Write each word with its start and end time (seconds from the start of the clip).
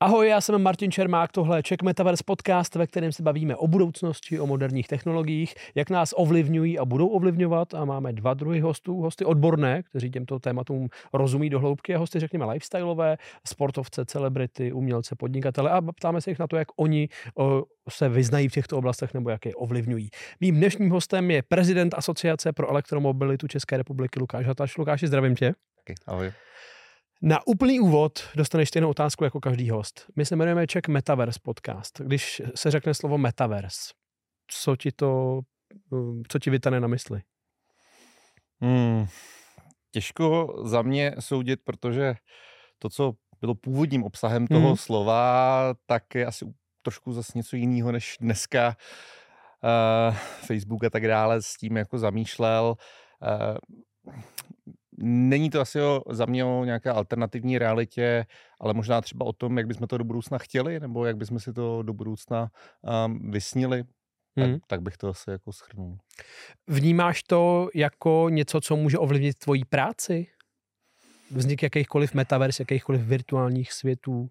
Ahoj, 0.00 0.28
já 0.28 0.40
jsem 0.40 0.62
Martin 0.62 0.90
Čermák, 0.90 1.32
tohle 1.32 1.58
je 1.58 1.62
Czech 1.62 1.82
Metaverse 1.82 2.24
podcast, 2.26 2.74
ve 2.74 2.86
kterém 2.86 3.12
se 3.12 3.22
bavíme 3.22 3.56
o 3.56 3.66
budoucnosti, 3.66 4.40
o 4.40 4.46
moderních 4.46 4.88
technologiích, 4.88 5.54
jak 5.74 5.90
nás 5.90 6.14
ovlivňují 6.16 6.78
a 6.78 6.84
budou 6.84 7.08
ovlivňovat 7.08 7.74
a 7.74 7.84
máme 7.84 8.12
dva 8.12 8.34
druhy 8.34 8.60
hostů, 8.60 9.00
hosty 9.00 9.24
odborné, 9.24 9.82
kteří 9.82 10.10
těmto 10.10 10.38
tématům 10.38 10.88
rozumí 11.12 11.50
do 11.50 11.60
hloubky 11.60 11.94
a 11.94 11.98
hosty, 11.98 12.20
řekněme, 12.20 12.44
lifestyleové, 12.44 13.16
sportovce, 13.46 14.04
celebrity, 14.04 14.72
umělce, 14.72 15.16
podnikatele 15.16 15.70
a 15.70 15.82
ptáme 15.82 16.20
se 16.20 16.30
jich 16.30 16.38
na 16.38 16.46
to, 16.46 16.56
jak 16.56 16.68
oni 16.76 17.08
se 17.88 18.08
vyznají 18.08 18.48
v 18.48 18.52
těchto 18.52 18.78
oblastech 18.78 19.14
nebo 19.14 19.30
jak 19.30 19.46
je 19.46 19.54
ovlivňují. 19.54 20.08
Mým 20.40 20.54
dnešním 20.54 20.90
hostem 20.90 21.30
je 21.30 21.42
prezident 21.42 21.94
Asociace 21.94 22.52
pro 22.52 22.70
elektromobilitu 22.70 23.48
České 23.48 23.76
republiky 23.76 24.20
Lukáš 24.20 24.46
Hataš. 24.46 24.78
Lukáši, 24.78 25.06
zdravím 25.06 25.34
tě. 25.34 25.54
Taky, 25.76 25.94
ahoj. 26.06 26.32
Na 27.22 27.46
úplný 27.46 27.80
úvod 27.80 28.30
dostaneš 28.36 28.68
stejnou 28.68 28.90
otázku 28.90 29.24
jako 29.24 29.40
každý 29.40 29.70
host. 29.70 30.06
My 30.16 30.24
se 30.24 30.34
jmenujeme 30.34 30.66
Czech 30.66 30.88
Metaverse 30.88 31.40
podcast. 31.42 32.00
Když 32.00 32.42
se 32.54 32.70
řekne 32.70 32.94
slovo 32.94 33.18
Metaverse, 33.18 33.92
co 34.50 34.76
ti 34.76 34.92
to, 34.92 35.40
co 36.28 36.38
ti 36.38 36.50
vytane 36.50 36.80
na 36.80 36.88
mysli? 36.88 37.22
Hmm, 38.60 39.06
těžko 39.90 40.54
za 40.64 40.82
mě 40.82 41.14
soudit, 41.18 41.60
protože 41.64 42.14
to, 42.78 42.88
co 42.88 43.12
bylo 43.40 43.54
původním 43.54 44.04
obsahem 44.04 44.46
toho 44.46 44.66
hmm. 44.66 44.76
slova, 44.76 45.74
tak 45.86 46.14
je 46.14 46.26
asi 46.26 46.46
trošku 46.82 47.12
zase 47.12 47.32
něco 47.34 47.56
jiného, 47.56 47.92
než 47.92 48.16
dneska 48.20 48.76
uh, 50.08 50.16
Facebook 50.46 50.84
a 50.84 50.90
tak 50.90 51.06
dále 51.06 51.42
s 51.42 51.56
tím 51.56 51.76
jako 51.76 51.98
zamýšlel. 51.98 52.76
Uh, 53.22 54.14
Není 55.02 55.50
to 55.50 55.60
asi 55.60 55.82
o, 55.82 56.02
za 56.10 56.26
mě 56.26 56.44
o 56.44 56.64
nějaké 56.64 56.90
alternativní 56.90 57.58
realitě, 57.58 58.26
ale 58.60 58.74
možná 58.74 59.00
třeba 59.00 59.26
o 59.26 59.32
tom, 59.32 59.58
jak 59.58 59.66
bychom 59.66 59.86
to 59.86 59.98
do 59.98 60.04
budoucna 60.04 60.38
chtěli, 60.38 60.80
nebo 60.80 61.06
jak 61.06 61.16
bychom 61.16 61.40
si 61.40 61.52
to 61.52 61.82
do 61.82 61.92
budoucna 61.92 62.50
um, 63.06 63.30
vysnili. 63.30 63.84
Tak, 64.34 64.46
hmm. 64.46 64.58
tak 64.66 64.82
bych 64.82 64.96
to 64.96 65.08
asi 65.08 65.30
jako 65.30 65.52
schrnul. 65.52 65.98
Vnímáš 66.66 67.22
to 67.22 67.68
jako 67.74 68.26
něco, 68.28 68.60
co 68.60 68.76
může 68.76 68.98
ovlivnit 68.98 69.38
tvoji 69.38 69.64
práci? 69.64 70.26
Vznik 71.30 71.62
jakýchkoliv 71.62 72.14
metavers, 72.14 72.60
jakýchkoliv 72.60 73.00
virtuálních 73.00 73.72
světů? 73.72 74.28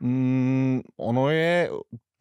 Mm, 0.00 0.80
ono 0.96 1.30
je, 1.30 1.70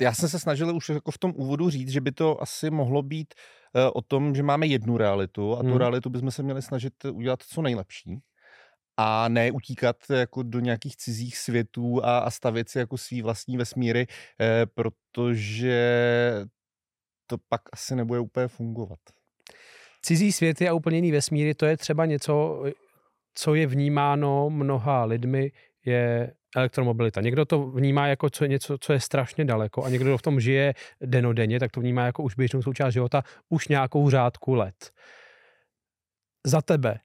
já 0.02 0.14
jsem 0.14 0.30
se 0.30 0.40
snažil 0.40 0.76
už 0.76 0.90
jako 0.90 1.12
v 1.12 1.18
tom 1.18 1.34
úvodu 1.36 1.70
říct, 1.70 1.90
že 1.90 2.02
by 2.02 2.12
to 2.12 2.42
asi 2.42 2.70
mohlo 2.70 3.02
být 3.02 3.34
uh, 3.34 3.57
o 3.94 4.02
tom, 4.02 4.36
že 4.36 4.44
máme 4.44 4.68
jednu 4.68 4.98
realitu 4.98 5.54
a 5.58 5.60
hmm. 5.60 5.72
tu 5.72 5.78
realitu 5.78 6.10
bychom 6.10 6.32
se 6.32 6.44
měli 6.44 6.62
snažit 6.62 7.06
udělat 7.06 7.44
co 7.44 7.62
nejlepší 7.62 8.22
a 8.98 9.28
ne 9.28 9.52
utíkat 9.52 9.96
jako 10.10 10.44
do 10.44 10.60
nějakých 10.60 10.98
cizích 10.98 11.38
světů 11.38 12.06
a, 12.06 12.20
a 12.20 12.32
stavět 12.32 12.70
si 12.70 12.80
jako 12.80 12.98
svý 12.98 13.22
vlastní 13.22 13.58
vesmíry, 13.58 14.08
eh, 14.42 14.66
protože 14.66 15.86
to 17.28 17.38
pak 17.50 17.62
asi 17.74 17.96
nebude 17.96 18.20
úplně 18.20 18.48
fungovat. 18.48 19.00
Cizí 20.02 20.32
světy 20.32 20.68
a 20.68 20.74
úplně 20.74 20.98
jiný 20.98 21.12
vesmíry, 21.12 21.56
to 21.56 21.66
je 21.66 21.78
třeba 21.78 22.06
něco, 22.06 22.64
co 23.34 23.56
je 23.56 23.68
vnímáno 23.68 24.50
mnoha 24.50 25.06
lidmi, 25.06 25.52
je 25.86 26.34
elektromobilita. 26.58 27.22
Někdo 27.22 27.46
to 27.46 27.68
vnímá 27.68 28.08
jako 28.08 28.30
co, 28.30 28.46
něco, 28.46 28.78
co 28.78 28.94
je 28.94 29.00
strašně 29.00 29.46
daleko 29.46 29.84
a 29.84 29.90
někdo 29.90 30.18
v 30.18 30.22
tom 30.22 30.40
žije 30.40 30.74
denodenně, 31.02 31.60
tak 31.60 31.72
to 31.72 31.82
vnímá 31.82 32.06
jako 32.06 32.24
už 32.24 32.36
běžnou 32.36 32.62
součást 32.62 32.94
života 32.94 33.24
už 33.50 33.68
nějakou 33.68 34.10
řádku 34.10 34.56
let. 34.56 34.92
Za 36.46 36.62
tebe, 36.62 37.00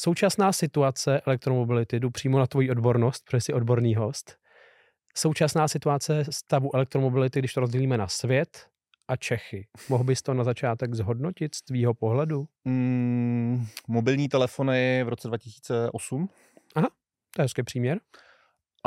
současná 0.00 0.52
situace 0.52 1.20
elektromobility, 1.26 2.00
jdu 2.00 2.10
přímo 2.10 2.38
na 2.38 2.46
tvoji 2.46 2.70
odbornost, 2.70 3.24
protože 3.24 3.40
jsi 3.40 3.52
odborný 3.52 3.94
host, 3.94 4.36
současná 5.16 5.68
situace 5.68 6.24
stavu 6.30 6.74
elektromobility, 6.74 7.38
když 7.38 7.54
to 7.54 7.60
rozdělíme 7.60 7.98
na 7.98 8.08
svět 8.08 8.66
a 9.08 9.16
Čechy. 9.16 9.66
Mohl 9.88 10.04
bys 10.04 10.22
to 10.22 10.34
na 10.34 10.44
začátek 10.44 10.94
zhodnotit 10.94 11.54
z 11.54 11.62
tvýho 11.62 11.94
pohledu? 11.94 12.46
Mm, 12.64 13.66
mobilní 13.88 14.28
telefony 14.28 15.04
v 15.04 15.08
roce 15.08 15.28
2008. 15.28 16.28
Aha, 16.74 16.88
to 17.30 17.42
je 17.42 17.44
hezký 17.44 17.62
příměr. 17.62 18.00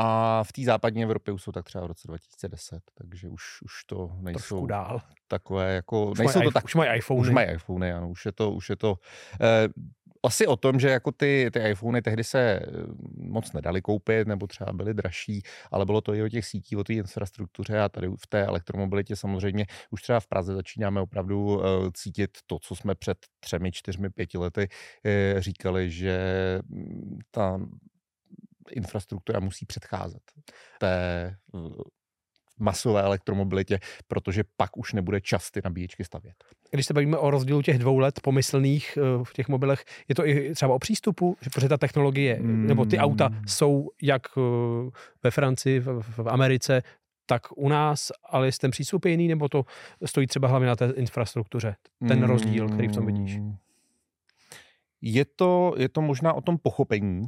A 0.02 0.44
v 0.44 0.52
té 0.52 0.64
západní 0.64 1.04
Evropě 1.04 1.34
už 1.34 1.44
jsou 1.44 1.52
tak 1.52 1.66
třeba 1.66 1.84
v 1.84 1.88
roce 1.88 2.08
2010, 2.08 2.80
takže 2.94 3.28
už, 3.28 3.62
už 3.62 3.84
to 3.84 4.12
nejsou 4.20 4.40
Trošku 4.40 4.66
dál. 4.66 5.02
takové 5.28 5.74
jako... 5.74 6.12
Už 6.12 6.20
nejsou 6.20 6.40
mají, 6.40 6.48
to 6.48 6.54
tak, 6.54 6.66
už 6.66 6.76
mají 6.76 6.98
iPhone. 6.98 7.22
Už 7.22 7.30
mají 7.30 7.48
iPhone, 7.52 7.94
ano, 7.94 8.10
už 8.10 8.26
je 8.26 8.32
to, 8.32 8.52
už 8.52 8.70
je 8.70 8.76
to 8.76 8.96
eh, 9.42 9.68
asi 10.24 10.48
o 10.48 10.56
tom, 10.56 10.80
že 10.80 10.90
jako 10.90 11.12
ty, 11.12 11.50
ty 11.54 11.70
iPhony 11.70 12.02
tehdy 12.02 12.24
se 12.24 12.40
eh, 12.40 12.64
moc 13.16 13.54
nedali 13.54 13.82
koupit, 13.82 14.28
nebo 14.28 14.48
třeba 14.48 14.74
byly 14.74 14.94
dražší, 14.94 15.42
ale 15.72 15.86
bylo 15.86 16.02
to 16.02 16.14
i 16.14 16.24
o 16.24 16.30
těch 16.30 16.46
sítí, 16.46 16.76
o 16.76 16.84
té 16.84 16.94
infrastruktuře 16.94 17.80
a 17.80 17.90
tady 17.90 18.08
v 18.08 18.28
té 18.28 18.46
elektromobilitě 18.46 19.16
samozřejmě 19.16 19.66
už 19.92 20.02
třeba 20.02 20.20
v 20.20 20.28
Praze 20.28 20.56
začínáme 20.56 21.02
opravdu 21.02 21.46
uh, 21.46 21.64
cítit 21.94 22.38
to, 22.48 22.60
co 22.60 22.76
jsme 22.76 22.96
před 22.96 23.18
třemi, 23.40 23.72
čtyřmi, 23.72 24.10
pěti 24.10 24.38
lety 24.38 24.68
uh, 24.70 25.40
říkali, 25.40 25.90
že 25.92 26.20
mm, 26.70 27.20
ta 27.31 27.60
infrastruktura 28.72 29.40
musí 29.40 29.66
předcházet 29.66 30.22
té 30.80 31.35
masové 32.59 33.02
elektromobilitě, 33.02 33.80
protože 34.07 34.44
pak 34.57 34.78
už 34.78 34.94
nebude 34.94 35.22
čas 35.22 35.52
ty 35.52 35.62
nabíječky 35.63 36.03
stavět. 36.03 36.35
Když 36.72 36.85
se 36.85 36.94
bavíme 36.94 37.18
o 37.18 37.31
rozdílu 37.31 37.62
těch 37.62 37.80
dvou 37.80 38.00
let 38.00 38.19
pomyslných 38.22 38.97
eh, 38.97 39.24
v 39.24 39.34
těch 39.34 39.47
mobilech, 39.47 39.85
je 40.07 40.16
to 40.16 40.28
i 40.28 40.53
třeba 40.56 40.74
o 40.74 40.80
přístupu, 40.80 41.38
že 41.41 41.50
protože 41.50 41.69
ta 41.69 41.78
technologie, 41.78 42.40
mm. 42.41 42.68
nebo 42.68 42.85
ty 42.85 42.97
auta 42.97 43.30
jsou 43.47 43.90
jak 44.02 44.22
eh, 44.38 44.41
ve 45.24 45.31
Francii, 45.31 45.80
v, 45.80 46.01
v 46.01 46.28
Americe, 46.30 46.84
tak 47.25 47.41
u 47.56 47.69
nás, 47.69 48.12
ale 48.30 48.47
jestli 48.47 48.59
ten 48.59 48.72
přístup 48.72 49.06
je 49.06 49.12
jiný, 49.12 49.28
nebo 49.28 49.50
to 49.50 49.66
stojí 50.06 50.28
třeba 50.28 50.47
hlavně 50.47 50.68
na 50.68 50.75
té 50.75 50.94
infrastruktuře, 50.96 51.75
ten 52.07 52.24
rozdíl, 52.24 52.69
který 52.69 52.88
v 52.88 52.91
tom 52.91 53.06
vidíš? 53.06 53.40
Je 55.02 55.26
to, 55.26 55.74
je 55.78 55.90
to 55.90 56.02
možná 56.02 56.34
o 56.34 56.42
tom 56.42 56.58
pochopení 56.58 57.22
uh, 57.22 57.28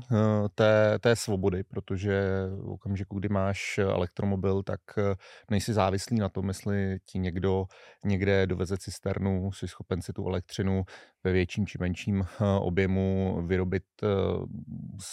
té, 0.56 1.00
té 1.00 1.16
svobody, 1.16 1.64
protože 1.64 2.22
v 2.62 2.70
okamžiku, 2.70 3.20
kdy 3.20 3.30
máš 3.30 3.78
elektromobil, 3.78 4.64
tak 4.64 4.80
uh, 4.98 5.04
nejsi 5.50 5.74
závislý 5.74 6.18
na 6.18 6.30
tom, 6.30 6.48
jestli 6.48 6.98
ti 7.06 7.20
někdo 7.20 7.66
někde 8.06 8.48
doveze 8.48 8.78
cisternu, 8.78 9.52
jsi 9.52 9.68
schopen 9.68 10.02
si 10.02 10.14
tu 10.14 10.28
elektřinu 10.28 10.84
ve 11.24 11.32
větším 11.32 11.68
či 11.68 11.78
menším 11.82 12.20
uh, 12.20 12.26
objemu 12.62 13.38
vyrobit 13.48 13.84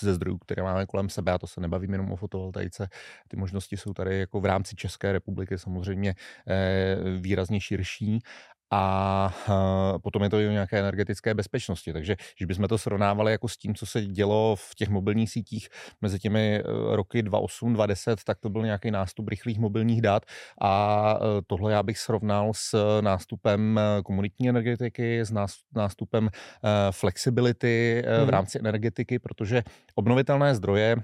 ze 0.00 0.14
zdrojů, 0.14 0.38
které 0.38 0.62
máme 0.62 0.86
kolem 0.86 1.08
sebe. 1.08 1.32
A 1.32 1.38
to 1.38 1.46
se 1.46 1.60
nebavím 1.60 1.92
jenom 1.92 2.12
o 2.12 2.16
fotovoltaice. 2.16 2.88
Ty 3.28 3.36
možnosti 3.36 3.76
jsou 3.76 3.92
tady 3.92 4.18
jako 4.18 4.40
v 4.40 4.44
rámci 4.44 4.76
České 4.76 5.12
republiky 5.12 5.58
samozřejmě 5.58 6.14
výrazně 7.20 7.60
širší 7.60 8.20
a 8.70 9.34
potom 10.02 10.22
je 10.22 10.30
to 10.30 10.40
i 10.40 10.48
o 10.48 10.50
nějaké 10.50 10.78
energetické 10.78 11.34
bezpečnosti. 11.34 11.92
Takže 11.92 12.16
když 12.36 12.46
bychom 12.46 12.68
to 12.68 12.78
srovnávali 12.78 13.32
jako 13.32 13.48
s 13.48 13.56
tím, 13.56 13.74
co 13.74 13.86
se 13.86 14.06
dělo 14.06 14.56
v 14.56 14.74
těch 14.74 14.88
mobilních 14.88 15.30
sítích 15.30 15.68
mezi 16.00 16.18
těmi 16.18 16.56
e, 16.56 16.62
roky 16.96 17.22
2008, 17.22 17.72
2010, 17.74 18.24
tak 18.24 18.38
to 18.38 18.50
byl 18.50 18.62
nějaký 18.62 18.90
nástup 18.90 19.28
rychlých 19.28 19.58
mobilních 19.58 20.02
dat 20.02 20.22
a 20.62 21.14
e, 21.16 21.42
tohle 21.46 21.72
já 21.72 21.82
bych 21.82 21.98
srovnal 21.98 22.50
s 22.54 23.00
nástupem 23.00 23.80
komunitní 24.04 24.48
energetiky, 24.48 25.20
s 25.20 25.32
nástupem 25.74 26.28
flexibility 26.90 28.02
v 28.06 28.20
hmm. 28.20 28.28
rámci 28.28 28.58
energetiky, 28.58 29.18
protože 29.18 29.62
obnovitelné 29.94 30.54
zdroje 30.54 30.96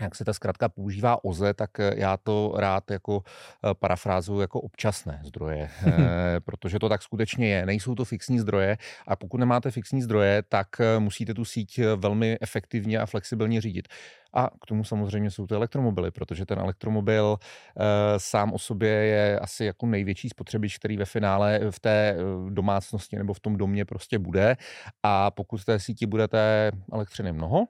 jak 0.00 0.14
se 0.14 0.24
ta 0.24 0.32
zkrátka 0.32 0.68
používá 0.68 1.24
OZE, 1.24 1.54
tak 1.54 1.80
eh, 1.80 1.92
já 1.96 2.16
to 2.16 2.54
rád 2.56 2.90
jako 2.90 3.22
eh, 3.24 3.74
parafrázuju 3.74 4.40
jako 4.40 4.60
občasné 4.60 5.20
zdroje, 5.24 5.70
eh, 5.86 6.40
protože 6.40 6.78
to 6.78 6.88
tak 6.88 7.02
skutečně 7.02 7.48
je. 7.48 7.66
Nejsou 7.66 7.94
to 7.94 8.04
fixní 8.04 8.38
zdroje 8.38 8.76
a 9.06 9.16
pokud 9.16 9.38
nemáte 9.38 9.70
fixní 9.70 10.02
zdroje, 10.02 10.42
tak 10.48 10.66
musíte 10.98 11.34
tu 11.34 11.44
síť 11.44 11.80
velmi 11.96 12.36
efektivně 12.40 12.98
a 12.98 13.06
flexibilně 13.06 13.60
řídit. 13.60 13.88
A 14.34 14.50
k 14.62 14.66
tomu 14.66 14.84
samozřejmě 14.84 15.30
jsou 15.30 15.46
to 15.46 15.54
elektromobily, 15.54 16.10
protože 16.10 16.46
ten 16.46 16.58
elektromobil 16.58 17.36
e, 17.36 18.18
sám 18.18 18.52
o 18.52 18.58
sobě 18.58 18.90
je 18.90 19.38
asi 19.38 19.64
jako 19.64 19.86
největší 19.86 20.28
spotřebič, 20.28 20.78
který 20.78 20.96
ve 20.96 21.04
finále 21.04 21.60
v 21.70 21.80
té 21.80 22.16
domácnosti 22.48 23.16
nebo 23.16 23.34
v 23.34 23.40
tom 23.40 23.56
domě 23.56 23.84
prostě 23.84 24.18
bude. 24.18 24.56
A 25.02 25.30
pokud 25.30 25.60
v 25.60 25.64
té 25.64 25.78
síti 25.78 26.06
budete 26.06 26.72
elektřiny 26.92 27.32
mnoho, 27.32 27.66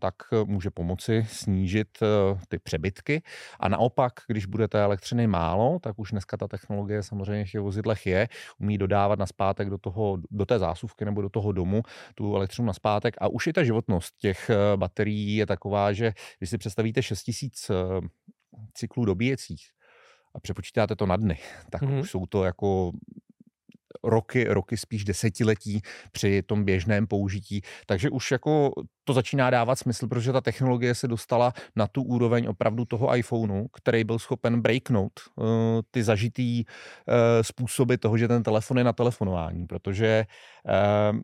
tak 0.00 0.14
eh, 0.32 0.44
může 0.44 0.70
pomoci 0.70 1.26
snížit 1.28 1.88
eh, 2.02 2.06
ty 2.48 2.58
přebytky. 2.58 3.22
A 3.60 3.68
naopak, 3.68 4.12
když 4.26 4.46
bude 4.46 4.68
té 4.68 4.82
elektřiny 4.82 5.26
málo, 5.26 5.78
tak 5.78 5.98
už 5.98 6.10
dneska 6.10 6.36
ta 6.36 6.48
technologie 6.48 7.02
samozřejmě 7.02 7.44
v 7.44 7.50
těch 7.50 7.60
vozidlech 7.60 8.06
je, 8.06 8.28
umí 8.58 8.78
dodávat 8.78 9.18
na 9.18 9.26
zpátek 9.26 9.70
do, 9.70 9.78
toho, 9.78 10.18
do 10.30 10.46
té 10.46 10.58
zásuvky 10.58 11.04
nebo 11.04 11.22
do 11.22 11.28
toho 11.28 11.52
domu 11.52 11.82
tu 12.14 12.36
elektřinu 12.36 12.66
na 12.66 12.72
zpátek. 12.72 13.16
A 13.20 13.28
už 13.28 13.46
i 13.46 13.52
ta 13.52 13.64
životnost 13.64 14.16
těch 14.18 14.50
eh, 14.50 14.76
baterií 14.76 15.36
je 15.36 15.46
taková, 15.46 15.92
že 15.92 16.12
když 16.38 16.50
si 16.50 16.58
představíte 16.58 17.02
6000 17.02 17.70
cyklů 18.74 19.04
dobíjecích 19.04 19.62
a 20.34 20.40
přepočítáte 20.40 20.96
to 20.96 21.06
na 21.06 21.16
dny, 21.16 21.38
tak 21.70 21.82
mm-hmm. 21.82 22.00
už 22.00 22.10
jsou 22.10 22.26
to 22.26 22.44
jako 22.44 22.92
roky, 24.04 24.44
roky 24.44 24.76
spíš 24.76 25.04
desetiletí 25.04 25.80
při 26.12 26.42
tom 26.42 26.64
běžném 26.64 27.06
použití. 27.06 27.60
Takže 27.86 28.10
už 28.10 28.30
jako 28.30 28.72
to 29.04 29.12
začíná 29.12 29.50
dávat 29.50 29.78
smysl, 29.78 30.08
protože 30.08 30.32
ta 30.32 30.40
technologie 30.40 30.94
se 30.94 31.08
dostala 31.08 31.52
na 31.76 31.86
tu 31.86 32.02
úroveň 32.02 32.46
opravdu 32.48 32.84
toho 32.84 33.16
iPhoneu, 33.16 33.66
který 33.72 34.04
byl 34.04 34.18
schopen 34.18 34.60
breaknout 34.60 35.12
uh, 35.36 35.44
ty 35.90 36.02
zažitý 36.02 36.64
uh, 36.64 37.14
způsoby 37.42 37.94
toho, 37.94 38.18
že 38.18 38.28
ten 38.28 38.42
telefon 38.42 38.78
je 38.78 38.84
na 38.84 38.92
telefonování, 38.92 39.66
protože 39.66 40.24
uh, 41.12 41.20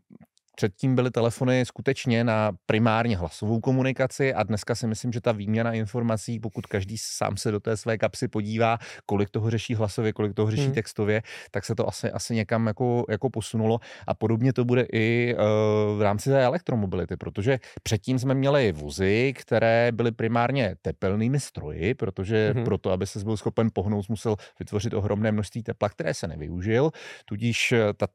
Předtím 0.56 0.94
byly 0.94 1.11
telefony 1.11 1.64
skutečně 1.67 2.25
na 2.25 2.53
primárně 2.67 3.17
hlasovou 3.17 3.61
komunikaci 3.61 4.35
a 4.35 4.43
dneska 4.43 4.75
si 4.75 4.87
myslím, 4.87 5.12
že 5.12 5.20
ta 5.20 5.32
výměna 5.32 5.73
informací, 5.73 6.41
pokud 6.41 6.67
každý 6.67 6.99
sám 6.99 7.37
se 7.37 7.50
do 7.50 7.61
té 7.61 7.76
své 7.76 7.99
kapsy 7.99 8.29
podívá, 8.29 8.79
kolik 9.06 9.31
toho 9.31 9.50
řeší 9.50 9.75
hlasově, 9.75 10.12
kolik 10.12 10.35
toho 10.35 10.50
řeší 10.50 10.64
hmm. 10.64 10.75
textově, 10.75 11.23
tak 11.50 11.64
se 11.64 11.75
to 11.75 11.88
asi, 11.88 12.11
asi 12.11 12.35
někam 12.35 12.67
jako, 12.67 13.05
jako 13.08 13.31
posunulo 13.31 13.79
a 14.06 14.14
podobně 14.14 14.53
to 14.53 14.64
bude 14.64 14.87
i 14.93 15.35
uh, 15.35 15.99
v 15.99 16.03
rámci 16.03 16.31
té 16.31 16.44
elektromobility, 16.44 17.17
protože 17.17 17.58
předtím 17.82 18.19
jsme 18.19 18.35
měli 18.35 18.73
vozy, 18.73 19.32
které 19.37 19.93
byly 19.93 20.12
primárně 20.12 20.76
tepelnými 20.82 21.41
stroji, 21.41 21.94
protože 21.94 22.53
hmm. 22.55 22.64
proto, 22.64 22.91
aby 22.91 23.06
se 23.06 23.25
byl 23.25 23.37
schopen 23.37 23.69
pohnout, 23.73 24.08
musel 24.08 24.37
vytvořit 24.58 24.94
ohromné 24.94 25.32
množství 25.32 25.62
tepla, 25.62 25.88
které 25.88 26.14
se 26.14 26.29
nevyužil, 26.29 26.91
tudíž 27.25 27.73
eh, 27.73 27.93
ta 27.97 28.06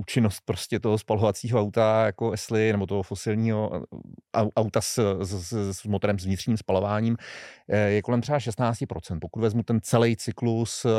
účinnost 0.00 0.40
prostě 0.44 0.80
toho 0.80 0.98
spalovacího 0.98 1.60
auta 1.60 2.06
jako 2.06 2.32
Esli 2.32 2.72
nebo 2.72 2.86
toho 2.86 3.02
fosilního 3.02 3.70
eh, 3.74 4.46
auta 4.56 4.80
s, 4.80 5.18
s, 5.22 5.52
s 5.52 5.84
motorem 5.84 6.18
s 6.18 6.24
vnitřním 6.24 6.56
spalováním 6.56 7.16
eh, 7.68 7.90
je 7.90 8.02
kolem 8.02 8.20
třeba 8.20 8.38
16%. 8.38 9.18
Pokud 9.20 9.40
vezmu 9.40 9.62
ten 9.62 9.80
celý 9.82 10.16
cyklus 10.16 10.84
eh, 10.84 10.90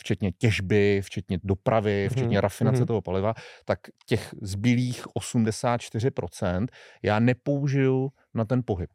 včetně 0.00 0.32
těžby, 0.32 1.00
včetně 1.04 1.38
dopravy, 1.44 2.04
mhm, 2.04 2.16
včetně 2.16 2.40
rafinace 2.40 2.82
mm-hmm. 2.82 2.86
toho 2.86 3.02
paliva, 3.02 3.34
tak 3.64 3.78
těch 4.06 4.34
zbylých 4.42 5.06
84% 5.06 6.66
já 7.02 7.18
nepoužiju 7.18 8.10
na 8.34 8.44
ten 8.44 8.62
pohyb. 8.64 8.90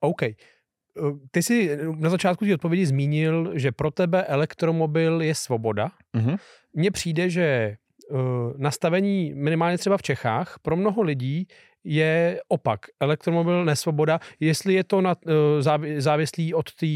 OK. 0.00 0.22
Ty 1.30 1.42
jsi 1.42 1.78
na 1.96 2.10
začátku 2.10 2.44
té 2.44 2.54
odpovědi 2.54 2.86
zmínil, 2.86 3.52
že 3.54 3.72
pro 3.72 3.90
tebe 3.90 4.24
elektromobil 4.24 5.22
je 5.22 5.34
svoboda. 5.34 5.90
Mm-hmm 6.16 6.38
mně 6.78 6.90
přijde, 6.90 7.30
že 7.30 7.76
uh, 8.10 8.18
nastavení 8.56 9.32
minimálně 9.34 9.78
třeba 9.78 9.96
v 9.96 10.02
Čechách 10.02 10.58
pro 10.62 10.76
mnoho 10.76 11.02
lidí 11.02 11.46
je 11.84 12.40
opak. 12.48 12.80
Elektromobil 13.00 13.64
nesvoboda, 13.64 14.20
jestli 14.40 14.74
je 14.74 14.84
to 14.84 15.00
na, 15.00 15.14
uh, 15.26 15.32
závislý 15.98 16.54
od 16.54 16.74
té 16.74 16.86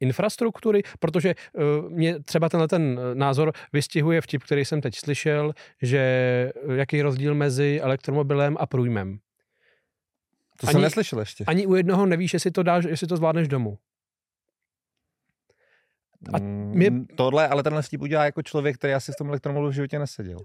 infrastruktury, 0.00 0.82
protože 0.98 1.34
uh, 1.52 1.90
mě 1.90 2.22
třeba 2.22 2.48
tenhle 2.48 2.68
ten 2.68 3.00
názor 3.14 3.52
vystihuje 3.72 4.20
vtip, 4.20 4.42
který 4.42 4.64
jsem 4.64 4.80
teď 4.80 4.94
slyšel, 4.94 5.52
že 5.82 6.02
jaký 6.74 6.96
je 6.96 7.02
rozdíl 7.02 7.34
mezi 7.34 7.80
elektromobilem 7.82 8.56
a 8.60 8.66
průjmem. 8.66 9.18
To 10.60 10.66
ani, 10.66 10.72
jsem 10.72 10.82
neslyšel 10.82 11.18
ještě. 11.18 11.44
Ani 11.44 11.66
u 11.66 11.74
jednoho 11.74 12.06
nevíš, 12.06 12.32
jestli 12.32 12.50
to 12.50 12.62
dáš, 12.62 12.84
jestli 12.84 13.06
to 13.06 13.16
zvládneš 13.16 13.48
domů. 13.48 13.78
A 16.32 16.38
mm, 16.38 16.72
mě... 16.74 16.90
Tohle, 17.16 17.48
ale 17.48 17.62
tenhle 17.62 17.82
vtip 17.82 18.00
udělá 18.00 18.24
jako 18.24 18.42
člověk, 18.42 18.76
který 18.76 18.92
asi 18.92 19.12
v 19.12 19.16
tom 19.16 19.28
elektromobilu 19.28 19.70
v 19.70 19.74
životě 19.74 19.98
neseděl. 19.98 20.38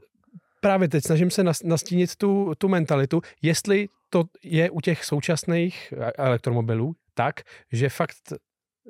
Právě 0.61 0.88
teď 0.88 1.03
snažím 1.03 1.31
se 1.31 1.44
nastínit 1.63 2.15
tu, 2.15 2.53
tu 2.57 2.67
mentalitu, 2.67 3.21
jestli 3.41 3.89
to 4.09 4.23
je 4.44 4.69
u 4.69 4.81
těch 4.81 5.06
současných 5.06 5.94
e, 5.94 6.12
elektromobilů 6.12 6.95
tak, 7.13 7.41
že 7.71 7.89
fakt 7.89 8.33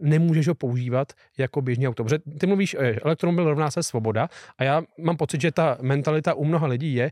nemůžeš 0.02 0.48
ho 0.48 0.56
používat 0.56 1.14
jako 1.38 1.62
běžný 1.62 1.88
auto. 1.88 2.04
Protože 2.04 2.20
ty 2.40 2.48
mluvíš, 2.48 2.70
že 2.70 3.00
elektromobil 3.00 3.50
rovná 3.50 3.72
se 3.72 3.84
svoboda 3.84 4.30
a 4.58 4.64
já 4.64 4.82
mám 4.98 5.18
pocit, 5.18 5.42
že 5.42 5.52
ta 5.52 5.78
mentalita 5.82 6.34
u 6.34 6.46
mnoha 6.46 6.68
lidí 6.68 6.94
je 6.94 7.12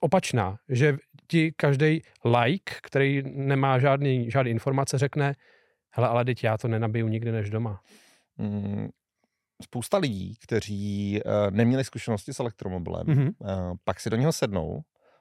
opačná, 0.00 0.58
že 0.68 0.96
ti 1.28 1.52
každý 1.56 2.02
like, 2.24 2.72
který 2.82 3.22
nemá 3.24 3.78
žádný, 3.78 4.30
žádný 4.30 4.50
informace, 4.50 4.98
řekne, 4.98 5.34
hele, 5.90 6.08
ale 6.08 6.24
teď 6.24 6.44
já 6.44 6.58
to 6.58 6.68
nenabiju 6.68 7.08
nikdy 7.08 7.32
než 7.32 7.50
doma. 7.50 7.80
Mm, 8.38 8.88
spousta 9.62 9.98
lidí, 9.98 10.34
kteří 10.42 11.20
uh, 11.24 11.50
neměli 11.50 11.84
zkušenosti 11.84 12.34
s 12.34 12.40
elektromobilem, 12.40 13.06
mm-hmm. 13.06 13.32
uh, 13.38 13.76
pak 13.84 14.00
si 14.00 14.10
do 14.10 14.16
něho 14.16 14.32
sednou 14.32 14.80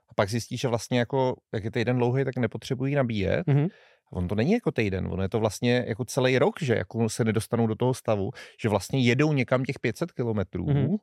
a 0.09 0.13
pak 0.15 0.29
zjistí, 0.29 0.57
že 0.57 0.67
vlastně 0.67 0.99
jako, 0.99 1.35
jak 1.53 1.63
je 1.63 1.71
týden 1.71 1.97
dlouhý, 1.97 2.25
tak 2.25 2.37
nepotřebují 2.37 2.95
nabíjet. 2.95 3.47
Mm-hmm. 3.47 3.69
On 4.11 4.27
to 4.27 4.35
není 4.35 4.51
jako 4.51 4.71
týden, 4.71 5.07
on 5.07 5.21
je 5.21 5.29
to 5.29 5.39
vlastně 5.39 5.85
jako 5.87 6.05
celý 6.05 6.39
rok, 6.39 6.61
že 6.61 6.75
jako 6.75 7.09
se 7.09 7.23
nedostanou 7.23 7.67
do 7.67 7.75
toho 7.75 7.93
stavu, 7.93 8.31
že 8.59 8.69
vlastně 8.69 9.01
jedou 9.01 9.33
někam 9.33 9.63
těch 9.63 9.79
500 9.79 10.11
kilometrů 10.11 10.65
mm-hmm. 10.65 10.97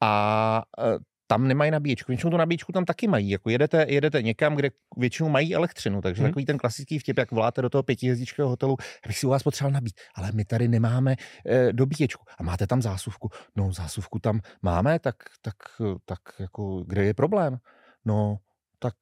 a 0.00 0.62
uh, 0.78 0.98
tam 1.26 1.48
nemají 1.48 1.70
nabíječku. 1.70 2.12
Většinou 2.12 2.30
tu 2.30 2.36
nabíječku 2.36 2.72
tam 2.72 2.84
taky 2.84 3.08
mají. 3.08 3.30
Jako 3.30 3.50
jedete, 3.50 3.86
jedete 3.88 4.22
někam, 4.22 4.56
kde 4.56 4.70
většinou 4.96 5.28
mají 5.28 5.54
elektřinu. 5.54 6.00
Takže 6.00 6.22
hmm. 6.22 6.30
takový 6.30 6.44
ten 6.44 6.58
klasický 6.58 6.98
vtip, 6.98 7.18
jak 7.18 7.30
voláte 7.30 7.62
do 7.62 7.70
toho 7.70 7.82
pětihvězdičkého 7.82 8.48
hotelu, 8.48 8.76
já 8.80 9.08
bych 9.08 9.18
si 9.18 9.26
u 9.26 9.30
vás 9.30 9.42
potřeboval 9.42 9.72
nabít, 9.72 9.94
ale 10.14 10.32
my 10.32 10.44
tady 10.44 10.68
nemáme 10.68 11.16
e, 11.46 11.72
dobíječku. 11.72 12.24
A 12.38 12.42
máte 12.42 12.66
tam 12.66 12.82
zásuvku. 12.82 13.28
No, 13.56 13.72
zásuvku 13.72 14.18
tam 14.18 14.40
máme, 14.62 14.98
tak, 14.98 15.16
tak, 15.42 15.56
tak 16.04 16.20
jako, 16.38 16.84
kde 16.86 17.04
je 17.04 17.14
problém? 17.14 17.58
No, 18.04 18.38
tak 18.78 18.94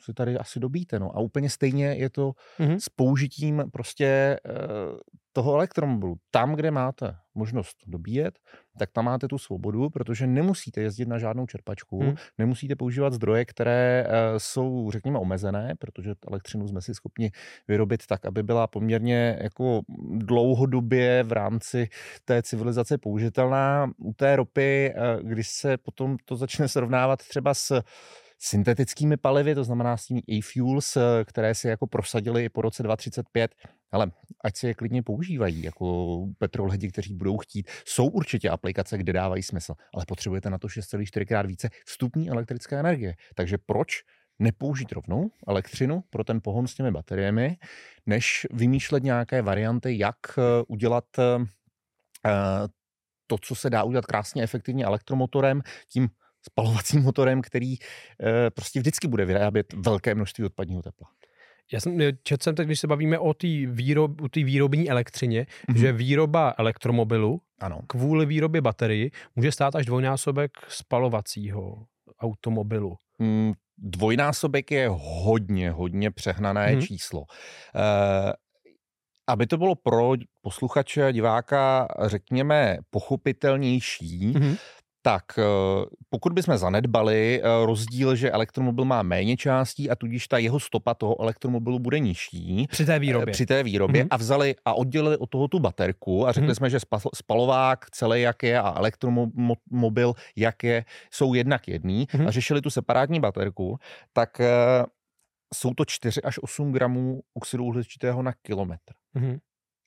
si 0.00 0.14
tady 0.14 0.38
asi 0.38 0.60
dobíte. 0.60 0.98
No. 0.98 1.16
A 1.16 1.20
úplně 1.20 1.50
stejně 1.50 1.86
je 1.86 2.10
to 2.10 2.32
mm-hmm. 2.58 2.76
s 2.76 2.88
použitím 2.88 3.64
prostě 3.72 4.06
e, 4.06 4.38
toho 5.32 5.54
elektromobilu. 5.54 6.16
Tam, 6.30 6.54
kde 6.54 6.70
máte 6.70 7.16
možnost 7.34 7.76
dobíjet, 7.86 8.38
tak 8.78 8.90
tam 8.92 9.04
máte 9.04 9.28
tu 9.28 9.38
svobodu, 9.38 9.90
protože 9.90 10.26
nemusíte 10.26 10.80
jezdit 10.80 11.08
na 11.08 11.18
žádnou 11.18 11.46
čerpačku, 11.46 12.00
hmm. 12.00 12.14
nemusíte 12.38 12.76
používat 12.76 13.12
zdroje, 13.12 13.44
které 13.44 14.06
e, 14.08 14.40
jsou, 14.40 14.90
řekněme, 14.90 15.18
omezené, 15.18 15.74
protože 15.78 16.14
elektřinu 16.28 16.68
jsme 16.68 16.82
si 16.82 16.94
schopni 16.94 17.30
vyrobit 17.68 18.06
tak, 18.06 18.26
aby 18.26 18.42
byla 18.42 18.66
poměrně 18.66 19.38
jako 19.42 19.80
dlouhodobě 20.16 21.22
v 21.22 21.32
rámci 21.32 21.88
té 22.24 22.42
civilizace 22.42 22.98
použitelná. 22.98 23.90
U 23.98 24.12
té 24.12 24.36
ropy, 24.36 24.94
e, 24.94 24.94
když 25.22 25.48
se 25.48 25.76
potom 25.76 26.16
to 26.24 26.36
začne 26.36 26.68
srovnávat 26.68 27.18
třeba 27.28 27.54
s 27.54 27.82
syntetickými 28.42 29.16
palivy, 29.16 29.54
to 29.54 29.64
znamená 29.64 29.96
s 29.96 30.06
těmi 30.06 30.22
e-fuels, 30.30 30.96
eh, 30.96 31.24
které 31.24 31.54
si 31.54 31.68
jako 31.68 31.86
prosadili 31.86 32.44
i 32.44 32.48
po 32.48 32.62
roce 32.62 32.82
2035, 32.82 33.54
ale 33.92 34.10
ať 34.44 34.56
si 34.56 34.66
je 34.66 34.74
klidně 34.74 35.02
používají, 35.02 35.62
jako 35.62 36.26
petrolhedi, 36.38 36.88
kteří 36.88 37.14
budou 37.14 37.38
chtít. 37.38 37.70
Jsou 37.86 38.06
určitě 38.06 38.50
aplikace, 38.50 38.98
kde 38.98 39.12
dávají 39.12 39.42
smysl, 39.42 39.74
ale 39.94 40.04
potřebujete 40.08 40.50
na 40.50 40.58
to 40.58 40.68
6,4 40.68 41.26
krát 41.26 41.46
více 41.46 41.68
vstupní 41.86 42.30
elektrické 42.30 42.80
energie. 42.80 43.14
Takže 43.34 43.58
proč 43.66 44.02
nepoužít 44.38 44.92
rovnou 44.92 45.30
elektřinu 45.48 46.04
pro 46.10 46.24
ten 46.24 46.40
pohon 46.40 46.66
s 46.66 46.74
těmi 46.74 46.90
bateriemi, 46.90 47.56
než 48.06 48.46
vymýšlet 48.52 49.02
nějaké 49.02 49.42
varianty, 49.42 49.98
jak 49.98 50.16
eh, 50.38 50.42
udělat 50.68 51.04
eh, 51.18 51.38
to, 53.26 53.36
co 53.40 53.54
se 53.54 53.70
dá 53.70 53.82
udělat 53.82 54.06
krásně 54.06 54.42
efektivně 54.42 54.84
elektromotorem, 54.84 55.62
tím 55.88 56.08
spalovacím 56.42 57.02
motorem, 57.02 57.42
který 57.42 57.74
e, 57.74 58.50
prostě 58.50 58.80
vždycky 58.80 59.08
bude 59.08 59.24
vyrábět 59.24 59.72
velké 59.72 60.14
množství 60.14 60.44
odpadního 60.44 60.82
tepla. 60.82 61.08
Já 61.72 61.80
jsem 61.80 61.98
četl 62.22 62.42
jsem 62.42 62.54
teď, 62.54 62.66
když 62.66 62.80
se 62.80 62.86
bavíme 62.86 63.18
o 63.18 63.34
té 63.34 63.46
výrob, 63.66 64.10
výrobní 64.36 64.90
elektřině, 64.90 65.42
mm-hmm. 65.42 65.78
že 65.78 65.92
výroba 65.92 66.54
elektromobilu 66.58 67.40
ano. 67.60 67.80
kvůli 67.86 68.26
výrobě 68.26 68.60
baterii 68.60 69.10
může 69.36 69.52
stát 69.52 69.74
až 69.74 69.86
dvojnásobek 69.86 70.50
spalovacího 70.68 71.86
automobilu. 72.20 72.96
Mm, 73.18 73.52
dvojnásobek 73.78 74.70
je 74.70 74.88
hodně, 74.92 75.70
hodně 75.70 76.10
přehnané 76.10 76.66
mm-hmm. 76.66 76.86
číslo. 76.86 77.24
E, 77.74 78.32
aby 79.26 79.46
to 79.46 79.58
bylo 79.58 79.74
pro 79.74 80.12
posluchače 80.40 81.06
a 81.06 81.10
diváka, 81.10 81.88
řekněme, 82.06 82.78
pochopitelnější, 82.90 84.32
mm-hmm 84.32 84.56
tak 85.02 85.24
eh, 85.38 85.42
pokud 86.10 86.32
bychom 86.32 86.58
zanedbali 86.58 87.40
eh, 87.42 87.66
rozdíl, 87.66 88.16
že 88.16 88.30
elektromobil 88.30 88.84
má 88.84 89.02
méně 89.02 89.36
částí 89.36 89.90
a 89.90 89.96
tudíž 89.96 90.28
ta 90.28 90.38
jeho 90.38 90.60
stopa 90.60 90.94
toho 90.94 91.22
elektromobilu 91.22 91.78
bude 91.78 91.98
nižší. 91.98 92.66
Při 92.70 92.86
té 92.86 92.98
výrobě. 92.98 93.32
Při 93.32 93.46
té 93.46 93.62
výrobě 93.62 94.04
mm-hmm. 94.04 94.08
a 94.10 94.16
vzali 94.16 94.54
a 94.64 94.74
oddělili 94.74 95.16
od 95.16 95.30
toho 95.30 95.48
tu 95.48 95.58
baterku 95.58 96.28
a 96.28 96.32
řekli 96.32 96.48
mm-hmm. 96.48 96.54
jsme, 96.54 96.70
že 96.70 96.78
spalovák 97.14 97.90
celý 97.90 98.22
jak 98.22 98.42
je 98.42 98.60
a 98.60 98.74
elektromobil 98.78 100.14
jak 100.36 100.64
je, 100.64 100.84
jsou 101.10 101.34
jednak 101.34 101.68
jedný 101.68 102.06
mm-hmm. 102.06 102.28
a 102.28 102.30
řešili 102.30 102.60
tu 102.60 102.70
separátní 102.70 103.20
baterku, 103.20 103.78
tak 104.12 104.40
eh, 104.40 104.46
jsou 105.54 105.74
to 105.74 105.84
4 105.84 106.22
až 106.22 106.38
8 106.42 106.72
gramů 106.72 107.20
oxidu 107.34 107.64
uhličitého 107.64 108.22
na 108.22 108.32
kilometr. 108.42 108.92
Mm-hmm. 109.16 109.38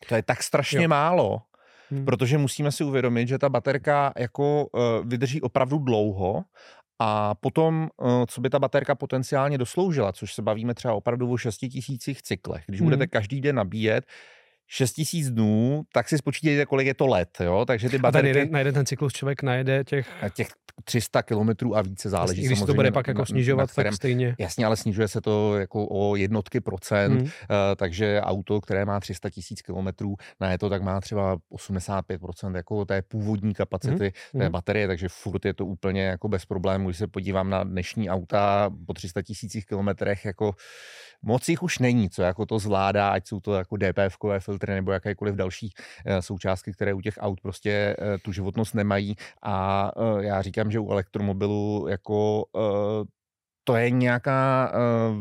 To 0.09 0.15
je 0.15 0.23
tak 0.23 0.43
strašně 0.43 0.83
jo. 0.83 0.89
málo, 0.89 1.41
Hmm. 1.89 2.05
Protože 2.05 2.37
musíme 2.37 2.71
si 2.71 2.83
uvědomit, 2.83 3.27
že 3.27 3.37
ta 3.37 3.49
baterka 3.49 4.13
jako 4.17 4.65
uh, 4.65 4.81
vydrží 5.05 5.41
opravdu 5.41 5.77
dlouho 5.77 6.43
a 6.99 7.35
potom, 7.35 7.89
uh, 7.97 8.23
co 8.27 8.41
by 8.41 8.49
ta 8.49 8.59
baterka 8.59 8.95
potenciálně 8.95 9.57
dosloužila, 9.57 10.13
což 10.13 10.33
se 10.33 10.41
bavíme 10.41 10.73
třeba 10.73 10.93
opravdu 10.93 11.31
o 11.31 11.37
6 11.37 11.57
tisících 11.57 12.21
cyklech. 12.21 12.63
Když 12.67 12.79
hmm. 12.81 12.85
budete 12.85 13.07
každý 13.07 13.41
den 13.41 13.55
nabíjet, 13.55 14.05
6 14.67 14.93
tisíc 14.93 15.29
dnů, 15.29 15.83
tak 15.93 16.09
si 16.09 16.17
spočítejte, 16.17 16.65
kolik 16.65 16.87
je 16.87 16.93
to 16.93 17.07
let, 17.07 17.29
jo? 17.39 17.65
Takže 17.67 17.89
ty 17.89 17.97
baterky... 17.97 18.25
A 18.25 18.27
jeden, 18.27 18.51
na 18.51 18.59
jeden 18.59 18.73
ten 18.73 18.85
cyklus 18.85 19.13
člověk 19.13 19.43
najede 19.43 19.83
těch... 19.83 20.07
Těch 20.33 20.47
300 20.83 21.23
kilometrů 21.23 21.75
a 21.75 21.81
více 21.81 22.09
záleží 22.09 22.41
Když 22.41 22.47
samozřejmě. 22.59 22.65
to 22.65 22.73
bude 22.73 22.91
pak 22.91 23.07
jako 23.07 23.25
snižovat, 23.25 23.71
kterém, 23.71 23.91
tak 23.91 23.95
stejně. 23.95 24.35
Jasně, 24.39 24.65
ale 24.65 24.77
snižuje 24.77 25.07
se 25.07 25.21
to 25.21 25.57
jako 25.57 25.87
o 25.91 26.15
jednotky 26.15 26.61
procent, 26.61 27.11
hmm. 27.11 27.21
uh, 27.21 27.29
takže 27.75 28.21
auto, 28.21 28.61
které 28.61 28.85
má 28.85 28.99
300 28.99 29.29
tisíc 29.29 29.61
kilometrů 29.61 30.15
na 30.41 30.51
je 30.51 30.57
to, 30.57 30.69
tak 30.69 30.81
má 30.81 31.01
třeba 31.01 31.37
85 31.49 32.19
procent 32.19 32.55
jako 32.55 32.85
té 32.85 33.01
původní 33.01 33.53
kapacity 33.53 34.13
hmm. 34.33 34.39
té 34.39 34.43
hmm. 34.43 34.51
baterie, 34.51 34.87
takže 34.87 35.09
furt 35.09 35.45
je 35.45 35.53
to 35.53 35.65
úplně 35.65 36.03
jako 36.03 36.27
bez 36.27 36.45
problémů. 36.45 36.89
Když 36.89 36.97
se 36.97 37.07
podívám 37.07 37.49
na 37.49 37.63
dnešní 37.63 38.09
auta 38.09 38.71
po 38.85 38.93
300 38.93 39.21
tisících 39.21 39.65
kilometrech, 39.65 40.25
jako 40.25 40.55
moc 41.21 41.49
jich 41.49 41.63
už 41.63 41.79
není, 41.79 42.09
co 42.09 42.21
jako 42.21 42.45
to 42.45 42.59
zvládá, 42.59 43.09
ať 43.09 43.27
jsou 43.27 43.39
to 43.39 43.53
jako 43.53 43.75
DPF-kové 43.75 44.39
filtry 44.39 44.73
nebo 44.73 44.91
jakékoliv 44.91 45.35
další 45.35 45.73
uh, 46.05 46.19
součástky, 46.19 46.71
které 46.71 46.93
u 46.93 47.01
těch 47.01 47.15
aut 47.19 47.41
prostě 47.41 47.95
uh, 47.99 48.05
tu 48.21 48.31
životnost 48.31 48.75
nemají. 48.75 49.15
A 49.41 49.91
uh, 49.97 50.19
já 50.19 50.41
říkám, 50.41 50.71
že 50.71 50.79
u 50.79 50.91
elektromobilu 50.91 51.87
jako 51.87 52.45
to 53.63 53.75
je 53.75 53.89
nějaká 53.89 54.71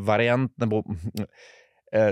variant, 0.04 0.50
nebo 0.58 0.82
Eh, 1.20 1.26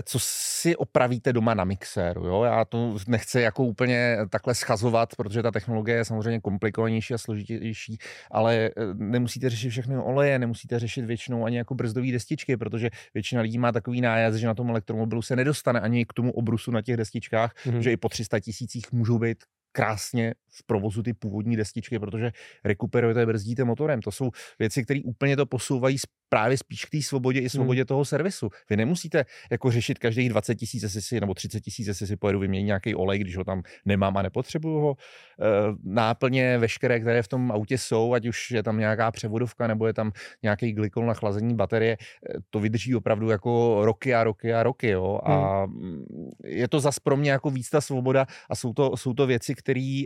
co 0.02 0.18
si 0.20 0.76
opravíte 0.76 1.32
doma 1.32 1.54
na 1.54 1.64
mixéru. 1.64 2.26
Jo? 2.26 2.42
Já 2.42 2.64
to 2.64 2.96
nechci 3.06 3.40
jako 3.40 3.64
úplně 3.64 4.16
takhle 4.30 4.54
schazovat, 4.54 5.16
protože 5.16 5.42
ta 5.42 5.50
technologie 5.50 5.96
je 5.96 6.04
samozřejmě 6.04 6.40
komplikovanější 6.40 7.14
a 7.14 7.18
složitější, 7.18 7.98
ale 8.30 8.56
eh, 8.56 8.70
nemusíte 8.94 9.50
řešit 9.50 9.70
všechny 9.70 9.96
oleje, 9.96 10.38
nemusíte 10.38 10.78
řešit 10.78 11.04
většinou 11.04 11.44
ani 11.44 11.56
jako 11.56 11.74
brzdové 11.74 12.12
destičky, 12.12 12.56
protože 12.56 12.90
většina 13.14 13.42
lidí 13.42 13.58
má 13.58 13.72
takový 13.72 14.00
nájezd, 14.00 14.38
že 14.38 14.46
na 14.46 14.54
tom 14.54 14.70
elektromobilu 14.70 15.22
se 15.22 15.36
nedostane 15.36 15.80
ani 15.80 16.06
k 16.06 16.12
tomu 16.12 16.32
obrusu 16.32 16.70
na 16.70 16.82
těch 16.82 16.96
destičkách, 16.96 17.54
mm-hmm. 17.54 17.78
že 17.78 17.92
i 17.92 17.96
po 17.96 18.08
300 18.08 18.40
tisících 18.40 18.92
můžou 18.92 19.18
být 19.18 19.38
krásně 19.72 20.34
v 20.50 20.66
provozu 20.66 21.02
ty 21.02 21.12
původní 21.12 21.56
destičky, 21.56 21.98
protože 21.98 22.32
rekuperujete, 22.64 23.26
brzdíte 23.26 23.64
motorem. 23.64 24.00
To 24.00 24.10
jsou 24.10 24.30
věci, 24.58 24.84
které 24.84 25.00
úplně 25.04 25.36
to 25.36 25.46
posouvají 25.46 25.98
právě 26.28 26.58
spíš 26.58 26.84
k 26.84 26.90
té 26.90 27.02
svobodě 27.02 27.40
i 27.40 27.42
hmm. 27.42 27.48
svobodě 27.48 27.80
hmm. 27.80 27.86
toho 27.86 28.04
servisu. 28.04 28.48
Vy 28.70 28.76
nemusíte 28.76 29.24
jako 29.50 29.70
řešit 29.70 29.98
každých 29.98 30.28
20 30.28 30.54
tisíc, 30.54 30.82
jestli 30.82 31.02
si, 31.02 31.20
nebo 31.20 31.34
30 31.34 31.60
tisíc, 31.60 31.86
jestli 31.86 32.06
si 32.06 32.16
pojedu 32.16 32.38
vyměnit 32.38 32.66
nějaký 32.66 32.94
olej, 32.94 33.18
když 33.18 33.36
ho 33.36 33.44
tam 33.44 33.62
nemám 33.84 34.16
a 34.16 34.22
nepotřebuju 34.22 34.78
ho. 34.78 34.96
E, 34.96 35.46
náplně 35.84 36.58
veškeré, 36.58 37.00
které 37.00 37.22
v 37.22 37.28
tom 37.28 37.52
autě 37.52 37.78
jsou, 37.78 38.14
ať 38.14 38.26
už 38.26 38.50
je 38.50 38.62
tam 38.62 38.78
nějaká 38.78 39.10
převodovka 39.10 39.66
nebo 39.66 39.86
je 39.86 39.92
tam 39.94 40.12
nějaký 40.42 40.72
glykol 40.72 41.06
na 41.06 41.14
chlazení 41.14 41.54
baterie, 41.54 41.96
eh, 42.00 42.38
to 42.50 42.60
vydrží 42.60 42.94
opravdu 42.94 43.30
jako 43.30 43.80
roky 43.84 44.14
a 44.14 44.24
roky 44.24 44.54
a 44.54 44.62
roky. 44.62 44.88
Jo? 44.88 45.20
A 45.24 45.64
hmm. 45.64 46.04
je 46.44 46.68
to 46.68 46.80
zas 46.80 46.98
pro 46.98 47.16
mě 47.16 47.30
jako 47.30 47.50
víc 47.50 47.70
ta 47.70 47.80
svoboda 47.80 48.26
a 48.50 48.54
jsou 48.54 48.72
to, 48.72 48.96
jsou 48.96 49.14
to 49.14 49.26
věci, 49.26 49.54
které 49.62 50.02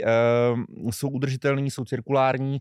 uh, 0.85 0.91
jsou 0.91 1.09
udržitelné, 1.09 1.67
jsou 1.67 1.85
cirkulární. 1.85 2.59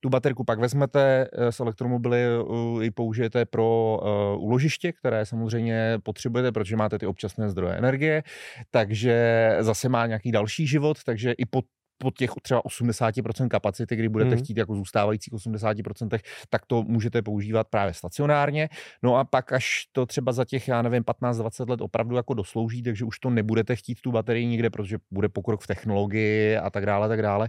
Tu 0.00 0.08
baterku 0.08 0.44
pak 0.44 0.58
vezmete 0.58 1.28
eh, 1.32 1.52
z 1.52 1.60
elektromobily, 1.60 2.24
uh, 2.38 2.82
ji 2.82 2.90
použijete 2.90 3.44
pro 3.44 3.98
uložiště, 4.38 4.92
které 4.92 5.26
samozřejmě 5.26 5.98
potřebujete, 6.02 6.52
protože 6.52 6.76
máte 6.76 6.98
ty 6.98 7.06
občasné 7.06 7.50
zdroje 7.50 7.74
energie, 7.74 8.22
takže 8.70 9.56
zase 9.60 9.88
má 9.88 10.06
nějaký 10.06 10.32
další 10.32 10.66
život, 10.66 10.96
takže 11.04 11.32
i 11.32 11.46
po 11.46 11.62
po 11.98 12.10
těch 12.10 12.30
třeba 12.42 12.62
80% 12.62 13.48
kapacity, 13.48 13.96
kdy 13.96 14.08
budete 14.08 14.30
hmm. 14.30 14.44
chtít 14.44 14.56
jako 14.56 14.74
zůstávajících 14.74 15.32
80%, 15.32 16.18
tak 16.48 16.66
to 16.66 16.82
můžete 16.82 17.22
používat 17.22 17.68
právě 17.68 17.94
stacionárně. 17.94 18.68
No 19.02 19.16
a 19.16 19.24
pak 19.24 19.52
až 19.52 19.86
to 19.92 20.06
třeba 20.06 20.32
za 20.32 20.44
těch, 20.44 20.68
já 20.68 20.82
nevím, 20.82 21.02
15-20 21.02 21.70
let 21.70 21.80
opravdu 21.80 22.16
jako 22.16 22.34
doslouží, 22.34 22.82
takže 22.82 23.04
už 23.04 23.18
to 23.18 23.30
nebudete 23.30 23.76
chtít 23.76 24.00
tu 24.00 24.12
baterii 24.12 24.46
nikde, 24.46 24.70
protože 24.70 24.98
bude 25.10 25.28
pokrok 25.28 25.62
v 25.62 25.66
technologii 25.66 26.56
a 26.56 26.70
tak 26.70 26.86
dále, 26.86 27.08
tak 27.08 27.22
dále, 27.22 27.48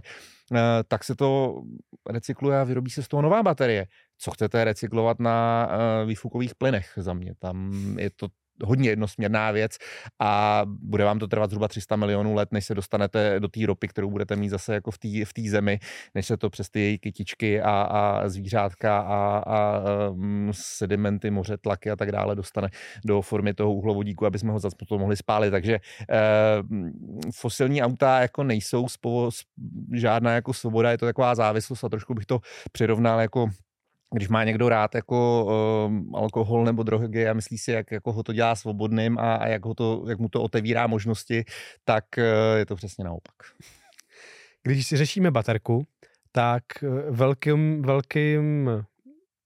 eh, 0.54 0.58
tak 0.88 1.04
se 1.04 1.14
to 1.16 1.62
recykluje 2.10 2.60
a 2.60 2.64
vyrobí 2.64 2.90
se 2.90 3.02
z 3.02 3.08
toho 3.08 3.22
nová 3.22 3.42
baterie 3.42 3.86
co 4.20 4.30
chcete 4.30 4.64
recyklovat 4.64 5.20
na 5.20 5.68
uh, 5.68 6.08
výfukových 6.08 6.54
plynech 6.54 6.92
za 6.96 7.14
mě. 7.14 7.34
Tam 7.38 7.72
je 7.98 8.10
to 8.10 8.28
hodně 8.64 8.88
jednosměrná 8.88 9.50
věc 9.50 9.76
a 10.20 10.62
bude 10.66 11.04
vám 11.04 11.18
to 11.18 11.26
trvat 11.26 11.50
zhruba 11.50 11.68
300 11.68 11.96
milionů 11.96 12.34
let, 12.34 12.48
než 12.52 12.66
se 12.66 12.74
dostanete 12.74 13.40
do 13.40 13.48
té 13.48 13.66
ropy, 13.66 13.88
kterou 13.88 14.10
budete 14.10 14.36
mít 14.36 14.48
zase 14.48 14.74
jako 14.74 14.90
v 14.90 14.98
té 14.98 15.08
v 15.08 15.48
zemi, 15.48 15.78
než 16.14 16.26
se 16.26 16.36
to 16.36 16.50
přes 16.50 16.70
ty 16.70 16.80
její 16.80 16.98
kytičky 16.98 17.62
a, 17.62 17.70
a 17.82 18.28
zvířátka 18.28 19.00
a, 19.00 19.42
a 19.46 19.82
um, 20.10 20.50
sedimenty, 20.54 21.30
moře, 21.30 21.56
tlaky 21.56 21.90
a 21.90 21.96
tak 21.96 22.12
dále 22.12 22.34
dostane 22.34 22.68
do 23.04 23.22
formy 23.22 23.54
toho 23.54 23.74
uhlovodíku, 23.74 24.26
aby 24.26 24.38
jsme 24.38 24.52
ho 24.52 24.58
zase 24.58 24.76
potom 24.78 25.00
mohli 25.00 25.16
spálit. 25.16 25.50
Takže 25.50 25.78
eh, 26.10 26.16
fosilní 27.34 27.82
auta 27.82 28.20
jako 28.20 28.44
nejsou 28.44 28.88
spovo, 28.88 29.30
žádná 29.92 30.34
jako 30.34 30.52
svoboda, 30.52 30.90
je 30.90 30.98
to 30.98 31.06
taková 31.06 31.34
závislost 31.34 31.84
a 31.84 31.88
trošku 31.88 32.14
bych 32.14 32.26
to 32.26 32.40
přirovnal 32.72 33.20
jako 33.20 33.48
když 34.14 34.28
má 34.28 34.44
někdo 34.44 34.68
rád 34.68 34.94
jako 34.94 35.44
uh, 35.44 36.18
alkohol 36.18 36.64
nebo 36.64 36.82
drogy 36.82 37.28
a 37.28 37.32
myslí 37.32 37.58
si, 37.58 37.72
jak 37.72 37.92
jako 37.92 38.12
ho 38.12 38.22
to 38.22 38.32
dělá 38.32 38.56
svobodným 38.56 39.18
a, 39.18 39.34
a 39.34 39.46
jak, 39.46 39.64
ho 39.64 39.74
to, 39.74 40.04
jak 40.08 40.18
mu 40.18 40.28
to 40.28 40.42
otevírá 40.42 40.86
možnosti, 40.86 41.44
tak 41.84 42.04
uh, 42.18 42.58
je 42.58 42.66
to 42.66 42.76
přesně 42.76 43.04
naopak. 43.04 43.34
Když 44.62 44.86
si 44.86 44.96
řešíme 44.96 45.30
baterku, 45.30 45.86
tak 46.32 46.64
eh, 46.82 47.10
velkým, 47.10 47.82
velkým 47.82 48.70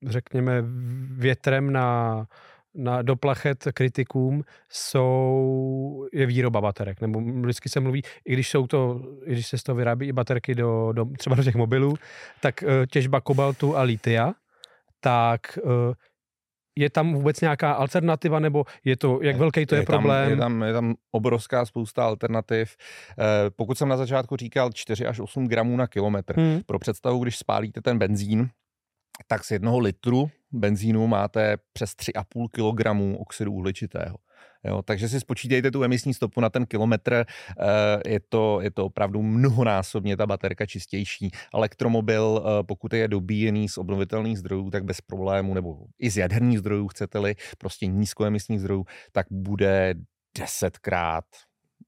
řekněme, 0.06 0.64
větrem 1.10 1.72
na, 1.72 2.26
na 2.74 3.02
doplachet 3.02 3.68
kritikům 3.74 4.44
jsou, 4.68 6.08
je 6.12 6.26
výroba 6.26 6.60
baterek. 6.60 7.00
Nebo 7.00 7.20
vždycky 7.20 7.68
se 7.68 7.80
mluví, 7.80 8.02
i 8.24 8.32
když 8.32 8.50
jsou 8.50 8.66
to, 8.66 9.02
i 9.24 9.32
když 9.32 9.46
se 9.46 9.58
z 9.58 9.62
toho 9.62 9.76
vyrábí 9.76 10.06
i 10.06 10.12
baterky 10.12 10.54
do, 10.54 10.92
do 10.92 11.06
třeba 11.18 11.36
do 11.36 11.44
těch 11.44 11.54
mobilů, 11.54 11.94
tak 12.40 12.64
těžba 12.90 13.20
kobaltu 13.20 13.76
a 13.76 13.82
litia 13.82 14.34
tak 15.04 15.58
eh, 15.58 15.94
je 16.78 16.90
tam 16.90 17.14
vůbec 17.14 17.40
nějaká 17.40 17.72
alternativa, 17.72 18.40
nebo 18.40 18.64
je 18.84 18.96
to, 18.96 19.18
jak 19.22 19.36
velký 19.36 19.66
to 19.66 19.74
je, 19.74 19.80
je 19.80 19.86
problém? 19.86 20.24
Tam, 20.24 20.30
je, 20.30 20.36
tam, 20.36 20.62
je 20.62 20.72
tam 20.72 20.94
obrovská 21.10 21.64
spousta 21.64 22.04
alternativ. 22.04 22.76
Eh, 23.18 23.50
pokud 23.50 23.78
jsem 23.78 23.88
na 23.88 23.96
začátku 23.96 24.36
říkal 24.36 24.72
4 24.72 25.06
až 25.06 25.20
8 25.20 25.48
gramů 25.48 25.76
na 25.76 25.86
kilometr, 25.86 26.36
hmm. 26.36 26.60
pro 26.66 26.78
představu, 26.78 27.22
když 27.22 27.38
spálíte 27.38 27.80
ten 27.80 27.98
benzín, 27.98 28.48
tak 29.26 29.44
z 29.44 29.50
jednoho 29.50 29.78
litru 29.78 30.30
benzínu 30.52 31.06
máte 31.06 31.56
přes 31.72 31.90
3,5 31.90 32.48
kg 32.48 33.20
oxidu 33.20 33.52
uhličitého. 33.52 34.16
Jo, 34.64 34.82
takže 34.82 35.08
si 35.08 35.20
spočítejte 35.20 35.70
tu 35.70 35.84
emisní 35.84 36.14
stopu 36.14 36.40
na 36.40 36.50
ten 36.50 36.66
kilometr, 36.66 37.14
eh, 37.14 38.10
je 38.10 38.20
to, 38.28 38.60
je 38.60 38.70
to 38.70 38.84
opravdu 38.86 39.22
mnohonásobně 39.22 40.16
ta 40.16 40.26
baterka 40.26 40.66
čistější. 40.66 41.30
Elektromobil, 41.54 42.44
eh, 42.44 42.62
pokud 42.62 42.92
je 42.92 43.08
dobíjený 43.08 43.68
z 43.68 43.78
obnovitelných 43.78 44.38
zdrojů, 44.38 44.70
tak 44.70 44.84
bez 44.84 45.00
problému, 45.00 45.54
nebo 45.54 45.78
i 45.98 46.10
z 46.10 46.16
jaderných 46.16 46.58
zdrojů, 46.58 46.88
chcete-li, 46.88 47.34
prostě 47.58 47.86
nízkoemisních 47.86 48.60
zdrojů, 48.60 48.84
tak 49.12 49.26
bude 49.30 49.94
desetkrát, 50.38 51.24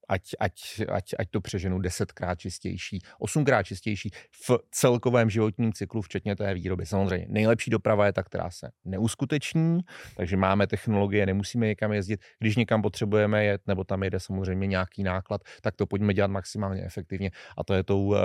ať, 0.07 0.21
ať, 0.39 0.81
ať, 0.89 1.13
ať 1.19 1.29
to 1.29 1.41
přeženu 1.41 1.79
desetkrát 1.79 2.39
čistější, 2.39 2.99
osmkrát 3.19 3.63
čistější 3.63 4.09
v 4.31 4.51
celkovém 4.71 5.29
životním 5.29 5.73
cyklu, 5.73 6.01
včetně 6.01 6.35
té 6.35 6.53
výroby. 6.53 6.85
Samozřejmě 6.85 7.25
nejlepší 7.29 7.71
doprava 7.71 8.05
je 8.05 8.13
ta, 8.13 8.23
která 8.23 8.49
se 8.49 8.69
neuskuteční, 8.85 9.79
takže 10.15 10.37
máme 10.37 10.67
technologie, 10.67 11.25
nemusíme 11.25 11.67
někam 11.67 11.93
jezdit. 11.93 12.21
Když 12.39 12.55
někam 12.55 12.81
potřebujeme 12.81 13.45
jet, 13.45 13.61
nebo 13.67 13.83
tam 13.83 14.03
jede 14.03 14.19
samozřejmě 14.19 14.67
nějaký 14.67 15.03
náklad, 15.03 15.41
tak 15.61 15.75
to 15.75 15.85
pojďme 15.85 16.13
dělat 16.13 16.31
maximálně 16.31 16.83
efektivně 16.83 17.31
a 17.57 17.63
to 17.63 17.73
je 17.73 17.83
tou 17.83 18.05
uh, 18.05 18.17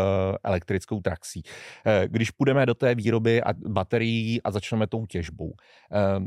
elektrickou 0.44 1.00
traxí. 1.00 1.42
Uh, 1.86 1.92
když 2.08 2.30
půjdeme 2.30 2.66
do 2.66 2.74
té 2.74 2.94
výroby 2.94 3.42
a 3.42 3.52
baterií 3.52 4.42
a 4.42 4.50
začneme 4.50 4.86
tou 4.86 5.06
těžbou, 5.06 5.46
uh, 5.50 6.26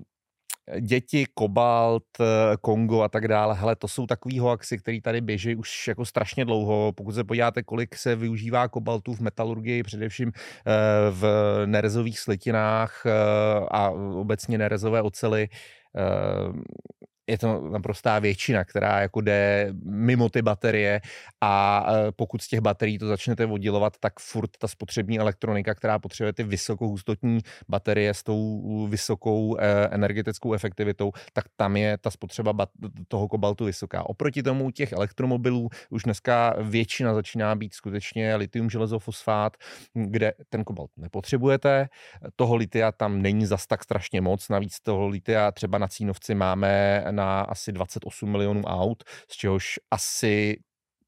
děti, 0.79 1.25
kobalt, 1.34 2.03
eh, 2.19 2.57
Kongo 2.62 3.01
a 3.01 3.10
tak 3.10 3.27
dále, 3.27 3.55
hele, 3.55 3.75
to 3.75 3.88
jsou 3.88 4.07
takový 4.07 4.39
hoaxy, 4.39 4.77
který 4.77 5.01
tady 5.01 5.22
běží 5.22 5.55
už 5.55 5.88
jako 5.88 6.05
strašně 6.05 6.45
dlouho. 6.45 6.91
Pokud 6.95 7.12
se 7.15 7.24
podíváte, 7.24 7.63
kolik 7.63 7.95
se 7.95 8.15
využívá 8.15 8.67
kobaltu 8.67 9.13
v 9.13 9.19
metalurgii, 9.19 9.84
především 9.84 10.31
eh, 10.36 10.72
v 11.12 11.25
nerezových 11.65 12.19
slitinách 12.19 13.05
eh, 13.05 13.12
a 13.72 13.89
obecně 13.91 14.57
nerezové 14.57 15.01
ocely, 15.01 15.48
je 17.27 17.38
to 17.38 17.62
naprostá 17.70 18.20
většina, 18.20 18.63
která 18.63 19.01
jako 19.01 19.22
jde 19.22 19.70
mimo 19.84 20.29
ty 20.29 20.41
baterie 20.41 21.01
a 21.41 21.86
e, 21.88 22.12
pokud 22.12 22.41
z 22.41 22.48
těch 22.48 22.60
baterií 22.60 22.98
to 22.98 23.08
začnete 23.08 23.46
oddělovat, 23.46 23.94
tak 24.00 24.20
furt 24.20 24.50
ta 24.60 24.67
spotřební 24.67 25.20
elektronika, 25.20 25.75
která 25.75 26.00
potřebuje 26.00 26.34
ty 26.34 26.44
vysokohustotní 26.44 27.39
baterie 27.70 28.13
s 28.13 28.24
tou 28.24 28.88
vysokou 28.88 29.58
e, 29.58 29.88
energetickou 29.88 30.53
efektivitou, 30.53 31.12
tak 31.34 31.46
tam 31.55 31.77
je 31.77 31.98
ta 31.98 32.12
spotřeba 32.12 32.53
toho 33.08 33.27
kobaltu 33.27 33.65
vysoká. 33.65 34.10
Oproti 34.10 34.44
tomu 34.44 34.72
těch 34.72 34.91
elektromobilů 34.91 35.70
už 35.89 36.03
dneska 36.03 36.55
většina 36.62 37.13
začíná 37.13 37.55
být 37.55 37.74
skutečně 37.74 38.36
litium 38.36 38.70
železofosfát, 38.70 39.58
kde 39.94 40.34
ten 40.50 40.63
kobalt 40.63 40.91
nepotřebujete. 40.98 41.88
Toho 42.36 42.55
litia 42.55 42.91
tam 42.91 43.22
není 43.22 43.46
zas 43.46 43.67
tak 43.67 43.84
strašně 43.84 44.22
moc, 44.22 44.50
navíc 44.50 44.79
toho 44.79 45.08
litia 45.08 45.51
třeba 45.51 45.77
na 45.77 45.88
Cínovci 45.88 46.36
máme 46.36 47.03
na 47.15 47.41
asi 47.41 47.72
28 47.72 48.31
milionů 48.31 48.63
aut, 48.63 49.03
z 49.31 49.36
čehož 49.36 49.79
asi 49.91 50.57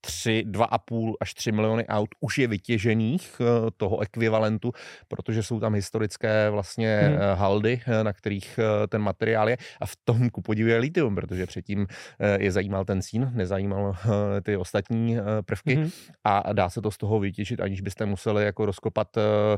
3, 0.02 0.44
2,5 0.48 1.14
až 1.22 1.34
3 1.34 1.52
miliony 1.52 1.88
aut 1.88 2.10
už 2.20 2.38
je 2.38 2.48
vytěžených 2.48 3.42
eh, 3.42 3.46
toho 3.78 4.00
ekvivalentu, 4.00 4.72
protože 5.08 5.44
jsou 5.44 5.60
tam 5.60 5.74
historické 5.74 6.50
vlastně 6.50 7.00
hmm. 7.00 7.18
haldy, 7.34 7.82
na 8.04 8.14
kterých 8.14 8.60
ten 8.90 9.02
materiál 9.02 9.50
je 9.50 9.58
a 9.82 9.86
v 9.86 9.96
tom 10.04 10.30
ku 10.30 10.42
podivu 10.42 10.70
je 10.70 10.78
litium, 10.78 11.16
protože 11.16 11.46
předtím 11.46 11.88
je 12.40 12.52
zajímal 12.52 12.86
ten 12.86 13.02
cín, 13.02 13.32
nezajímal 13.34 13.96
ty 14.44 14.58
ostatní 14.58 15.18
prvky 15.46 15.76
hmm. 15.76 15.90
a 16.24 16.54
dá 16.54 16.70
se 16.70 16.82
to 16.82 16.92
z 16.92 16.98
toho 16.98 17.20
vytěžit, 17.20 17.60
aniž 17.60 17.82
byste 17.82 18.06
museli 18.06 18.46
jako 18.46 18.66
rozkopat 18.66 19.08
Eh, 19.18 19.58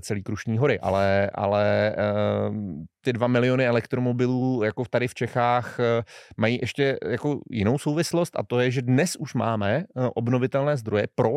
celý 0.00 0.22
Krušní 0.22 0.58
hory, 0.58 0.80
ale, 0.80 1.30
ale 1.34 1.94
ehm, 1.96 2.84
ty 3.04 3.12
dva 3.12 3.26
miliony 3.26 3.66
elektromobilů 3.66 4.62
jako 4.62 4.84
tady 4.90 5.08
v 5.08 5.14
Čechách 5.14 5.80
eh, 5.80 6.02
mají 6.36 6.58
ještě 6.60 6.98
jako 7.06 7.40
jinou 7.50 7.78
souvislost 7.78 8.36
a 8.36 8.42
to 8.42 8.60
je, 8.60 8.70
že 8.70 8.82
dnes 8.82 9.16
už 9.16 9.34
máme 9.34 9.76
eh, 9.76 10.08
obnovitelné 10.14 10.76
zdroje 10.76 11.06
pro 11.14 11.30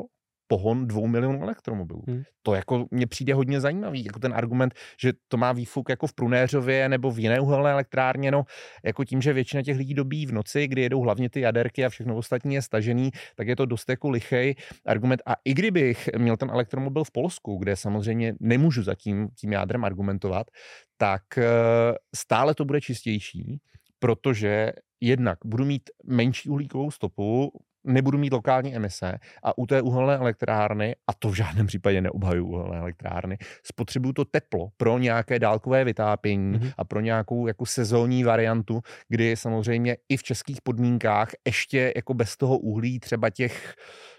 pohon 0.53 0.87
dvou 0.87 1.07
milionů 1.07 1.43
elektromobilů. 1.43 2.03
Hmm. 2.07 2.23
To 2.41 2.55
jako 2.55 2.85
mně 2.91 3.07
přijde 3.07 3.33
hodně 3.33 3.61
zajímavý, 3.61 4.05
jako 4.05 4.19
ten 4.19 4.33
argument, 4.33 4.73
že 5.01 5.13
to 5.27 5.37
má 5.37 5.51
výfuk 5.51 5.89
jako 5.89 6.07
v 6.07 6.13
Prunéřově 6.13 6.89
nebo 6.89 7.11
v 7.11 7.19
jiné 7.19 7.39
uhelné 7.39 7.71
elektrárně, 7.71 8.31
no 8.31 8.43
jako 8.85 9.05
tím, 9.05 9.21
že 9.21 9.33
většina 9.33 9.63
těch 9.63 9.77
lidí 9.77 9.93
dobí 9.93 10.25
v 10.25 10.31
noci, 10.31 10.67
kdy 10.67 10.81
jedou 10.81 11.01
hlavně 11.01 11.29
ty 11.29 11.39
jaderky 11.39 11.85
a 11.85 11.89
všechno 11.89 12.17
ostatní 12.17 12.55
je 12.55 12.61
stažený, 12.61 13.11
tak 13.35 13.47
je 13.47 13.55
to 13.55 13.65
dost 13.65 13.89
jako 13.89 14.09
lichej 14.09 14.55
argument. 14.85 15.21
A 15.25 15.35
i 15.45 15.53
kdybych 15.53 16.09
měl 16.17 16.37
ten 16.37 16.49
elektromobil 16.49 17.03
v 17.03 17.11
Polsku, 17.11 17.57
kde 17.57 17.75
samozřejmě 17.75 18.33
nemůžu 18.39 18.83
zatím 18.83 19.29
tím 19.39 19.51
jádrem 19.51 19.85
argumentovat, 19.85 20.47
tak 20.97 21.37
eh, 21.37 21.43
stále 22.15 22.55
to 22.55 22.65
bude 22.65 22.81
čistější, 22.81 23.59
protože 23.99 24.71
jednak 25.01 25.37
budu 25.45 25.65
mít 25.65 25.89
menší 26.05 26.49
uhlíkovou 26.49 26.91
stopu, 26.91 27.51
nebudu 27.83 28.17
mít 28.17 28.33
lokální 28.33 28.75
emise 28.75 29.17
a 29.43 29.57
u 29.57 29.65
té 29.65 29.81
uhelné 29.81 30.17
elektrárny, 30.17 30.95
a 31.07 31.13
to 31.13 31.29
v 31.29 31.35
žádném 31.35 31.67
případě 31.67 32.01
neobhajuju 32.01 32.47
uhelné 32.47 32.77
elektrárny, 32.77 33.37
spotřebuju 33.63 34.13
to 34.13 34.25
teplo 34.25 34.69
pro 34.77 34.97
nějaké 34.97 35.39
dálkové 35.39 35.83
vytápění 35.83 36.59
mm-hmm. 36.59 36.73
a 36.77 36.83
pro 36.83 36.99
nějakou 36.99 37.47
jako 37.47 37.65
sezónní 37.65 38.23
variantu, 38.23 38.81
kdy 39.09 39.35
samozřejmě 39.35 39.97
i 40.09 40.17
v 40.17 40.23
českých 40.23 40.61
podmínkách 40.61 41.29
ještě 41.47 41.93
jako 41.95 42.13
bez 42.13 42.37
toho 42.37 42.57
uhlí 42.57 42.99
třeba 42.99 43.29
těch 43.29 43.75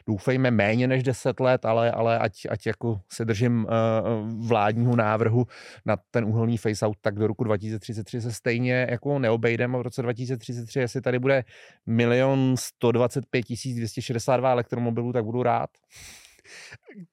doufejme 0.07 0.51
méně 0.51 0.89
než 0.89 1.03
10 1.03 1.41
let, 1.41 1.65
ale, 1.65 1.91
ale 1.91 2.19
ať, 2.19 2.33
ať 2.49 2.67
jako 2.67 3.01
se 3.13 3.25
držím 3.25 3.65
uh, 3.65 4.49
vládního 4.49 4.97
návrhu 4.97 5.47
na 5.87 5.97
ten 6.11 6.25
uhelný 6.25 6.57
face-out, 6.57 6.97
tak 7.01 7.15
do 7.15 7.27
roku 7.27 7.45
2033 7.45 8.21
se 8.21 8.33
stejně 8.33 8.87
jako 8.91 9.19
neobejdeme. 9.19 9.79
V 9.79 9.83
roce 9.83 10.03
2033, 10.03 10.79
jestli 10.79 11.01
tady 11.01 11.19
bude 11.19 11.45
milion 11.87 12.55
125 12.59 13.45
262 13.75 14.51
elektromobilů, 14.51 15.13
tak 15.13 15.25
budu 15.25 15.43
rád. 15.43 15.71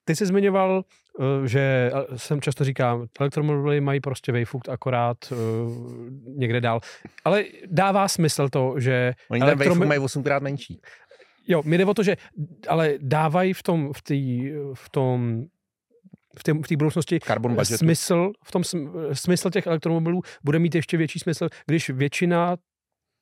Ty 0.03 0.15
jsi 0.15 0.25
zmiňoval, 0.25 0.83
eh, 1.19 1.47
že 1.47 1.91
jsem 2.15 2.41
často 2.41 2.63
říkám, 2.63 3.07
elektromobily 3.19 3.81
mají 3.81 3.99
prostě 3.99 4.31
vejfukt 4.31 4.69
akorát 4.69 5.17
někde 6.37 6.61
dál. 6.61 6.79
Ale 7.25 7.43
dává 7.65 8.07
smysl 8.07 8.49
to, 8.49 8.75
že... 8.77 9.13
Oni 9.29 9.39
ten 9.39 9.49
elektromi... 9.49 9.85
mají 9.85 9.99
8 9.99 10.23
krát 10.23 10.43
menší. 10.43 10.81
Jo, 11.51 11.61
mi 11.65 11.77
jde 11.77 11.85
o 11.85 11.93
to, 11.93 12.03
že 12.03 12.17
ale 12.67 12.93
dávají 13.01 13.53
v 13.53 13.63
tom, 13.63 13.93
v, 13.93 14.01
tý, 14.01 14.51
v 14.73 14.89
tom 14.89 15.45
v 16.39 16.43
té, 16.43 16.53
v 16.53 16.67
té 16.67 16.77
budoucnosti 16.77 17.19
Carbon 17.19 17.55
budgetu. 17.55 17.77
smysl, 17.77 18.31
v 18.43 18.51
tom 18.51 18.63
smysl 19.13 19.49
těch 19.49 19.67
elektromobilů 19.67 20.21
bude 20.43 20.59
mít 20.59 20.75
ještě 20.75 20.97
větší 20.97 21.19
smysl, 21.19 21.49
když 21.65 21.89
většina 21.89 22.57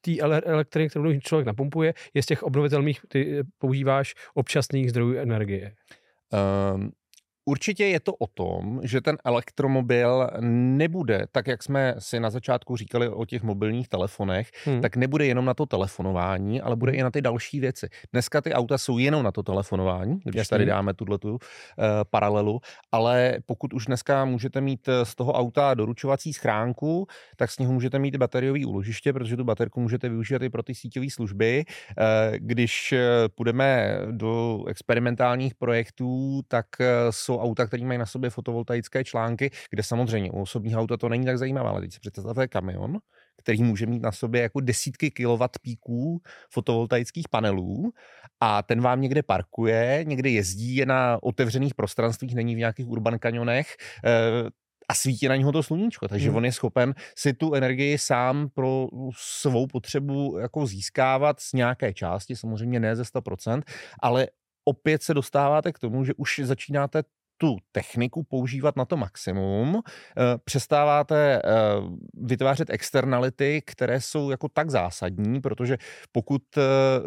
té 0.02 0.18
elektriny, 0.46 0.90
kterou 0.90 1.20
člověk 1.20 1.48
napumpuje, 1.48 1.94
je 2.14 2.24
z 2.24 2.26
těch 2.26 2.44
obnovitelných, 2.44 3.02
ty 3.08 3.42
používáš 3.58 4.14
občasných 4.34 4.90
zdrojů 4.90 5.18
energie. 5.18 5.74
Um, 6.76 6.92
Určitě 7.46 7.86
je 7.86 8.00
to 8.00 8.14
o 8.14 8.28
tom, 8.28 8.80
že 8.84 9.02
ten 9.02 9.18
elektromobil 9.26 10.30
nebude, 10.42 11.26
tak 11.32 11.48
jak 11.48 11.64
jsme 11.64 11.96
si 12.00 12.20
na 12.20 12.30
začátku 12.30 12.76
říkali 12.76 13.10
o 13.10 13.26
těch 13.26 13.44
mobilních 13.44 13.88
telefonech, 13.88 14.52
hmm. 14.66 14.82
tak 14.82 14.96
nebude 14.96 15.26
jenom 15.26 15.46
na 15.46 15.54
to 15.54 15.66
telefonování, 15.66 16.62
ale 16.62 16.76
bude 16.76 16.92
i 16.92 17.04
na 17.04 17.12
ty 17.12 17.22
další 17.22 17.60
věci. 17.60 17.90
Dneska 18.14 18.42
ty 18.42 18.54
auta 18.54 18.78
jsou 18.78 18.98
jenom 18.98 19.24
na 19.24 19.32
to 19.32 19.44
telefonování, 19.44 20.20
když 20.24 20.36
Jasný. 20.36 20.50
tady 20.50 20.66
dáme 20.66 20.94
tuhle 20.94 21.18
tu 21.18 21.32
uh, 21.32 21.38
paralelu, 22.10 22.60
ale 22.92 23.38
pokud 23.46 23.74
už 23.74 23.86
dneska 23.86 24.26
můžete 24.26 24.62
mít 24.62 24.88
eh, 24.88 25.06
z 25.06 25.16
toho 25.16 25.34
auta 25.34 25.74
doručovací 25.74 26.34
schránku, 26.34 27.08
tak 27.38 27.52
z 27.52 27.60
něho 27.60 27.74
můžete 27.74 28.00
mít 28.00 28.16
bateriový 28.16 28.66
úložiště, 28.66 29.14
protože 29.14 29.38
tu 29.38 29.44
baterku 29.44 29.80
můžete 29.80 30.10
využít 30.10 30.42
i 30.42 30.50
pro 30.50 30.64
ty 30.64 30.76
síťové 30.76 31.06
služby. 31.10 31.66
Uh, 31.66 32.36
když 32.38 32.94
půjdeme 33.36 34.00
do 34.12 34.64
experimentálních 34.68 35.56
projektů, 35.56 36.42
tak 36.48 36.66
jsou 37.10 37.39
auta, 37.40 37.68
které 37.68 37.86
mají 37.86 38.00
na 38.00 38.06
sobě 38.06 38.30
fotovoltaické 38.30 39.04
články, 39.04 39.52
kde 39.70 39.84
samozřejmě 39.84 40.32
u 40.32 40.42
osobních 40.42 40.76
auta 40.76 40.98
to 40.98 41.10
není 41.10 41.26
tak 41.26 41.38
zajímavé, 41.38 41.70
ale 41.70 41.82
teď 41.82 41.94
si 41.94 42.00
představte 42.00 42.48
kamion, 42.48 42.98
který 43.42 43.64
může 43.64 43.86
mít 43.86 44.02
na 44.02 44.12
sobě 44.12 44.42
jako 44.42 44.60
desítky 44.60 45.12
kilowatt 45.12 45.60
píků 45.60 46.22
fotovoltaických 46.52 47.30
panelů 47.30 47.92
a 48.40 48.64
ten 48.64 48.82
vám 48.82 49.02
někde 49.02 49.24
parkuje, 49.24 50.04
někde 50.08 50.30
jezdí, 50.30 50.76
je 50.76 50.86
na 50.86 51.24
otevřených 51.24 51.76
prostranstvích, 51.76 52.36
není 52.36 52.56
v 52.56 52.58
nějakých 52.58 52.88
urban 52.88 53.20
kanionech, 53.20 53.76
eh, 54.06 54.50
a 54.90 54.94
svítí 54.94 55.28
na 55.28 55.36
něho 55.36 55.52
to 55.52 55.64
sluníčko, 55.64 56.08
takže 56.08 56.28
hmm. 56.28 56.38
on 56.38 56.46
je 56.46 56.52
schopen 56.52 56.94
si 57.16 57.34
tu 57.34 57.54
energii 57.54 57.98
sám 57.98 58.50
pro 58.54 58.88
svou 59.18 59.68
potřebu 59.68 60.38
jako 60.38 60.66
získávat 60.66 61.40
z 61.40 61.54
nějaké 61.54 61.94
části, 61.94 62.36
samozřejmě 62.36 62.80
ne 62.80 62.96
ze 62.96 63.04
100%, 63.04 63.62
ale 64.02 64.28
opět 64.66 65.04
se 65.04 65.14
dostáváte 65.14 65.72
k 65.72 65.80
tomu, 65.80 66.06
že 66.06 66.14
už 66.14 66.42
začínáte 66.44 67.04
tu 67.42 67.58
techniku 67.72 68.24
používat 68.24 68.76
na 68.76 68.86
to 68.86 68.98
maximum, 68.98 69.76
eh, 69.76 70.22
přestáváte 70.44 71.36
eh, 71.36 71.42
vytvářet 72.14 72.70
externality, 72.70 73.62
které 73.66 74.02
jsou 74.02 74.30
jako 74.30 74.48
tak 74.50 74.70
zásadní, 74.70 75.42
protože 75.42 75.78
pokud 76.12 76.42
eh, 76.58 76.62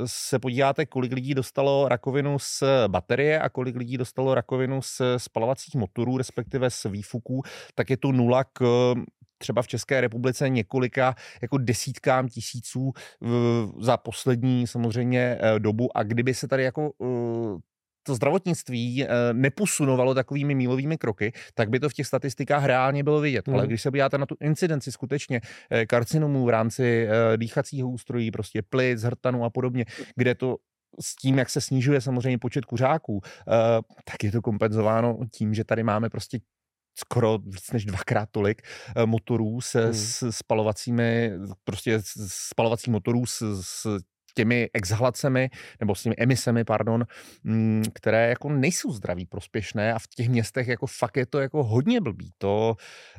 se 0.07 0.39
podíváte, 0.39 0.87
kolik 0.87 1.13
lidí 1.13 1.35
dostalo 1.35 1.89
rakovinu 1.89 2.39
z 2.39 2.63
baterie 2.89 3.41
a 3.41 3.49
kolik 3.49 3.77
lidí 3.77 3.97
dostalo 3.97 4.35
rakovinu 4.35 4.83
z 4.83 5.01
spalovacích 5.17 5.75
motorů, 5.75 6.19
respektive 6.19 6.71
z 6.71 6.85
výfuků, 6.85 7.43
tak 7.75 7.91
je 7.91 7.97
to 7.97 8.13
nula 8.13 8.45
k 8.45 8.95
třeba 9.39 9.63
v 9.63 9.69
České 9.69 10.01
republice 10.01 10.49
několika 10.49 11.15
jako 11.43 11.59
desítkám 11.59 12.29
tisíců 12.29 12.93
za 13.81 13.97
poslední 13.97 14.67
samozřejmě 14.67 15.39
dobu. 15.59 15.97
A 15.97 16.03
kdyby 16.03 16.35
se 16.35 16.49
tady 16.49 16.63
jako 16.63 16.93
to 18.03 18.15
zdravotnictví 18.15 19.05
eh, 19.05 19.09
neposunovalo 19.33 20.15
takovými 20.15 20.55
mílovými 20.55 20.99
kroky, 20.99 21.33
tak 21.55 21.71
by 21.71 21.81
to 21.81 21.89
v 21.89 21.95
těch 21.95 22.07
statistikách 22.07 22.65
reálně 22.65 23.05
bylo 23.05 23.21
vidět. 23.21 23.49
Hmm. 23.49 23.57
Ale 23.57 23.67
když 23.67 23.83
se 23.83 23.91
podíváte 23.91 24.19
na 24.19 24.27
tu 24.27 24.37
incidenci 24.41 24.93
skutečně 24.93 25.41
eh, 25.71 25.87
karcinomů 25.87 26.45
v 26.45 26.49
rámci 26.49 27.07
eh, 27.07 27.37
dýchacího 27.37 27.89
ústrojí, 27.89 28.31
prostě 28.31 28.63
plic, 28.63 29.03
hrtanu 29.03 29.45
a 29.45 29.51
podobně, 29.51 29.85
kde 30.17 30.35
to 30.35 30.57
s 31.01 31.17
tím, 31.17 31.39
jak 31.39 31.51
se 31.51 31.61
snižuje 31.61 32.01
samozřejmě 32.01 32.39
počet 32.39 32.65
kuřáků, 32.65 33.21
tak 34.05 34.25
je 34.25 34.33
to 34.33 34.43
kompenzováno 34.43 35.19
tím, 35.33 35.55
že 35.55 35.65
tady 35.65 35.83
máme 35.83 36.11
prostě 36.11 36.39
skoro 36.99 37.39
víc 37.39 37.71
než 37.73 37.85
dvakrát 37.85 38.29
tolik 38.31 38.63
motorů 39.07 39.61
se 39.61 39.85
hmm. 39.85 39.95
s 39.95 40.31
spalovacími, 40.31 41.33
prostě 41.65 41.99
spalovací 42.27 42.91
motorů 42.91 43.27
s, 43.27 43.61
s 43.63 43.99
těmi 44.35 44.71
exhalacemi 44.75 45.51
nebo 45.81 45.95
s 45.95 46.03
těmi 46.03 46.15
emisemi, 46.19 46.65
pardon, 46.65 47.07
mm, 47.45 47.83
které 47.95 48.29
jako 48.29 48.49
nejsou 48.49 48.93
zdraví 48.93 49.27
prospěšné 49.27 49.95
a 49.95 49.99
v 49.99 50.07
těch 50.07 50.29
městech 50.29 50.69
jako 50.69 50.87
fakt 50.87 51.17
je 51.17 51.27
to 51.27 51.41
jako 51.41 51.65
hodně 51.65 52.01
blbý. 52.01 52.33
To 52.39 52.77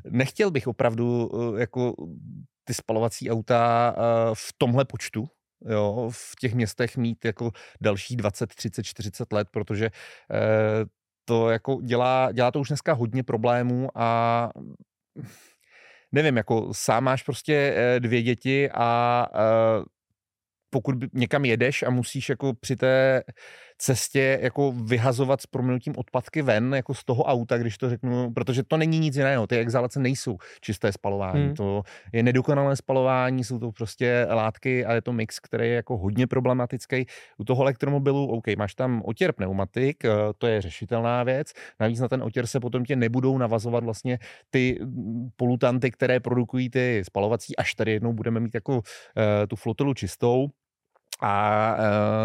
nechtěl 0.10 0.52
bych 0.52 0.68
opravdu 0.68 1.30
eh, 1.34 1.60
jako 1.60 1.94
ty 2.64 2.74
spalovací 2.74 3.32
auta 3.32 3.94
eh, 3.98 4.02
v 4.34 4.54
tomhle 4.58 4.86
počtu, 4.86 5.26
jo, 5.70 6.10
v 6.14 6.36
těch 6.40 6.54
městech 6.54 6.98
mít 6.98 7.26
jako 7.26 7.52
další 7.82 8.16
20, 8.16 8.56
30, 8.56 8.84
40 8.84 9.34
let, 9.34 9.48
protože 9.52 9.86
eh, 9.86 10.86
to 11.26 11.50
jako 11.50 11.82
dělá, 11.82 12.32
dělá 12.32 12.52
to 12.52 12.60
už 12.60 12.68
dneska 12.68 12.94
hodně 12.94 13.24
problémů 13.24 13.88
a 13.96 14.50
nevím, 16.12 16.38
jako 16.38 16.74
sám 16.74 17.04
máš 17.04 17.24
prostě 17.24 17.76
dvě 18.00 18.22
děti 18.22 18.70
a 18.74 19.28
pokud 20.74 20.96
někam 21.14 21.46
jedeš 21.46 21.84
a 21.84 21.90
musíš 21.90 22.30
jako 22.30 22.54
při 22.54 22.76
té 22.76 23.24
cestě 23.78 24.40
jako 24.42 24.72
vyhazovat 24.72 25.42
s 25.42 25.46
proměnutím 25.46 25.94
odpadky 25.98 26.42
ven 26.42 26.76
jako 26.76 26.94
z 26.94 27.04
toho 27.04 27.24
auta, 27.24 27.58
když 27.58 27.78
to 27.78 27.90
řeknu, 27.90 28.32
protože 28.34 28.64
to 28.64 28.78
není 28.78 29.00
nic 29.00 29.16
jiného, 29.16 29.48
ty 29.48 29.58
exhalace 29.58 30.00
nejsou 30.00 30.38
čisté 30.62 30.92
spalování, 30.92 31.46
hmm. 31.46 31.56
to 31.56 31.84
je 32.14 32.24
nedokonalé 32.24 32.76
spalování, 32.76 33.44
jsou 33.44 33.60
to 33.60 33.72
prostě 33.72 34.28
látky 34.30 34.86
a 34.86 34.94
je 34.94 35.02
to 35.02 35.14
mix, 35.14 35.40
který 35.40 35.68
je 35.68 35.76
jako 35.76 35.98
hodně 35.98 36.28
problematický. 36.28 37.06
U 37.38 37.44
toho 37.44 37.62
elektromobilu, 37.62 38.28
OK, 38.28 38.48
máš 38.58 38.76
tam 38.76 39.02
otěr 39.06 39.32
pneumatik, 39.32 40.06
eh, 40.06 40.10
to 40.38 40.48
je 40.48 40.62
řešitelná 40.62 41.24
věc, 41.24 41.54
navíc 41.80 42.00
na 42.00 42.08
ten 42.08 42.24
otěr 42.24 42.48
se 42.48 42.60
potom 42.60 42.86
tě 42.86 42.96
nebudou 42.96 43.38
navazovat 43.38 43.84
vlastně 43.84 44.20
ty 44.50 44.80
mm, 44.82 45.30
polutanty, 45.36 45.92
které 45.92 46.20
produkují 46.20 46.70
ty 46.70 47.02
spalovací, 47.06 47.56
až 47.56 47.76
tady 47.76 47.92
jednou 47.92 48.14
budeme 48.14 48.40
mít 48.40 48.56
jako 48.56 48.76
uh, 48.76 48.82
tu 49.48 49.56
flotilu 49.56 49.94
čistou, 49.94 50.48
A 51.24 51.76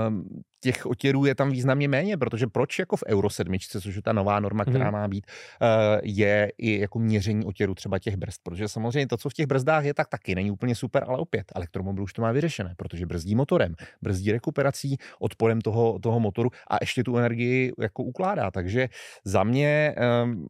uh, 0.08 0.22
těch 0.60 0.86
otěrů 0.86 1.24
je 1.24 1.34
tam 1.34 1.50
významně 1.50 1.88
méně, 1.88 2.16
protože 2.16 2.46
proč 2.46 2.78
jako 2.78 2.96
v 2.96 3.04
Euro 3.08 3.30
7, 3.30 3.54
což 3.80 3.94
je 3.96 4.02
ta 4.02 4.12
nová 4.12 4.40
norma, 4.40 4.64
která 4.64 4.84
mhm. 4.84 4.92
má 4.92 5.08
být, 5.08 5.26
uh, 5.26 5.68
je 6.02 6.52
i 6.58 6.80
jako 6.80 6.98
měření 6.98 7.44
otěru 7.44 7.74
třeba 7.74 7.98
těch 7.98 8.16
brzd, 8.16 8.40
protože 8.42 8.68
samozřejmě 8.68 9.06
to, 9.06 9.16
co 9.16 9.28
v 9.28 9.34
těch 9.34 9.46
brzdách 9.46 9.84
je, 9.84 9.94
tak 9.94 10.08
taky 10.08 10.34
není 10.34 10.50
úplně 10.50 10.74
super, 10.74 11.04
ale 11.08 11.18
opět 11.18 11.52
elektromobil 11.54 12.04
už 12.04 12.12
to 12.12 12.22
má 12.22 12.32
vyřešené, 12.32 12.74
protože 12.76 13.06
brzdí 13.06 13.34
motorem, 13.34 13.74
brzdí 14.02 14.32
rekuperací, 14.32 14.96
odporem 15.20 15.60
toho, 15.60 15.98
toho 15.98 16.20
motoru 16.20 16.50
a 16.70 16.76
ještě 16.80 17.04
tu 17.04 17.16
energii 17.16 17.72
jako 17.80 18.02
ukládá. 18.02 18.50
Takže 18.50 18.88
za 19.24 19.44
mě 19.44 19.94
um, 20.24 20.48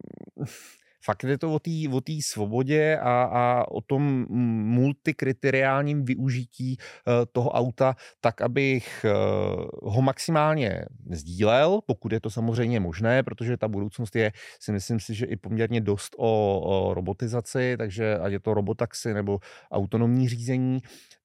fakt 1.03 1.23
je 1.23 1.37
to 1.37 1.53
o 1.91 1.99
té 1.99 2.11
svobodě 2.23 2.97
a, 2.97 3.23
a 3.23 3.71
o 3.71 3.81
tom 3.81 4.25
multikriteriálním 4.63 6.05
využití 6.05 6.77
uh, 6.77 7.13
toho 7.31 7.49
auta, 7.51 7.95
tak 8.21 8.41
abych 8.41 9.05
uh, 9.05 9.91
ho 9.93 10.01
maximálně 10.01 10.85
sdílel, 11.11 11.79
pokud 11.85 12.11
je 12.11 12.19
to 12.19 12.29
samozřejmě 12.29 12.79
možné, 12.79 13.23
protože 13.23 13.57
ta 13.57 13.67
budoucnost 13.67 14.15
je, 14.15 14.31
si 14.59 14.71
myslím 14.71 14.99
si, 14.99 15.13
že 15.13 15.25
i 15.25 15.35
poměrně 15.35 15.81
dost 15.81 16.15
o, 16.17 16.61
o 16.63 16.93
robotizaci, 16.93 17.75
takže 17.77 18.17
ať 18.17 18.31
je 18.31 18.39
to 18.39 18.53
robotaxi 18.53 19.13
nebo 19.13 19.39
autonomní 19.71 20.29
řízení, 20.29 20.79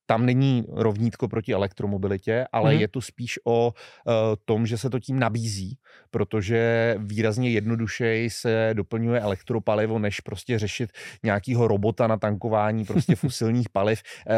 tam 0.06 0.26
není 0.26 0.64
rovnítko 0.72 1.28
proti 1.28 1.52
elektromobilitě, 1.52 2.46
ale 2.52 2.74
mm. 2.74 2.80
je 2.80 2.88
to 2.88 3.00
spíš 3.00 3.38
o 3.44 3.74
uh, 4.06 4.12
tom, 4.44 4.66
že 4.66 4.78
se 4.78 4.90
to 4.90 5.00
tím 5.00 5.18
nabízí, 5.18 5.78
protože 6.10 6.94
výrazně 6.98 7.50
jednodušeji 7.50 8.30
se 8.30 8.70
doplňuje 8.72 9.20
elektropalivo, 9.20 9.98
než 9.98 10.20
prostě 10.20 10.58
řešit 10.58 10.90
nějakýho 11.22 11.68
robota 11.68 12.06
na 12.06 12.16
tankování 12.16 12.84
prostě 12.84 13.16
fosilních 13.24 13.68
paliv. 13.68 14.02
Uh, 14.30 14.34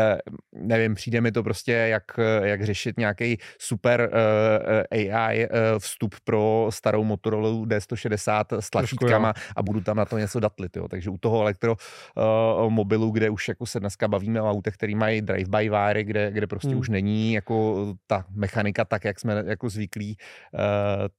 nevím, 0.66 0.94
přijde 0.94 1.20
mi 1.20 1.32
to 1.32 1.42
prostě 1.42 1.72
jak, 1.72 2.04
jak 2.42 2.64
řešit 2.64 2.98
nějaký 2.98 3.38
super 3.58 4.10
uh, 4.12 4.18
eh, 4.92 5.12
AI 5.12 5.48
vstup 5.78 6.14
pro 6.24 6.68
starou 6.70 7.04
Motorola 7.04 7.48
D160 7.48 8.44
s 8.60 8.70
tlačítkama 8.70 9.34
a 9.56 9.62
budu 9.62 9.80
tam 9.80 9.96
na 9.96 10.04
to 10.04 10.18
něco 10.18 10.40
datlit. 10.40 10.76
Jo. 10.76 10.88
Takže 10.88 11.10
u 11.10 11.18
toho 11.18 11.40
elektromobilu, 11.40 13.10
kde 13.10 13.30
už 13.30 13.48
jako 13.48 13.66
se 13.66 13.80
dneska 13.80 14.08
bavíme 14.08 14.42
o 14.42 14.50
autech, 14.50 14.74
který 14.74 14.94
mají 14.94 15.22
drive 15.22 15.50
wire, 15.62 16.04
kde, 16.04 16.30
kde 16.32 16.46
prostě 16.46 16.68
hmm. 16.68 16.78
už 16.78 16.88
není 16.88 17.32
jako 17.32 17.86
ta 18.06 18.24
mechanika 18.30 18.84
tak, 18.84 19.04
jak 19.04 19.20
jsme 19.20 19.44
jako 19.46 19.70
zvyklí, 19.70 20.16
uh, 20.54 20.60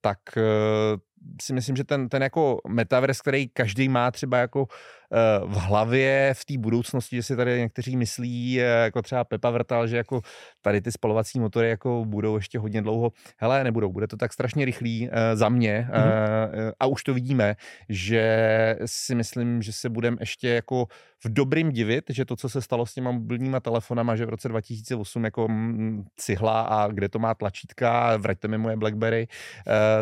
tak 0.02 0.19
uh, 0.38 1.00
si 1.41 1.53
myslím, 1.53 1.75
že 1.75 1.84
ten, 1.84 2.10
ten 2.10 2.23
jako 2.23 2.60
metaverse, 2.67 3.21
který 3.21 3.47
každý 3.47 3.89
má 3.89 4.12
třeba 4.12 4.38
jako 4.38 4.67
Eh, 5.13 5.39
v 5.45 5.56
hlavě 5.56 6.34
v 6.38 6.45
té 6.45 6.58
budoucnosti, 6.58 7.15
že 7.15 7.23
si 7.23 7.36
tady 7.36 7.60
někteří 7.60 7.97
myslí, 7.97 8.62
eh, 8.62 8.63
jako 8.63 9.01
třeba 9.01 9.23
Pepa 9.23 9.49
Vrtal, 9.49 9.88
že 9.88 9.97
jako 9.97 10.21
tady 10.62 10.82
ty 10.82 10.91
spalovací 10.91 11.39
motory 11.39 11.69
jako 11.69 12.06
budou 12.06 12.36
ještě 12.36 12.60
hodně 12.60 12.82
dlouho. 12.82 13.12
Hele, 13.38 13.63
nebudou, 13.63 13.91
bude 13.91 14.08
to 14.08 14.17
tak 14.17 14.34
strašně 14.34 14.65
rychlý 14.65 15.10
uh, 15.10 15.15
za 15.34 15.49
mě 15.49 15.88
mm-hmm. 15.91 16.71
a 16.80 16.86
už 16.86 17.03
to 17.03 17.13
vidíme, 17.13 17.56
že 17.89 18.75
si 18.86 19.15
myslím, 19.15 19.62
že 19.62 19.73
se 19.73 19.89
budeme 19.89 20.17
ještě 20.19 20.49
jako 20.49 20.88
v 21.25 21.34
dobrým 21.34 21.71
divit, 21.71 22.06
že 22.10 22.25
to, 22.25 22.36
co 22.36 22.49
se 22.49 22.62
stalo 22.62 22.86
s 22.86 22.93
těma 22.93 23.12
mobilníma 23.12 23.60
telefonama, 23.60 24.15
že 24.15 24.25
v 24.25 24.30
roce 24.30 24.47
2008 24.49 25.23
jako 25.23 25.47
mm, 25.47 26.06
cihla 26.17 26.62
a 26.62 26.88
kde 26.88 27.10
to 27.10 27.19
má 27.19 27.34
tlačítka, 27.34 28.17
vraťte 28.17 28.47
mi 28.47 28.58
moje 28.58 28.75
Blackberry, 28.75 29.27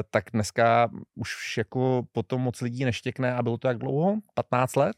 tak 0.09 0.23
dneska 0.33 0.89
už 1.15 1.57
jako 1.57 2.03
potom 2.11 2.41
moc 2.41 2.61
lidí 2.61 2.85
neštěkne 2.85 3.33
a 3.33 3.43
bylo 3.43 3.57
to 3.57 3.67
jak 3.67 3.77
dlouho? 3.77 4.15
15 4.33 4.75
let? 4.75 4.95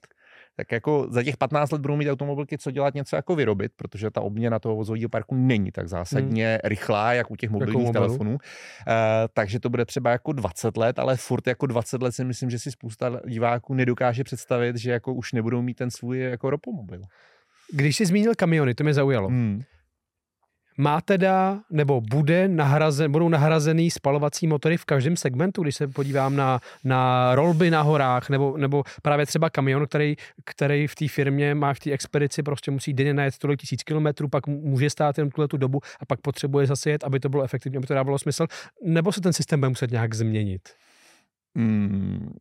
tak 0.58 0.72
jako 0.72 1.08
za 1.10 1.24
těch 1.24 1.38
15 1.38 1.72
let 1.72 1.82
budou 1.82 1.96
mít 1.96 2.10
automobilky 2.10 2.58
co 2.58 2.72
dělat 2.72 2.94
něco 2.94 3.16
jako 3.16 3.36
vyrobit, 3.36 3.72
protože 3.76 4.12
ta 4.12 4.22
obměna 4.22 4.60
toho 4.60 4.76
vozového 4.76 5.10
parku 5.10 5.36
není 5.36 5.72
tak 5.72 5.88
zásadně 5.88 6.48
hmm. 6.48 6.60
rychlá, 6.64 7.14
jak 7.14 7.32
u 7.32 7.36
těch 7.36 7.50
mobilních 7.50 7.92
telefonů. 7.92 8.32
Uh, 8.32 8.38
takže 9.34 9.60
to 9.60 9.70
bude 9.70 9.86
třeba 9.86 10.12
jako 10.12 10.32
20 10.32 10.78
let, 10.78 11.00
ale 11.00 11.18
furt 11.18 11.48
jako 11.48 11.66
20 11.66 12.02
let 12.02 12.12
si 12.12 12.24
myslím, 12.24 12.50
že 12.50 12.60
si 12.60 12.72
spousta 12.72 13.22
diváků 13.28 13.74
nedokáže 13.74 14.24
představit, 14.24 14.78
že 14.78 14.92
jako 14.92 15.14
už 15.14 15.34
nebudou 15.34 15.62
mít 15.62 15.78
ten 15.78 15.92
svůj 15.92 16.20
jako 16.20 16.50
ropomobil. 16.50 17.02
Když 17.74 17.96
jsi 17.96 18.06
zmínil 18.06 18.34
kamiony, 18.36 18.76
to 18.76 18.84
mě 18.84 18.94
zaujalo. 18.94 19.28
Hmm 19.28 19.64
má 20.78 21.02
teda, 21.02 21.60
nebo 21.70 22.02
bude 22.02 22.48
nahrazen, 22.48 23.12
budou 23.12 23.30
nahrazený 23.30 23.92
spalovací 23.92 24.48
motory 24.48 24.78
v 24.78 24.86
každém 24.86 25.18
segmentu, 25.18 25.64
když 25.64 25.76
se 25.76 25.88
podívám 25.88 26.36
na, 26.36 26.60
na 26.84 27.36
rolby 27.36 27.72
na 27.72 27.82
horách, 27.82 28.30
nebo, 28.30 28.58
nebo 28.58 28.84
právě 29.02 29.26
třeba 29.26 29.50
kamion, 29.50 29.88
který, 29.88 30.16
který 30.46 30.88
v 30.88 30.96
té 30.96 31.08
firmě 31.08 31.56
má 31.56 31.74
v 31.74 31.80
té 31.80 31.92
expedici, 31.92 32.44
prostě 32.44 32.72
musí 32.72 32.94
denně 32.94 33.14
najet 33.14 33.38
tolik 33.38 33.60
tisíc 33.62 33.84
kilometrů, 33.84 34.30
pak 34.30 34.48
může 34.48 34.90
stát 34.90 35.18
jen 35.18 35.30
tuhle 35.30 35.48
tu 35.48 35.58
dobu 35.58 35.80
a 36.00 36.06
pak 36.06 36.22
potřebuje 36.22 36.68
zase 36.68 36.90
jet, 36.90 37.04
aby 37.04 37.20
to 37.20 37.30
bylo 37.30 37.44
efektivní, 37.44 37.78
aby 37.78 37.88
to 37.88 37.94
dávalo 37.94 38.20
smysl, 38.20 38.48
nebo 38.84 39.12
se 39.12 39.22
ten 39.22 39.34
systém 39.34 39.60
bude 39.60 39.70
muset 39.70 39.92
nějak 39.92 40.14
změnit? 40.14 40.62
Hmm, 41.56 42.34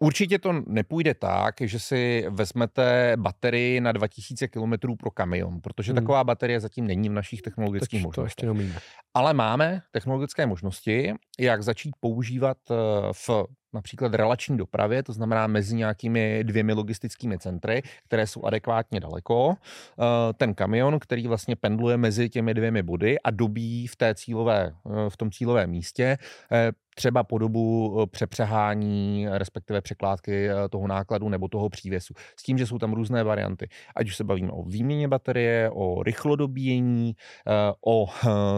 Určitě 0.00 0.38
to 0.38 0.52
nepůjde 0.66 1.14
tak, 1.14 1.54
že 1.60 1.78
si 1.78 2.26
vezmete 2.30 3.12
baterii 3.16 3.80
na 3.80 3.92
2000 3.92 4.48
km 4.48 4.96
pro 4.98 5.10
kamion, 5.10 5.60
protože 5.60 5.92
hmm. 5.92 6.02
taková 6.02 6.24
baterie 6.24 6.60
zatím 6.60 6.86
není 6.86 7.08
v 7.08 7.12
našich 7.12 7.42
technologických 7.42 8.00
Teď 8.00 8.06
možnostech. 8.06 8.46
To 8.46 8.54
ještě 8.54 8.80
Ale 9.14 9.34
máme 9.34 9.82
technologické 9.90 10.46
možnosti, 10.46 11.14
jak 11.38 11.62
začít 11.62 11.94
používat 12.00 12.58
eh, 12.70 12.74
v 13.12 13.30
například 13.76 14.14
relační 14.14 14.56
dopravě, 14.56 15.02
to 15.02 15.12
znamená 15.12 15.46
mezi 15.46 15.76
nějakými 15.76 16.44
dvěmi 16.44 16.72
logistickými 16.72 17.38
centry, 17.38 17.82
které 18.04 18.26
jsou 18.26 18.44
adekvátně 18.44 19.00
daleko. 19.00 19.54
Eh, 19.54 20.32
ten 20.32 20.54
kamion, 20.54 20.98
který 20.98 21.26
vlastně 21.26 21.56
pendluje 21.56 21.96
mezi 21.96 22.28
těmi 22.28 22.54
dvěmi 22.54 22.82
body 22.82 23.18
a 23.18 23.30
dobí 23.30 23.86
v, 23.86 23.96
té 23.96 24.14
cílové, 24.14 24.72
eh, 24.72 25.10
v 25.10 25.16
tom 25.16 25.30
cílovém 25.30 25.70
místě, 25.70 26.18
třeba 26.96 27.24
po 27.24 27.38
dobu 27.38 27.96
eh, 28.02 28.06
přepřehání, 28.06 29.26
respektive 29.30 29.80
překládky 29.80 30.48
eh, 30.48 30.68
toho 30.68 30.86
nákladu 30.86 31.28
nebo 31.28 31.48
toho 31.48 31.68
přívěsu. 31.68 32.14
S 32.36 32.42
tím, 32.42 32.58
že 32.58 32.66
jsou 32.66 32.78
tam 32.78 32.92
různé 32.92 33.24
varianty. 33.24 33.68
Ať 33.96 34.06
už 34.06 34.16
se 34.16 34.24
bavíme 34.24 34.50
o 34.50 34.62
výměně 34.62 35.08
baterie, 35.08 35.70
o 35.70 36.02
rychlodobíjení, 36.02 37.16
eh, 37.46 37.52
o 37.86 38.06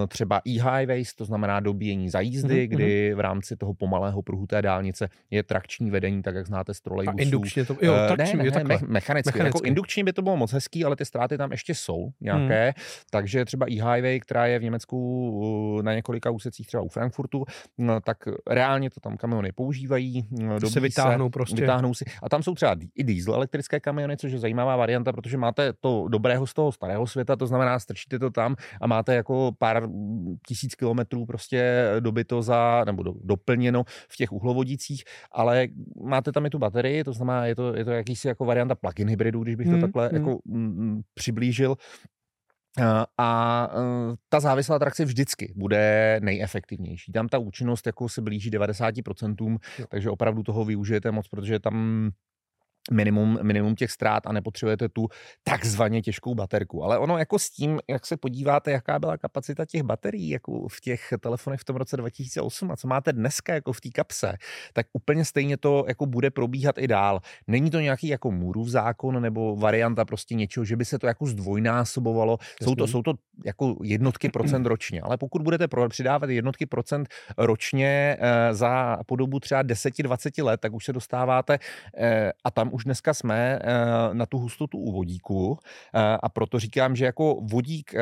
třeba 0.08 0.40
e-highways, 0.48 1.14
to 1.14 1.24
znamená 1.24 1.60
dobíjení 1.60 2.10
za 2.10 2.20
jízdy, 2.20 2.54
mm-hmm. 2.54 2.68
kdy 2.68 3.14
v 3.14 3.20
rámci 3.20 3.56
toho 3.56 3.74
pomalého 3.74 4.22
pruhu 4.22 4.46
té 4.46 4.62
dálnice 4.62 5.07
je 5.30 5.42
trakční 5.42 5.90
vedení, 5.90 6.22
tak 6.22 6.34
jak 6.34 6.46
znáte 6.46 6.74
z 6.74 6.80
trolejbusů. 6.80 7.18
A 7.18 7.22
indukčně 7.22 7.64
to, 7.64 7.76
jo, 7.82 7.94
trakční, 8.08 8.38
ne, 8.38 8.44
ne, 8.44 8.50
ne, 8.50 8.64
me, 8.64 8.78
mechanicky. 8.86 9.28
mechanicky. 9.28 9.38
Jako 9.38 9.60
indukční 9.60 10.04
by 10.04 10.12
to 10.12 10.22
bylo 10.22 10.36
moc 10.36 10.52
hezký, 10.52 10.84
ale 10.84 10.96
ty 10.96 11.04
ztráty 11.04 11.38
tam 11.38 11.50
ještě 11.50 11.74
jsou 11.74 12.08
nějaké, 12.20 12.66
mm. 12.66 12.82
takže 13.10 13.44
třeba 13.44 13.66
e-highway, 13.70 14.20
která 14.20 14.46
je 14.46 14.58
v 14.58 14.62
Německu 14.62 15.80
na 15.82 15.94
několika 15.94 16.30
úsecích, 16.30 16.66
třeba 16.66 16.82
u 16.82 16.88
Frankfurtu, 16.88 17.44
no, 17.78 18.00
tak 18.00 18.16
reálně 18.46 18.90
to 18.90 19.00
tam 19.00 19.16
kamiony 19.16 19.52
používají. 19.52 20.28
To 20.60 20.70
se 20.70 20.80
vytáhnou 20.80 21.26
se, 21.26 21.30
prostě. 21.30 21.60
Vytáhnou 21.60 21.94
si. 21.94 22.04
A 22.22 22.28
tam 22.28 22.42
jsou 22.42 22.54
třeba 22.54 22.76
i 22.94 23.04
diesel 23.04 23.34
elektrické 23.34 23.80
kamiony, 23.80 24.16
což 24.16 24.32
je 24.32 24.38
zajímavá 24.38 24.76
varianta, 24.76 25.12
protože 25.12 25.36
máte 25.36 25.72
to 25.72 26.08
dobrého 26.08 26.46
z 26.46 26.54
toho 26.54 26.72
starého 26.72 27.06
světa, 27.06 27.36
to 27.36 27.46
znamená, 27.46 27.78
strčíte 27.78 28.18
to 28.18 28.30
tam 28.30 28.56
a 28.80 28.86
máte 28.86 29.14
jako 29.14 29.52
pár 29.58 29.88
tisíc 30.46 30.74
kilometrů 30.74 31.26
prostě 31.26 31.88
dobyto 32.00 32.42
za, 32.42 32.84
nebo 32.84 33.02
do, 33.02 33.14
doplněno 33.24 33.84
v 34.08 34.16
těch 34.16 34.32
uhlovodících, 34.88 35.04
ale 35.32 35.68
máte 36.04 36.32
tam 36.32 36.46
i 36.46 36.50
tu 36.50 36.58
baterii, 36.58 37.04
to 37.04 37.12
znamená, 37.12 37.46
je 37.46 37.54
to, 37.54 37.76
je 37.76 37.84
to 37.84 37.90
jakýsi 37.90 38.28
jako 38.28 38.44
varianta 38.44 38.74
plug-in 38.74 39.08
hybridu, 39.08 39.42
když 39.42 39.54
bych 39.54 39.66
to 39.66 39.72
hmm, 39.72 39.80
takhle 39.80 40.08
hmm. 40.08 40.16
jako 40.16 40.38
m, 40.48 41.00
přiblížil. 41.14 41.76
Eh, 42.78 43.04
a 43.18 43.70
eh, 43.72 44.16
ta 44.28 44.40
závislá 44.40 44.78
trakce 44.78 45.04
vždycky 45.04 45.52
bude 45.56 46.20
nejefektivnější. 46.22 47.12
Tam 47.12 47.28
ta 47.28 47.38
účinnost 47.38 47.86
jako 47.86 48.08
se 48.08 48.22
blíží 48.22 48.50
90%, 48.50 49.58
jo. 49.78 49.86
takže 49.88 50.10
opravdu 50.10 50.42
toho 50.42 50.64
využijete 50.64 51.10
moc, 51.10 51.28
protože 51.28 51.58
tam 51.58 52.10
minimum, 52.90 53.38
minimum 53.42 53.74
těch 53.74 53.90
ztrát 53.90 54.26
a 54.26 54.32
nepotřebujete 54.32 54.88
tu 54.88 55.08
takzvaně 55.44 56.02
těžkou 56.02 56.34
baterku. 56.34 56.84
Ale 56.84 56.98
ono 56.98 57.18
jako 57.18 57.38
s 57.38 57.50
tím, 57.50 57.78
jak 57.88 58.06
se 58.06 58.16
podíváte, 58.16 58.70
jaká 58.70 58.98
byla 58.98 59.16
kapacita 59.16 59.64
těch 59.64 59.82
baterií 59.82 60.30
jako 60.30 60.68
v 60.68 60.80
těch 60.80 61.12
telefonech 61.20 61.60
v 61.60 61.64
tom 61.64 61.76
roce 61.76 61.96
2008 61.96 62.70
a 62.70 62.76
co 62.76 62.88
máte 62.88 63.12
dneska 63.12 63.54
jako 63.54 63.72
v 63.72 63.80
té 63.80 63.88
kapse, 63.88 64.36
tak 64.72 64.86
úplně 64.92 65.24
stejně 65.24 65.56
to 65.56 65.84
jako 65.88 66.06
bude 66.06 66.30
probíhat 66.30 66.78
i 66.78 66.88
dál. 66.88 67.20
Není 67.46 67.70
to 67.70 67.80
nějaký 67.80 68.08
jako 68.08 68.30
Můrův 68.30 68.68
zákon 68.68 69.22
nebo 69.22 69.56
varianta 69.56 70.04
prostě 70.04 70.34
něčeho, 70.34 70.64
že 70.64 70.76
by 70.76 70.84
se 70.84 70.98
to 70.98 71.06
jako 71.06 71.26
zdvojnásobovalo. 71.26 72.38
Jsou 72.62 72.74
to, 72.74 72.86
jsou 72.86 73.02
to 73.02 73.14
jako 73.44 73.76
jednotky 73.82 74.28
procent 74.28 74.66
ročně, 74.66 75.00
ale 75.00 75.16
pokud 75.16 75.42
budete 75.42 75.68
přidávat 75.88 76.30
jednotky 76.30 76.66
procent 76.66 77.08
ročně 77.38 78.16
e, 78.20 78.54
za 78.54 78.98
podobu 79.06 79.40
třeba 79.40 79.62
10-20 79.64 80.44
let, 80.44 80.60
tak 80.60 80.72
už 80.72 80.84
se 80.84 80.92
dostáváte 80.92 81.58
e, 81.96 82.32
a 82.44 82.50
tam 82.50 82.70
už 82.78 82.84
dneska 82.84 83.14
jsme 83.14 83.58
eh, 83.62 84.14
na 84.14 84.26
tu 84.26 84.38
hustotu 84.38 84.78
u 84.78 84.92
vodíku 84.92 85.58
eh, 85.94 86.18
a 86.22 86.28
proto 86.28 86.58
říkám, 86.58 86.96
že 86.96 87.04
jako 87.04 87.40
vodík 87.42 87.94
eh, 87.94 88.00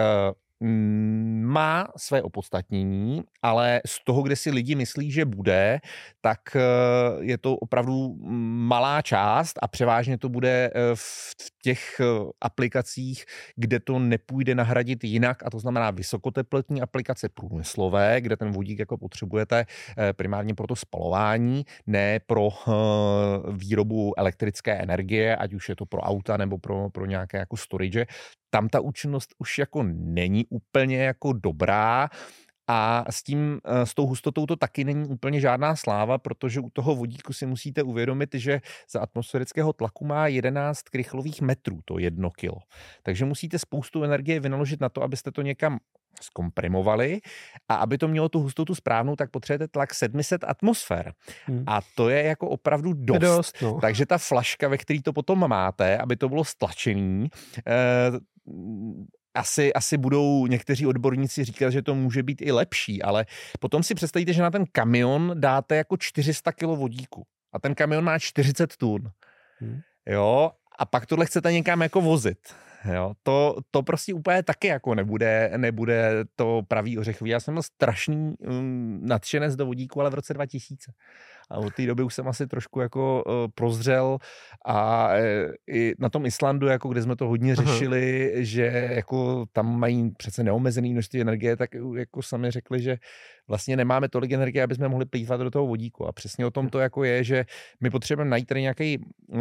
má 0.60 1.88
své 1.96 2.22
opodstatnění, 2.22 3.22
ale 3.42 3.80
z 3.86 4.04
toho, 4.04 4.22
kde 4.22 4.36
si 4.36 4.50
lidi 4.50 4.74
myslí, 4.74 5.10
že 5.10 5.24
bude, 5.24 5.80
tak 6.20 6.40
eh, 6.56 6.60
je 7.20 7.38
to 7.38 7.56
opravdu 7.56 8.16
malá 8.68 9.02
část 9.02 9.58
a 9.62 9.68
převážně 9.68 10.18
to 10.18 10.28
bude 10.28 10.70
eh, 10.74 10.80
v 10.94 11.34
těch 11.62 12.00
aplikacích, 12.40 13.24
kde 13.56 13.80
to 13.80 13.98
nepůjde 13.98 14.54
nahradit 14.54 15.04
jinak, 15.04 15.46
a 15.46 15.50
to 15.50 15.58
znamená 15.58 15.90
vysokoteplotní 15.90 16.82
aplikace 16.82 17.28
průmyslové, 17.28 18.20
kde 18.20 18.36
ten 18.36 18.52
vodík 18.52 18.78
jako 18.78 18.98
potřebujete 18.98 19.66
primárně 20.12 20.54
pro 20.54 20.66
to 20.66 20.76
spalování, 20.76 21.64
ne 21.86 22.20
pro 22.26 22.48
výrobu 23.52 24.18
elektrické 24.18 24.72
energie, 24.72 25.36
ať 25.36 25.54
už 25.54 25.68
je 25.68 25.76
to 25.76 25.86
pro 25.86 26.00
auta 26.00 26.36
nebo 26.36 26.58
pro, 26.58 26.90
pro 26.90 27.06
nějaké 27.06 27.38
jako 27.38 27.56
storage, 27.56 28.06
tam 28.56 28.68
ta 28.68 28.80
účinnost 28.80 29.34
už 29.38 29.58
jako 29.58 29.82
není 29.92 30.46
úplně 30.50 31.04
jako 31.04 31.32
dobrá. 31.32 32.08
A 32.68 33.04
s 33.10 33.22
tím, 33.22 33.60
eh, 33.64 33.86
s 33.86 33.94
tou 33.94 34.06
hustotou 34.06 34.46
to 34.46 34.56
taky 34.56 34.84
není 34.84 35.08
úplně 35.08 35.40
žádná 35.40 35.76
sláva, 35.76 36.18
protože 36.18 36.60
u 36.60 36.70
toho 36.70 36.96
vodíku 36.96 37.32
si 37.32 37.46
musíte 37.46 37.82
uvědomit, 37.82 38.34
že 38.34 38.60
za 38.90 39.00
atmosférického 39.00 39.72
tlaku 39.72 40.04
má 40.04 40.26
11 40.26 40.82
krychlových 40.82 41.40
metrů, 41.40 41.80
to 41.84 41.98
jedno 41.98 42.30
kilo. 42.30 42.58
Takže 43.02 43.24
musíte 43.24 43.58
spoustu 43.58 44.04
energie 44.04 44.40
vynaložit 44.40 44.80
na 44.80 44.88
to, 44.88 45.02
abyste 45.02 45.32
to 45.32 45.42
někam 45.42 45.78
zkomprimovali 46.22 47.20
a 47.68 47.74
aby 47.74 47.98
to 47.98 48.08
mělo 48.08 48.28
tu 48.28 48.40
hustotu 48.40 48.74
správnou, 48.74 49.16
tak 49.16 49.30
potřebujete 49.30 49.68
tlak 49.68 49.94
700 49.94 50.44
atmosfér. 50.44 51.12
Hmm. 51.46 51.64
A 51.66 51.80
to 51.94 52.08
je 52.08 52.22
jako 52.22 52.48
opravdu 52.48 52.92
dost. 52.92 53.20
dost 53.20 53.62
no. 53.62 53.78
Takže 53.80 54.06
ta 54.06 54.18
flaška, 54.18 54.68
ve 54.68 54.78
které 54.78 55.02
to 55.02 55.12
potom 55.12 55.48
máte, 55.48 55.98
aby 55.98 56.16
to 56.16 56.28
bylo 56.28 56.44
stlačený, 56.44 57.28
eh, 57.66 57.72
asi, 59.34 59.72
asi 59.72 59.96
budou 59.96 60.46
někteří 60.46 60.86
odborníci 60.86 61.44
říkat, 61.44 61.70
že 61.70 61.82
to 61.82 61.94
může 61.94 62.22
být 62.22 62.42
i 62.42 62.52
lepší, 62.52 63.02
ale 63.02 63.26
potom 63.60 63.82
si 63.82 63.94
představíte, 63.94 64.32
že 64.32 64.42
na 64.42 64.50
ten 64.50 64.64
kamion 64.72 65.32
dáte 65.34 65.76
jako 65.76 65.96
400 65.96 66.52
kg 66.52 66.62
vodíku 66.62 67.26
a 67.52 67.58
ten 67.58 67.74
kamion 67.74 68.04
má 68.04 68.18
40 68.18 68.76
tun. 68.76 69.10
Hmm. 69.58 69.80
Jo, 70.06 70.50
a 70.78 70.86
pak 70.86 71.06
tohle 71.06 71.26
chcete 71.26 71.52
někam 71.52 71.82
jako 71.82 72.00
vozit. 72.00 72.38
Jo, 72.94 73.14
to, 73.22 73.56
to 73.70 73.82
prostě 73.82 74.14
úplně 74.14 74.42
taky 74.42 74.66
jako 74.66 74.94
nebude, 74.94 75.52
nebude 75.56 76.24
to 76.36 76.62
pravý 76.68 76.98
ořechový. 76.98 77.30
Já 77.30 77.40
jsem 77.40 77.54
byl 77.54 77.62
strašný 77.62 78.34
um, 78.38 79.00
nadšenec 79.02 79.56
do 79.56 79.66
vodíku, 79.66 80.00
ale 80.00 80.10
v 80.10 80.14
roce 80.14 80.34
2000. 80.34 80.92
A 81.50 81.56
od 81.58 81.74
té 81.74 81.86
doby 81.86 82.02
už 82.02 82.14
jsem 82.14 82.28
asi 82.28 82.46
trošku 82.46 82.80
jako 82.80 83.24
uh, 83.26 83.32
prozřel 83.54 84.18
a 84.64 85.08
uh, 85.08 85.14
i 85.66 85.94
na 85.98 86.08
tom 86.08 86.26
Islandu, 86.26 86.66
jako 86.66 86.88
kde 86.88 87.02
jsme 87.02 87.16
to 87.16 87.28
hodně 87.28 87.56
řešili, 87.56 88.32
Aha. 88.32 88.42
že 88.44 88.90
jako 88.94 89.46
tam 89.52 89.78
mají 89.78 90.10
přece 90.10 90.44
neomezený 90.44 90.92
množství 90.92 91.20
energie, 91.20 91.56
tak 91.56 91.70
jako 91.96 92.22
sami 92.22 92.50
řekli, 92.50 92.82
že 92.82 92.96
vlastně 93.48 93.76
nemáme 93.76 94.08
tolik 94.08 94.32
energie, 94.32 94.62
aby 94.64 94.74
jsme 94.74 94.88
mohli 94.88 95.04
plývat 95.04 95.40
do 95.40 95.50
toho 95.50 95.66
vodíku. 95.66 96.06
A 96.06 96.12
přesně 96.12 96.46
o 96.46 96.50
tom 96.50 96.68
to 96.68 96.78
jako 96.78 97.04
je, 97.04 97.24
že 97.24 97.44
my 97.80 97.90
potřebujeme 97.90 98.30
najít 98.30 98.46
tady 98.46 98.62
nějaký 98.62 98.98
uh, 99.26 99.40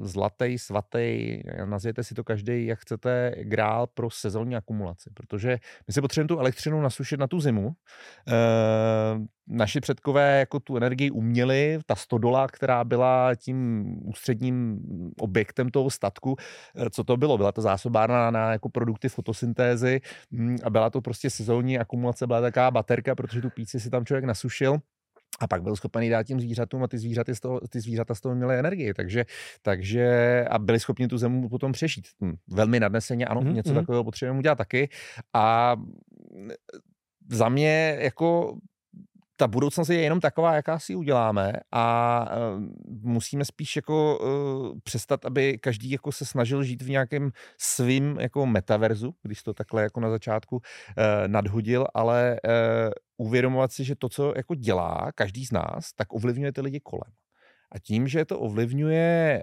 zlatý, 0.00 0.58
svatý, 0.58 1.40
nazvěte 1.64 2.04
si 2.04 2.14
to 2.14 2.24
každý, 2.24 2.66
jak 2.66 2.78
chcete, 2.78 3.34
grál 3.38 3.86
pro 3.86 4.10
sezónní 4.10 4.56
akumulaci, 4.56 5.10
protože 5.14 5.58
my 5.86 5.92
si 5.92 6.00
potřebujeme 6.00 6.28
tu 6.28 6.38
elektřinu 6.38 6.80
nasušit 6.80 7.20
na 7.20 7.26
tu 7.26 7.40
zimu. 7.40 7.66
Uh, 7.66 7.74
naši 9.50 9.80
předkové 9.80 10.38
jako 10.38 10.60
tu 10.60 10.76
energii 10.76 11.10
uměli, 11.10 11.78
ta 11.86 11.94
stodola, 11.94 12.48
která 12.48 12.84
byla 12.84 13.34
tím 13.34 13.84
ústředním 14.04 14.80
objektem 15.20 15.68
toho 15.68 15.90
statku, 15.90 16.36
eh, 16.76 16.90
co 16.90 17.04
to 17.04 17.16
bylo? 17.16 17.36
Byla 17.36 17.52
to 17.52 17.62
zásobárna 17.62 18.30
na 18.30 18.52
jako 18.52 18.68
produkty 18.68 19.08
fotosyntézy 19.08 20.00
mm, 20.30 20.56
a 20.64 20.70
byla 20.70 20.90
to 20.90 21.00
prostě 21.00 21.30
sezónní 21.30 21.78
akumulace, 21.78 22.26
byla 22.26 22.40
taková 22.40 22.70
baterka, 22.70 23.14
protože 23.30 23.42
tu 23.42 23.50
píci 23.50 23.80
si 23.80 23.90
tam 23.90 24.04
člověk 24.04 24.24
nasušil 24.24 24.78
a 25.40 25.46
pak 25.46 25.62
byl 25.62 25.76
schopen 25.76 26.10
dát 26.10 26.22
těm 26.22 26.40
zvířatům 26.40 26.82
a 26.82 26.88
ty, 26.88 26.98
zvířaty 26.98 27.34
z 27.34 27.40
toho, 27.40 27.60
ty 27.60 27.80
zvířata 27.80 28.14
z 28.14 28.20
toho 28.20 28.34
měly 28.34 28.58
energii. 28.58 28.94
Takže, 28.94 29.24
takže 29.62 30.44
a 30.50 30.58
byli 30.58 30.80
schopni 30.80 31.08
tu 31.08 31.18
zemu 31.18 31.48
potom 31.48 31.72
přežít. 31.72 32.06
Hm, 32.22 32.34
velmi 32.48 32.80
nadneseně, 32.80 33.26
ano, 33.26 33.40
mm-hmm. 33.40 33.54
něco 33.54 33.70
mhm. 33.70 33.78
takového 33.78 34.04
potřebujeme 34.04 34.38
udělat 34.38 34.58
taky. 34.58 34.88
A 35.34 35.76
za 37.30 37.48
mě 37.48 37.96
jako 38.00 38.58
ta 39.40 39.48
budoucnost 39.48 39.88
je 39.88 40.00
jenom 40.00 40.20
taková, 40.20 40.54
jaká 40.54 40.78
si 40.78 40.94
uděláme 40.94 41.52
a 41.72 42.26
uh, 42.54 42.62
musíme 42.88 43.44
spíš 43.44 43.76
jako 43.76 44.18
uh, 44.18 44.78
přestat, 44.84 45.24
aby 45.26 45.58
každý 45.58 45.90
jako 45.90 46.12
se 46.12 46.26
snažil 46.26 46.62
žít 46.62 46.82
v 46.82 46.90
nějakém 46.90 47.30
svým 47.58 48.16
jako 48.20 48.46
metaverzu, 48.46 49.14
když 49.22 49.42
to 49.42 49.54
takhle 49.54 49.82
jako 49.82 50.00
na 50.00 50.10
začátku 50.10 50.56
uh, 50.56 50.62
nadhodil, 51.26 51.86
ale 51.94 52.40
uvědomovat 53.16 53.72
si, 53.72 53.84
že 53.84 53.94
to, 53.96 54.08
co 54.08 54.32
jako 54.36 54.54
dělá 54.54 55.12
každý 55.14 55.46
z 55.46 55.52
nás, 55.52 55.92
tak 55.96 56.12
ovlivňuje 56.12 56.52
ty 56.52 56.60
lidi 56.60 56.80
kolem. 56.80 57.12
A 57.72 57.78
tím, 57.78 58.08
že 58.08 58.24
to 58.24 58.40
ovlivňuje 58.40 59.42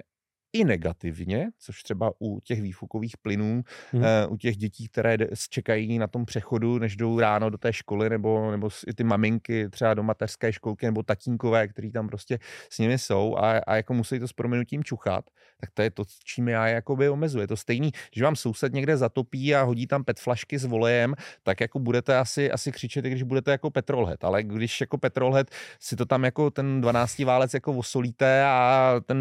i 0.53 0.63
negativně, 0.63 1.49
což 1.59 1.83
třeba 1.83 2.11
u 2.21 2.39
těch 2.39 2.61
výfukových 2.61 3.17
plynů, 3.17 3.63
hmm. 3.91 4.01
uh, 4.01 4.33
u 4.33 4.37
těch 4.37 4.57
dětí, 4.57 4.87
které 4.87 5.17
čekají 5.49 5.99
na 5.99 6.07
tom 6.07 6.25
přechodu, 6.25 6.79
než 6.79 6.95
jdou 6.95 7.19
ráno 7.19 7.49
do 7.49 7.57
té 7.57 7.73
školy, 7.73 8.09
nebo, 8.09 8.51
nebo 8.51 8.69
i 8.87 8.93
ty 8.93 9.03
maminky 9.03 9.69
třeba 9.69 9.93
do 9.93 10.03
mateřské 10.03 10.53
školky, 10.53 10.85
nebo 10.85 11.03
tatínkové, 11.03 11.67
který 11.67 11.91
tam 11.91 12.07
prostě 12.07 12.39
s 12.69 12.79
nimi 12.79 12.97
jsou 12.97 13.35
a, 13.37 13.57
a 13.57 13.75
jako 13.75 13.93
musí 13.93 14.19
to 14.19 14.27
s 14.27 14.33
proměnutím 14.33 14.83
čuchat, 14.83 15.25
tak 15.59 15.69
to 15.73 15.81
je 15.81 15.91
to, 15.91 16.03
čím 16.23 16.47
já 16.47 16.67
jakoby 16.67 17.09
omezuje. 17.09 17.47
To 17.47 17.57
stejný, 17.57 17.91
že 18.15 18.23
vám 18.23 18.35
soused 18.35 18.73
někde 18.73 18.97
zatopí 18.97 19.55
a 19.55 19.63
hodí 19.63 19.87
tam 19.87 20.03
pet 20.03 20.19
flašky 20.19 20.59
s 20.59 20.65
volejem, 20.65 21.15
tak 21.43 21.61
jako 21.61 21.79
budete 21.79 22.17
asi, 22.17 22.51
asi 22.51 22.71
křičet, 22.71 23.05
když 23.05 23.23
budete 23.23 23.51
jako 23.51 23.71
petrolhead, 23.71 24.23
ale 24.23 24.43
když 24.43 24.81
jako 24.81 24.97
petrolhead 24.97 25.47
si 25.79 25.95
to 25.95 26.05
tam 26.05 26.23
jako 26.23 26.51
ten 26.51 26.81
12 26.81 27.19
válec 27.19 27.53
jako 27.53 27.73
osolíte 27.73 28.43
a 28.45 28.95
ten 29.05 29.17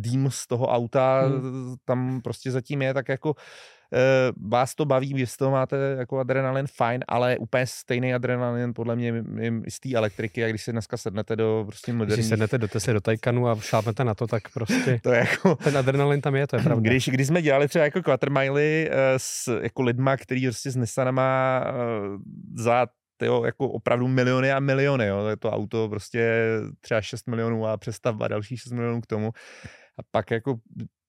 dým 0.00 0.30
z 0.30 0.46
toho 0.46 0.66
auta 0.66 1.22
hmm. 1.26 1.74
tam 1.84 2.20
prostě 2.20 2.50
zatím 2.50 2.82
je, 2.82 2.94
tak 2.94 3.08
jako 3.08 3.34
e, 3.92 3.98
vás 4.48 4.74
to 4.74 4.84
baví, 4.84 5.14
vy 5.14 5.26
z 5.26 5.36
toho 5.36 5.50
máte 5.50 5.96
jako 5.98 6.18
adrenalin 6.18 6.66
fajn, 6.76 7.04
ale 7.08 7.38
úplně 7.38 7.66
stejný 7.66 8.14
adrenalin 8.14 8.74
podle 8.74 8.96
mě 8.96 9.24
z 9.68 9.80
té 9.80 9.94
elektriky, 9.94 10.44
a 10.44 10.48
když 10.48 10.62
si 10.62 10.72
dneska 10.72 10.96
sednete 10.96 11.36
do 11.36 11.64
prostě 11.66 11.92
moderních... 11.92 12.18
Když 12.18 12.28
sednete 12.28 12.58
do 12.58 12.68
Tesly, 12.68 12.92
do 12.92 13.00
Taycanu 13.00 13.48
a 13.48 13.56
šlápnete 13.56 14.04
na 14.04 14.14
to, 14.14 14.26
tak 14.26 14.42
prostě 14.54 15.00
to 15.02 15.12
je 15.12 15.18
jako... 15.18 15.56
ten 15.56 15.78
adrenalin 15.78 16.20
tam 16.20 16.36
je, 16.36 16.46
to 16.46 16.56
je 16.56 16.62
pravda. 16.62 16.90
Když, 16.90 17.08
když 17.08 17.26
jsme 17.26 17.42
dělali 17.42 17.68
třeba 17.68 17.84
jako 17.84 18.02
quartermily 18.02 18.90
e, 18.90 19.14
s 19.16 19.60
jako 19.62 19.82
lidma, 19.82 20.16
který 20.16 20.46
prostě 20.46 20.70
s 20.70 20.76
Nissanama 20.76 21.60
e, 21.66 21.72
za 22.62 22.86
tyjo, 23.18 23.44
jako 23.44 23.68
opravdu 23.68 24.08
miliony 24.08 24.52
a 24.52 24.60
miliony, 24.60 25.06
jo. 25.06 25.18
To 25.38 25.50
auto 25.50 25.88
prostě 25.88 26.48
třeba 26.80 27.00
6 27.02 27.26
milionů 27.26 27.66
a 27.66 27.76
přestavba 27.76 28.28
další 28.28 28.56
6 28.56 28.72
milionů 28.72 29.00
k 29.00 29.06
tomu. 29.06 29.30
A 29.98 30.02
pak 30.10 30.30
jako 30.30 30.56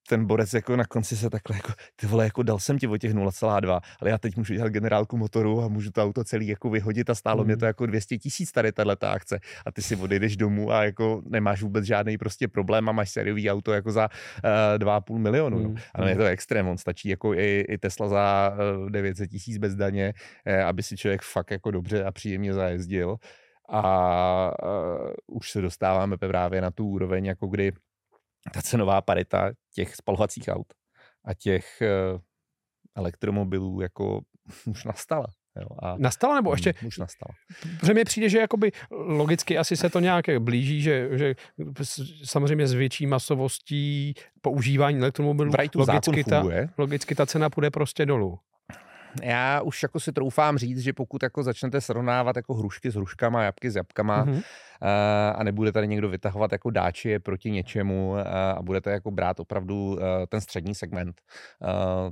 ten 0.10 0.26
borec 0.26 0.54
jako 0.54 0.76
na 0.76 0.86
konci 0.86 1.18
se 1.18 1.30
takhle 1.30 1.56
jako, 1.56 1.74
ty 1.96 2.08
vole, 2.08 2.24
jako 2.24 2.44
dal 2.44 2.60
jsem 2.60 2.80
ti 2.80 2.88
o 2.88 2.98
těch 2.98 3.14
0,2, 3.14 3.80
ale 4.02 4.10
já 4.10 4.18
teď 4.18 4.38
můžu 4.38 4.54
dělat 4.54 4.70
generálku 4.70 5.18
motoru 5.18 5.62
a 5.62 5.68
můžu 5.68 5.92
to 5.92 6.04
auto 6.04 6.24
celý 6.24 6.48
jako 6.48 6.70
vyhodit 6.70 7.10
a 7.10 7.16
stálo 7.16 7.44
mm. 7.44 7.48
mě 7.48 7.58
to 7.58 7.66
jako 7.66 7.86
200 7.86 8.18
tisíc 8.18 8.52
tady 8.52 8.72
tato 8.72 9.08
akce 9.08 9.40
a 9.66 9.72
ty 9.72 9.82
si 9.82 9.96
odejdeš 9.96 10.38
domů 10.38 10.72
a 10.72 10.84
jako 10.84 11.22
nemáš 11.26 11.62
vůbec 11.62 11.86
žádný 11.86 12.18
prostě 12.18 12.48
problém 12.48 12.90
a 12.90 12.92
máš 12.92 13.10
sériový 13.10 13.52
auto 13.52 13.74
jako 13.74 13.92
za 13.92 14.10
uh, 14.10 14.88
2,5 14.88 15.18
milionu. 15.18 15.60
Mm. 15.60 15.64
No. 15.64 15.82
Ano, 15.96 16.08
je 16.08 16.16
to 16.16 16.26
extrém, 16.26 16.68
on 16.68 16.78
stačí 16.78 17.10
jako 17.10 17.34
i, 17.34 17.66
i 17.70 17.78
Tesla 17.78 18.08
za 18.08 18.54
uh, 18.54 18.88
eh, 18.88 18.92
900 18.92 19.30
tisíc 19.30 19.58
bez 19.58 19.76
daně, 19.76 20.14
uh, 20.48 20.68
aby 20.68 20.84
si 20.84 20.98
člověk 20.98 21.22
fakt 21.22 21.52
jako 21.52 21.72
dobře 21.72 22.04
a 22.04 22.12
příjemně 22.12 22.54
zajezdil. 22.54 23.16
A 23.72 24.52
uh, 24.64 25.38
už 25.38 25.52
se 25.52 25.62
dostáváme 25.62 26.18
právě 26.18 26.62
na 26.62 26.72
tu 26.72 26.88
úroveň, 26.88 27.26
jako 27.26 27.48
kdy 27.48 27.72
ta 28.54 28.62
cenová 28.62 29.02
parita 29.02 29.52
těch 29.74 29.96
spalovacích 29.96 30.48
aut 30.48 30.74
a 31.26 31.34
těch 31.34 31.82
uh, 31.82 32.20
elektromobilů 32.96 33.82
jako 33.82 34.22
už 34.66 34.84
nastala. 34.84 35.26
Jo, 35.62 35.68
a 35.84 35.96
nastala 35.98 36.36
nebo 36.36 36.54
ještě? 36.54 36.74
Už 36.88 36.98
nastala. 36.98 37.36
Protože 37.80 37.94
mi 37.94 38.04
přijde, 38.04 38.30
že 38.30 38.40
jakoby 38.40 38.72
logicky 38.92 39.58
asi 39.58 39.78
se 39.78 39.90
to 39.90 40.00
nějak 40.00 40.26
blíží, 40.40 40.82
že, 40.82 41.18
že 41.18 41.36
samozřejmě 42.24 42.68
s 42.68 42.74
větší 42.74 43.08
masovostí 43.08 44.14
používání 44.42 45.00
elektromobilů 45.00 45.52
logicky 45.76 46.24
ta, 46.24 46.44
logicky 46.78 47.16
ta 47.16 47.26
cena 47.26 47.50
půjde 47.50 47.72
prostě 47.72 48.06
dolů 48.06 48.40
já 49.24 49.62
už 49.62 49.84
jako 49.84 50.00
si 50.00 50.12
troufám 50.12 50.58
říct, 50.58 50.80
že 50.80 50.94
pokud 50.94 51.24
jako 51.24 51.44
začnete 51.44 51.82
srovnávat 51.82 52.36
jako 52.36 52.54
hrušky 52.54 52.92
s 52.92 52.96
hruškama, 52.96 53.44
jabky 53.44 53.72
s 53.72 53.76
jabkama, 53.76 54.26
mm-hmm. 54.26 54.44
A 55.36 55.44
nebude 55.44 55.72
tady 55.72 55.88
někdo 55.88 56.10
vytahovat 56.10 56.52
jako 56.52 56.70
dáči 56.70 57.20
proti 57.20 57.52
něčemu 57.52 58.16
a 58.18 58.62
budete 58.62 58.92
jako 58.92 59.12
brát 59.12 59.40
opravdu 59.40 59.98
ten 60.30 60.42
střední 60.42 60.76
segment, 60.76 61.22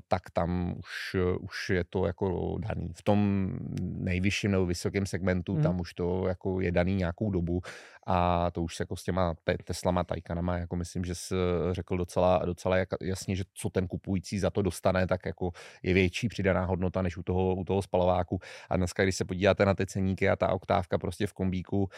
tak 0.07 0.21
tam 0.33 0.75
už, 0.79 1.15
už 1.39 1.69
je 1.69 1.83
to 1.83 2.05
jako 2.05 2.57
daný. 2.59 2.89
V 2.93 3.01
tom 3.03 3.49
nejvyšším 3.79 4.51
nebo 4.51 4.65
vysokém 4.65 5.05
segmentu, 5.05 5.53
hmm. 5.53 5.63
tam 5.63 5.79
už 5.79 5.93
to 5.93 6.27
jako 6.27 6.61
je 6.61 6.71
daný 6.71 6.95
nějakou 6.95 7.31
dobu 7.31 7.61
a 8.07 8.51
to 8.51 8.63
už 8.63 8.75
se 8.75 8.81
jako 8.81 8.95
s 8.95 9.03
těma 9.03 9.35
Teslama, 9.63 10.03
Taycanama, 10.03 10.57
jako 10.57 10.75
myslím, 10.75 11.05
že 11.05 11.15
jsi 11.15 11.35
řekl 11.71 11.97
docela, 11.97 12.41
docela 12.45 12.77
jasně, 13.01 13.35
že 13.35 13.43
co 13.53 13.69
ten 13.69 13.87
kupující 13.87 14.39
za 14.39 14.49
to 14.49 14.61
dostane, 14.61 15.07
tak 15.07 15.25
jako 15.25 15.51
je 15.83 15.93
větší 15.93 16.27
přidaná 16.27 16.65
hodnota 16.65 17.01
než 17.01 17.17
u 17.17 17.23
toho, 17.23 17.55
u 17.55 17.63
toho 17.63 17.81
spalováku. 17.81 18.39
A 18.69 18.77
dneska, 18.77 19.03
když 19.03 19.15
se 19.15 19.25
podíváte 19.25 19.65
na 19.65 19.73
ty 19.73 19.85
ceníky 19.85 20.29
a 20.29 20.35
ta 20.35 20.49
oktávka 20.49 20.97
prostě 20.97 21.27
v 21.27 21.33
kombíku, 21.33 21.89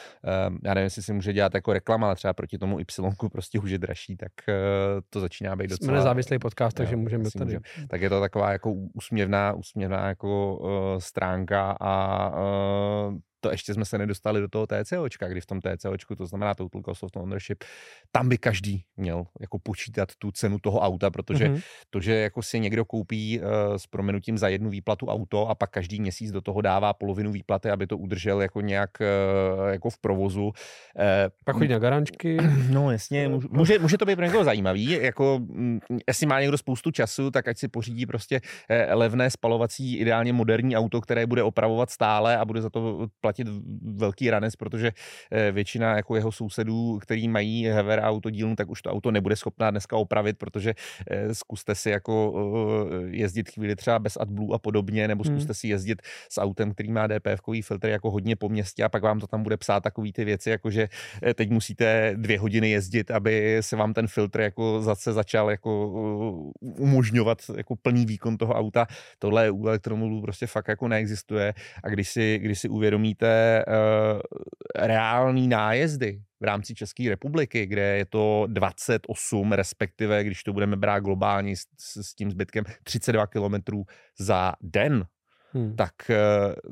já 0.63 0.73
nevím, 0.73 0.83
jestli 0.83 1.03
si 1.03 1.13
může 1.13 1.33
dělat 1.33 1.55
jako 1.55 1.73
reklama, 1.73 2.07
ale 2.07 2.15
třeba 2.15 2.33
proti 2.33 2.57
tomu 2.57 2.79
Y 2.79 3.29
prostě 3.31 3.59
už 3.59 3.71
je 3.71 3.77
dražší, 3.77 4.17
tak 4.17 4.31
eh, 4.49 4.53
to 5.09 5.19
začíná 5.19 5.55
být 5.55 5.69
docela... 5.69 5.87
Jsme 5.87 5.97
nezávislý 5.97 6.39
podcast, 6.39 6.77
takže 6.77 6.93
jo, 6.93 6.99
můžeme 6.99 7.23
tady. 7.37 7.51
Že, 7.51 7.59
tak 7.87 8.01
je 8.01 8.09
to 8.09 8.19
taková 8.19 8.51
jako 8.51 8.73
úsměvná, 8.93 9.53
úsměvná 9.53 10.07
jako 10.07 10.57
uh, 10.57 10.69
stránka 10.99 11.77
a 11.79 12.29
uh, 12.29 13.17
to 13.39 13.51
ještě 13.51 13.73
jsme 13.73 13.85
se 13.85 13.97
nedostali 13.97 14.41
do 14.41 14.47
toho 14.47 14.67
TCOčka, 14.67 15.27
kdy 15.27 15.41
v 15.41 15.45
tom 15.45 15.59
TCOčku, 15.61 16.15
to 16.15 16.25
znamená 16.25 16.53
Total 16.53 16.81
Cost 16.81 17.03
of 17.03 17.11
Ownership, 17.15 17.63
tam 18.11 18.29
by 18.29 18.37
každý 18.37 18.83
měl 18.97 19.25
jako 19.39 19.59
počítat 19.59 20.09
tu 20.17 20.31
cenu 20.31 20.59
toho 20.59 20.79
auta, 20.79 21.09
protože 21.09 21.45
mm-hmm. 21.45 21.61
to, 21.89 22.01
že 22.01 22.15
jako 22.15 22.41
si 22.41 22.59
někdo 22.59 22.85
koupí 22.85 23.39
uh, 23.39 23.45
s 23.77 23.87
proměnutím 23.87 24.37
za 24.37 24.47
jednu 24.47 24.69
výplatu 24.69 25.07
auto 25.07 25.47
a 25.47 25.55
pak 25.55 25.69
každý 25.69 26.01
měsíc 26.01 26.31
do 26.31 26.41
toho 26.41 26.61
dává 26.61 26.93
polovinu 26.93 27.31
výplaty, 27.31 27.69
aby 27.69 27.87
to 27.87 27.97
udržel 27.97 28.41
jako 28.41 28.61
nějak 28.61 28.89
uh, 29.01 29.69
jako 29.69 29.89
v 29.89 29.97
provozu. 29.97 30.45
Uh, 30.45 30.53
pak 31.45 31.55
chodí 31.55 31.67
na 31.67 31.79
garančky. 31.79 32.37
No 32.69 32.91
jasně, 32.91 33.29
může, 33.49 33.79
může 33.79 33.97
to 33.97 34.05
být 34.05 34.15
pro 34.15 34.25
někoho 34.25 34.43
zajímavý, 34.43 34.91
jako 34.91 35.39
mm, 35.39 35.79
jestli 36.07 36.25
má 36.25 36.41
někdo 36.41 36.57
spoustu 36.57 36.91
času, 36.91 37.31
tak 37.31 37.47
ať 37.47 37.57
si 37.57 37.67
pořídí 37.67 38.05
prostě 38.05 38.41
levné 38.89 39.29
spalovací, 39.29 39.97
ideálně 39.97 40.33
moderní 40.33 40.77
auto, 40.77 41.01
které 41.01 41.25
bude 41.25 41.43
opravovat 41.43 41.89
stále 41.89 42.37
a 42.37 42.45
bude 42.45 42.61
za 42.61 42.69
to 42.69 43.07
platit 43.21 43.28
velký 43.81 44.29
ranec, 44.29 44.55
protože 44.55 44.91
eh, 45.31 45.51
většina 45.51 45.95
jako 45.95 46.15
jeho 46.15 46.31
sousedů, 46.31 46.99
který 47.01 47.27
mají 47.27 47.65
Hever 47.65 47.99
autodílnu, 47.99 48.55
tak 48.55 48.69
už 48.69 48.81
to 48.81 48.89
auto 48.89 49.11
nebude 49.11 49.35
schopná 49.35 49.71
dneska 49.71 49.95
opravit, 49.95 50.37
protože 50.37 50.73
eh, 51.09 51.35
zkuste 51.35 51.75
si 51.75 51.89
jako 51.89 52.33
eh, 52.91 53.07
jezdit 53.09 53.49
chvíli 53.49 53.75
třeba 53.75 53.99
bez 53.99 54.17
AdBlue 54.17 54.55
a 54.55 54.57
podobně, 54.57 55.07
nebo 55.07 55.23
hmm. 55.23 55.33
zkuste 55.33 55.51
hmm. 55.51 55.55
si 55.55 55.67
jezdit 55.67 56.01
s 56.29 56.41
autem, 56.41 56.71
který 56.71 56.91
má 56.91 57.07
DPF-kový 57.07 57.63
filtr 57.63 57.87
jako 57.87 58.11
hodně 58.11 58.35
po 58.35 58.49
městě 58.49 58.83
a 58.83 58.89
pak 58.89 59.03
vám 59.03 59.19
to 59.19 59.27
tam 59.27 59.43
bude 59.43 59.57
psát 59.57 59.83
takový 59.83 60.13
ty 60.13 60.25
věci, 60.25 60.49
jako 60.49 60.71
že 60.71 60.87
teď 61.35 61.49
musíte 61.49 62.13
dvě 62.15 62.39
hodiny 62.39 62.69
jezdit, 62.69 63.11
aby 63.11 63.57
se 63.61 63.75
vám 63.75 63.93
ten 63.93 64.07
filtr 64.07 64.39
jako 64.39 64.81
zase 64.81 65.13
začal 65.13 65.51
jako 65.51 65.89
umožňovat 66.59 67.37
jako 67.57 67.75
plný 67.75 68.05
výkon 68.05 68.37
toho 68.37 68.53
auta. 68.53 68.87
Tohle 69.19 69.51
u 69.51 69.67
elektromobilů 69.67 70.21
prostě 70.21 70.47
fakt 70.47 70.67
jako 70.67 70.87
neexistuje 70.87 71.53
a 71.83 71.89
když 71.89 72.09
si, 72.09 72.39
když 72.39 72.59
si 72.59 72.69
uvědomíte, 72.69 73.18
máte 73.21 73.65
uh, 73.67 74.21
reální 74.75 75.47
nájezdy 75.47 76.21
v 76.39 76.43
rámci 76.43 76.75
České 76.75 77.09
republiky, 77.09 77.65
kde 77.65 77.97
je 77.97 78.05
to 78.05 78.45
28, 78.47 79.51
respektive, 79.51 80.23
když 80.23 80.43
to 80.43 80.53
budeme 80.53 80.75
brát 80.75 80.99
globálně 80.99 81.55
s, 81.55 81.65
s 82.01 82.15
tím 82.15 82.31
zbytkem, 82.31 82.63
32 82.83 83.27
kilometrů 83.27 83.83
za 84.19 84.53
den, 84.61 85.05
hmm. 85.53 85.75
tak 85.75 85.93
uh, 86.09 86.71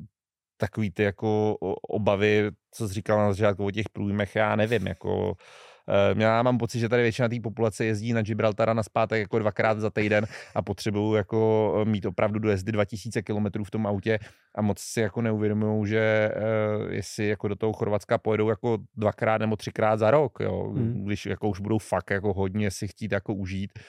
takový 0.58 0.92
ty 0.92 1.04
jako 1.04 1.58
obavy, 1.90 2.52
co 2.72 2.88
jsi 2.88 2.94
říkal 2.94 3.18
na 3.18 3.34
začátku 3.34 3.66
o 3.66 3.72
těch 3.72 3.90
průjmech, 3.90 4.36
já 4.36 4.56
nevím, 4.56 4.88
jako 4.88 5.34
Eh, 5.34 5.77
já 6.18 6.44
mám 6.44 6.58
pocit, 6.58 6.80
že 6.80 6.90
tady 6.90 7.02
většina 7.02 7.30
té 7.30 7.40
populace 7.40 7.86
jezdí 7.86 8.14
na 8.14 8.22
Gibraltara 8.22 8.74
na 8.74 8.84
zpátek 8.84 9.20
jako 9.20 9.40
dvakrát 9.40 9.80
za 9.80 9.90
týden 9.90 10.28
a 10.56 10.62
potřebují 10.62 11.18
jako 11.18 11.74
eh, 11.82 11.86
mít 11.86 12.06
opravdu 12.06 12.40
dojezdy 12.40 12.72
2000 12.72 13.22
km 13.22 13.64
v 13.64 13.72
tom 13.72 13.88
autě 13.88 14.20
a 14.56 14.62
moc 14.62 14.80
si 14.80 15.02
jako 15.02 15.22
neuvědomují, 15.22 15.90
že 15.90 16.32
uh, 16.36 16.92
jestli 16.92 17.28
jako 17.28 17.48
do 17.48 17.56
toho 17.56 17.74
Chorvatska 17.74 18.18
pojedou 18.18 18.50
jako 18.50 18.78
dvakrát 18.96 19.38
nebo 19.38 19.56
třikrát 19.56 19.98
za 19.98 20.12
rok, 20.12 20.40
jo, 20.40 20.64
hmm. 20.70 21.06
když 21.06 21.26
jako 21.26 21.50
už 21.50 21.60
budou 21.60 21.78
fakt 21.78 22.10
jako 22.10 22.34
hodně 22.34 22.72
si 22.72 22.88
chtít 22.88 23.12
jako 23.12 23.34
užít, 23.34 23.80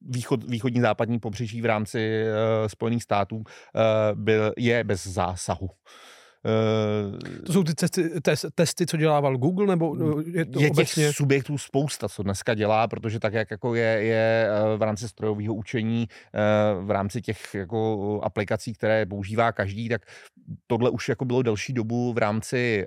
východ, 0.00 0.44
východní 0.44 0.80
západní 0.80 1.18
pobřeží 1.18 1.62
v 1.62 1.66
rámci 1.66 2.22
uh, 2.22 2.28
Spojených 2.68 3.02
států 3.02 3.36
uh, 3.36 3.42
byl, 4.14 4.52
je 4.56 4.84
bez 4.84 5.06
zásahu. 5.06 5.66
Uh, 5.66 5.72
to 7.46 7.52
jsou 7.52 7.64
ty 7.64 7.74
testy, 7.74 8.20
test, 8.20 8.46
testy, 8.54 8.86
co 8.86 8.96
dělával 8.96 9.36
Google, 9.36 9.66
nebo 9.66 9.96
eh, 9.96 10.22
je 10.38 10.44
to 10.46 10.60
je 10.60 10.70
obecně... 10.70 11.04
těch 11.04 11.16
subjektů 11.16 11.58
spousta, 11.58 12.08
co 12.08 12.22
dneska 12.22 12.54
dělá, 12.54 12.88
protože 12.88 13.20
tak, 13.20 13.32
jak 13.32 13.50
jako 13.50 13.74
je, 13.74 13.82
je 13.84 14.48
eh, 14.50 14.76
v 14.76 14.82
rámci 14.82 15.08
strojového 15.08 15.54
učení, 15.54 16.08
v 16.80 16.90
rámci 16.90 17.22
těch 17.22 17.54
jako 17.54 18.20
aplikací, 18.22 18.72
které 18.72 19.06
používá 19.06 19.52
každý, 19.52 19.88
tak 19.88 20.02
tohle 20.66 20.90
už 20.90 21.08
jako 21.08 21.24
bylo 21.24 21.42
delší 21.42 21.72
dobu 21.72 22.12
v 22.12 22.18
rámci 22.18 22.84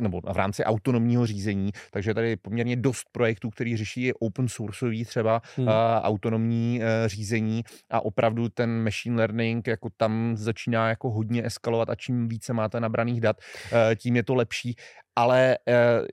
nebo 0.00 0.20
v 0.32 0.36
rámci 0.36 0.64
autonomního 0.64 1.26
řízení, 1.26 1.70
takže 1.90 2.14
tady 2.14 2.28
je 2.28 2.36
poměrně 2.36 2.76
dost 2.76 3.04
projektů, 3.12 3.50
který 3.50 3.76
řeší 3.76 4.12
open 4.12 4.48
sourceový 4.48 5.04
třeba 5.04 5.42
hmm. 5.56 5.68
autonomní 6.02 6.80
uh, 6.80 6.86
řízení 7.06 7.62
a 7.90 8.04
opravdu 8.04 8.48
ten 8.48 8.84
machine 8.84 9.16
learning 9.16 9.66
jako 9.66 9.88
tam 9.96 10.36
začíná 10.36 10.88
jako 10.88 11.10
hodně 11.10 11.46
eskalovat 11.46 11.90
a 11.90 11.94
čím 11.94 12.28
více 12.28 12.52
máte 12.52 12.80
nabraných 12.80 13.20
dat, 13.20 13.36
uh, 13.72 13.78
tím 13.96 14.16
je 14.16 14.22
to 14.22 14.34
lepší 14.34 14.76
ale 15.16 15.58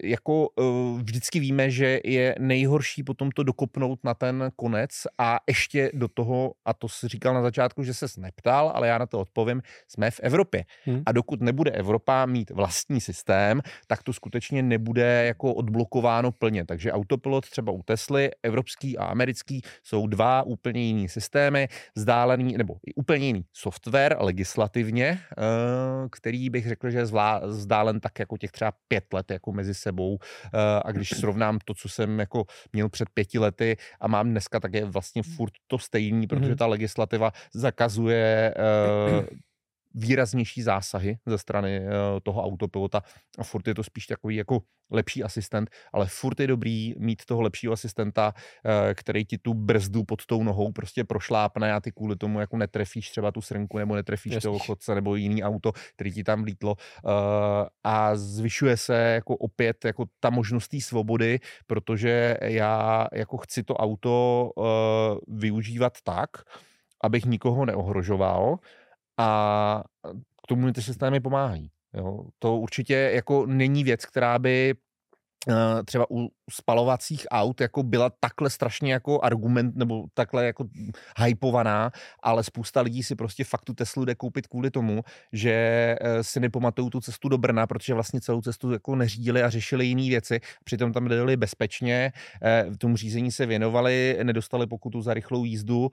jako 0.04 0.50
vždycky 0.98 1.40
víme, 1.40 1.72
že 1.72 2.00
je 2.04 2.36
nejhorší 2.40 3.04
potom 3.04 3.32
to 3.32 3.44
dokopnout 3.44 4.00
na 4.04 4.14
ten 4.14 4.52
konec 4.56 4.92
a 5.18 5.40
ještě 5.48 5.92
do 5.94 6.08
toho, 6.08 6.54
a 6.66 6.74
to 6.74 6.90
si 6.90 7.08
říkal 7.08 7.34
na 7.34 7.42
začátku, 7.42 7.84
že 7.84 7.94
se 7.94 8.06
neptal, 8.18 8.72
ale 8.76 8.88
já 8.88 8.98
na 8.98 9.06
to 9.06 9.20
odpovím, 9.20 9.62
jsme 9.88 10.12
v 10.12 10.20
Evropě. 10.20 10.66
Hmm. 10.86 11.04
A 11.06 11.12
dokud 11.12 11.42
nebude 11.42 11.72
Evropa 11.72 12.26
mít 12.26 12.50
vlastní 12.50 13.02
systém, 13.02 13.62
tak 13.88 14.04
to 14.04 14.14
skutečně 14.14 14.64
nebude 14.64 15.26
jako 15.26 15.54
odblokováno 15.54 16.32
plně. 16.32 16.66
Takže 16.66 16.92
autopilot 16.92 17.50
třeba 17.50 17.72
u 17.72 17.84
Tesly, 17.84 18.32
evropský 18.44 18.98
a 18.98 19.06
americký, 19.06 19.62
jsou 19.84 20.08
dva 20.08 20.44
úplně 20.44 20.82
jiný 20.82 21.10
systémy, 21.10 21.68
vzdálený, 21.96 22.58
nebo 22.58 22.76
úplně 22.96 23.26
jiný 23.26 23.46
software 23.54 24.18
legislativně, 24.20 25.08
eh, 25.08 25.42
který 26.12 26.50
bych 26.50 26.68
řekl, 26.68 26.90
že 26.90 26.98
je 26.98 27.06
vzdálen 27.46 28.00
tak 28.00 28.20
jako 28.20 28.38
těch 28.38 28.52
třeba 28.52 28.72
pět 28.92 29.14
let 29.14 29.32
jako 29.32 29.52
mezi 29.52 29.74
sebou. 29.74 30.20
Eh, 30.20 30.82
a 30.86 30.92
když 30.92 31.10
srovnám 31.20 31.60
to, 31.66 31.74
co 31.74 31.90
jsem 31.90 32.20
jako 32.20 32.44
měl 32.74 32.90
před 32.90 33.10
pěti 33.14 33.40
lety 33.40 33.78
a 34.00 34.08
mám 34.08 34.30
dneska, 34.30 34.60
tak 34.60 34.74
je 34.74 34.86
vlastně 34.86 35.24
furt 35.24 35.54
to 35.68 35.80
stejný, 35.80 36.28
protože 36.28 36.56
ta 36.56 36.66
legislativa 36.66 37.32
zakazuje 37.54 38.54
eh, 38.58 39.26
výraznější 39.94 40.62
zásahy 40.62 41.18
ze 41.26 41.38
strany 41.38 41.80
uh, 41.80 41.88
toho 42.24 42.44
autopilota 42.44 43.02
a 43.38 43.44
furt 43.44 43.68
je 43.68 43.76
to 43.76 43.84
spíš 43.84 44.08
takový 44.08 44.36
jako 44.36 44.60
lepší 44.92 45.24
asistent, 45.24 45.70
ale 45.94 46.06
furt 46.08 46.40
je 46.40 46.48
dobrý 46.48 46.94
mít 46.98 47.26
toho 47.26 47.42
lepšího 47.42 47.74
asistenta, 47.74 48.34
uh, 48.34 48.72
který 48.94 49.26
ti 49.26 49.38
tu 49.38 49.54
brzdu 49.54 50.04
pod 50.04 50.26
tou 50.26 50.44
nohou 50.44 50.72
prostě 50.72 51.04
prošlápne 51.04 51.74
a 51.74 51.80
ty 51.80 51.92
kvůli 51.92 52.16
tomu 52.16 52.40
jako 52.40 52.58
netrefíš 52.58 53.10
třeba 53.10 53.32
tu 53.32 53.42
srnku 53.42 53.78
nebo 53.78 53.96
netrefíš 53.96 54.34
Jasný. 54.34 54.48
toho 54.48 54.60
chodce 54.60 54.96
nebo 54.96 55.16
jiný 55.16 55.44
auto, 55.44 55.72
který 55.96 56.12
ti 56.12 56.24
tam 56.24 56.44
vlítlo 56.44 56.76
uh, 57.04 57.12
a 57.84 58.16
zvyšuje 58.16 58.78
se 58.78 58.96
jako 58.96 59.36
opět 59.38 59.86
jako 59.86 60.06
ta 60.20 60.30
možnost 60.30 60.68
té 60.68 60.82
svobody, 60.82 61.40
protože 61.68 62.38
já 62.42 63.08
jako 63.14 63.38
chci 63.38 63.64
to 63.64 63.76
auto 63.76 64.52
využívat 65.28 65.94
tak, 66.04 66.30
abych 67.04 67.26
nikoho 67.26 67.66
neohrožoval, 67.66 68.60
a 69.22 69.84
k 70.44 70.48
tomu 70.48 70.72
ty 70.74 70.82
systémy 70.82 71.20
pomáhají. 71.20 71.72
Jo. 71.94 72.26
To 72.40 72.58
určitě 72.58 72.94
jako 72.94 73.46
není 73.46 73.84
věc, 73.84 74.06
která 74.06 74.40
by 74.40 74.76
třeba 75.86 76.06
u 76.12 76.30
spalovacích 76.52 77.26
aut 77.32 77.62
jako 77.62 77.84
byla 77.84 78.12
takhle 78.20 78.50
strašně 78.50 78.94
jako 78.94 79.22
argument 79.24 79.76
nebo 79.76 80.06
takhle 80.14 80.46
jako 80.46 80.66
hypovaná, 81.18 81.92
ale 82.24 82.44
spousta 82.44 82.82
lidí 82.82 83.04
si 83.04 83.16
prostě 83.16 83.44
fakt 83.44 83.66
tu 83.66 83.74
Teslu 83.74 84.06
jde 84.06 84.16
koupit 84.16 84.48
kvůli 84.48 84.72
tomu, 84.72 85.02
že 85.34 85.52
eh, 86.02 86.24
si 86.24 86.40
nepamatují 86.40 86.90
tu 86.90 87.02
cestu 87.02 87.30
do 87.30 87.38
Brna, 87.38 87.68
protože 87.68 87.94
vlastně 87.94 88.22
celou 88.22 88.42
cestu 88.42 88.72
jako 88.72 88.96
neřídili 88.96 89.44
a 89.44 89.50
řešili 89.50 89.86
jiné 89.86 90.10
věci, 90.10 90.40
přitom 90.64 90.94
tam 90.94 91.08
dojeli 91.08 91.38
bezpečně, 91.38 92.12
eh, 92.42 92.66
v 92.70 92.78
tom 92.78 92.96
řízení 92.96 93.32
se 93.32 93.46
věnovali, 93.46 94.20
nedostali 94.24 94.68
pokutu 94.68 95.02
za 95.02 95.14
rychlou 95.14 95.46
jízdu 95.46 95.90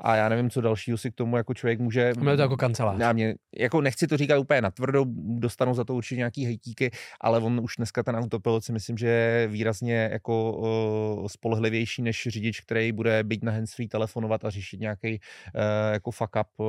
a 0.00 0.16
já 0.16 0.28
nevím, 0.28 0.50
co 0.50 0.60
dalšího 0.60 0.98
si 0.98 1.10
k 1.10 1.14
tomu 1.14 1.36
jako 1.36 1.54
člověk 1.54 1.80
může... 1.80 2.12
Měl 2.18 2.36
to 2.36 2.42
jako 2.42 2.56
kancelář. 2.56 3.00
Já 3.00 3.12
mě, 3.12 3.34
jako 3.56 3.80
nechci 3.80 4.06
to 4.06 4.16
říkat 4.16 4.38
úplně 4.38 4.60
natvrdo, 4.60 5.04
dostanou 5.38 5.74
za 5.74 5.84
to 5.84 5.94
určitě 5.94 6.18
nějaký 6.18 6.44
hejtíky, 6.44 6.90
ale 7.20 7.38
on 7.38 7.60
už 7.60 7.76
dneska 7.76 8.02
ten 8.02 8.16
autopilot 8.16 8.59
pilot 8.59 8.59
si 8.60 8.72
myslím, 8.72 8.98
že 8.98 9.08
je 9.08 9.46
výrazně 9.46 10.08
jako 10.12 10.52
uh, 10.52 11.26
spolehlivější 11.26 12.02
než 12.02 12.28
řidič, 12.30 12.60
který 12.60 12.92
bude 12.92 13.24
být 13.24 13.44
na 13.44 13.52
handsfree 13.52 13.88
telefonovat 13.88 14.44
a 14.44 14.50
řešit 14.50 14.80
nějaký 14.80 15.12
uh, 15.12 15.92
jako 15.92 16.10
fuck 16.10 16.36
up 16.40 16.46
uh, 16.56 16.66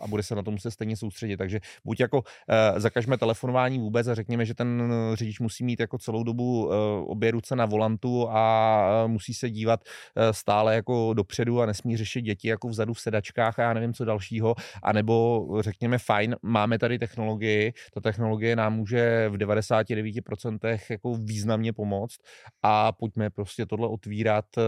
a 0.00 0.06
bude 0.06 0.22
se 0.22 0.34
na 0.34 0.42
to 0.42 0.50
muset 0.50 0.70
stejně 0.70 0.96
soustředit. 0.96 1.36
Takže 1.36 1.60
buď 1.84 2.00
jako 2.00 2.18
uh, 2.18 2.24
zakažme 2.76 3.18
telefonování 3.18 3.78
vůbec 3.78 4.06
a 4.06 4.14
řekněme, 4.14 4.44
že 4.44 4.54
ten 4.54 4.92
řidič 5.14 5.40
musí 5.40 5.64
mít 5.64 5.80
jako 5.80 5.98
celou 5.98 6.22
dobu 6.22 6.66
uh, 6.66 6.72
obě 7.06 7.30
ruce 7.30 7.56
na 7.56 7.66
volantu 7.66 8.28
a 8.30 9.06
musí 9.06 9.34
se 9.34 9.50
dívat 9.50 9.80
uh, 9.80 10.22
stále 10.30 10.74
jako 10.74 11.14
dopředu 11.14 11.60
a 11.60 11.66
nesmí 11.66 11.96
řešit 11.96 12.22
děti 12.22 12.48
jako 12.48 12.68
vzadu 12.68 12.94
v 12.94 13.00
sedačkách 13.00 13.58
a 13.58 13.62
já 13.62 13.72
nevím 13.72 13.94
co 13.94 14.04
dalšího, 14.04 14.54
anebo 14.82 15.46
řekněme 15.60 15.98
fajn, 15.98 16.36
máme 16.42 16.78
tady 16.78 16.98
technologii, 16.98 17.72
ta 17.94 18.00
technologie 18.00 18.56
nám 18.56 18.76
může 18.76 19.28
v 19.28 19.36
99% 19.36 20.78
jako 20.90 21.14
významně 21.24 21.72
pomoct 21.72 22.16
a 22.62 22.92
pojďme 22.92 23.30
prostě 23.30 23.66
tohle 23.66 23.88
otvírat 23.88 24.44
uh, 24.56 24.62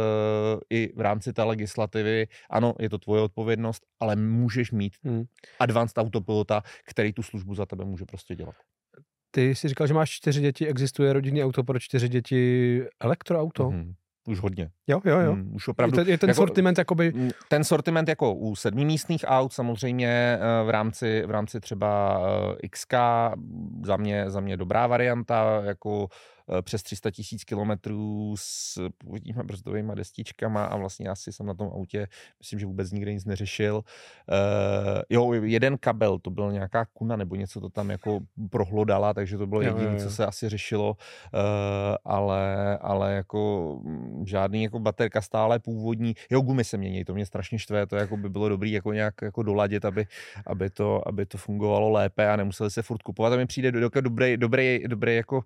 i 0.70 0.92
v 0.96 1.00
rámci 1.00 1.32
té 1.32 1.42
legislativy. 1.42 2.26
Ano, 2.50 2.74
je 2.78 2.90
to 2.90 2.98
tvoje 2.98 3.22
odpovědnost, 3.22 3.82
ale 4.00 4.16
můžeš 4.16 4.72
mít 4.72 4.92
hmm. 5.04 5.24
advanced 5.60 5.98
autopilota, 5.98 6.62
který 6.86 7.12
tu 7.12 7.22
službu 7.22 7.54
za 7.54 7.66
tebe 7.66 7.84
může 7.84 8.04
prostě 8.04 8.34
dělat. 8.34 8.54
Ty 9.30 9.54
jsi 9.54 9.68
říkal, 9.68 9.86
že 9.86 9.94
máš 9.94 10.10
čtyři 10.10 10.40
děti, 10.40 10.66
existuje 10.66 11.12
rodinný 11.12 11.44
auto 11.44 11.64
pro 11.64 11.78
čtyři 11.78 12.08
děti, 12.08 12.82
elektroauto? 13.00 13.68
Hmm 13.68 13.94
už 14.28 14.40
hodně. 14.40 14.70
Jo, 14.86 15.00
jo, 15.04 15.18
jo. 15.18 15.32
Hmm, 15.32 15.54
už 15.54 15.68
opravdu. 15.68 15.98
Je, 15.98 16.04
to, 16.04 16.10
je 16.10 16.18
ten 16.18 16.30
jako, 16.30 16.36
sortiment 16.36 16.78
jakoby... 16.78 17.12
Ten 17.48 17.64
sortiment 17.64 18.08
jako 18.08 18.34
u 18.34 18.56
sedmimístných 18.56 19.24
aut 19.28 19.52
samozřejmě 19.52 20.08
eh, 20.08 20.64
v 20.64 20.70
rámci, 20.70 21.22
v 21.26 21.30
rámci 21.30 21.60
třeba 21.60 22.20
eh, 22.62 22.68
XK 22.68 22.94
za 23.84 23.96
mě, 23.96 24.30
za 24.30 24.40
mě 24.40 24.56
dobrá 24.56 24.86
varianta, 24.86 25.62
jako 25.64 26.08
Eh, 26.08 26.31
přes 26.62 26.82
300 26.82 27.10
tisíc 27.10 27.44
kilometrů 27.44 28.34
s 28.38 28.80
původníma 28.98 29.42
brzdovými 29.42 29.92
destičkama 29.94 30.64
a 30.64 30.76
vlastně 30.76 31.08
asi 31.08 31.32
jsem 31.32 31.46
na 31.46 31.54
tom 31.54 31.68
autě, 31.68 32.08
myslím, 32.38 32.58
že 32.58 32.66
vůbec 32.66 32.92
nikdy 32.92 33.14
nic 33.14 33.24
neřešil. 33.24 33.74
Uh, 33.74 33.82
jo, 35.10 35.32
jeden 35.32 35.78
kabel, 35.78 36.18
to 36.18 36.30
byl 36.30 36.52
nějaká 36.52 36.86
kuna 36.92 37.16
nebo 37.16 37.36
něco 37.36 37.60
to 37.60 37.68
tam 37.68 37.90
jako 37.90 38.20
prohlodala, 38.50 39.14
takže 39.14 39.38
to 39.38 39.46
bylo 39.46 39.62
jediné, 39.62 39.96
co 39.98 40.10
se 40.10 40.26
asi 40.26 40.48
řešilo, 40.48 40.96
uh, 41.34 41.40
ale, 42.04 42.78
ale 42.78 43.12
jako 43.12 43.80
mm, 43.82 44.24
žádný 44.26 44.62
jako 44.62 44.78
baterka 44.78 45.20
stále 45.20 45.58
původní. 45.58 46.14
Jo, 46.30 46.40
gumy 46.40 46.64
se 46.64 46.76
mění, 46.76 47.04
to 47.04 47.14
mě 47.14 47.26
strašně 47.26 47.58
štve, 47.58 47.86
to 47.86 47.96
jako 47.96 48.16
by 48.16 48.28
bylo 48.28 48.48
dobrý 48.48 48.72
jako 48.72 48.92
nějak 48.92 49.14
jako 49.22 49.42
doladit, 49.42 49.84
aby, 49.84 50.06
aby, 50.46 50.70
to, 50.70 51.08
aby 51.08 51.26
to 51.26 51.38
fungovalo 51.38 51.90
lépe 51.90 52.30
a 52.30 52.36
nemuseli 52.36 52.70
se 52.70 52.82
furt 52.82 53.02
kupovat. 53.02 53.32
A 53.32 53.36
mi 53.36 53.46
přijde 53.46 53.72
do, 53.72 53.80
do, 53.80 54.00
dobrý, 54.00 54.36
dobrý, 54.36 54.84
dobrý 54.86 55.16
jako 55.16 55.36
uh, 55.36 55.42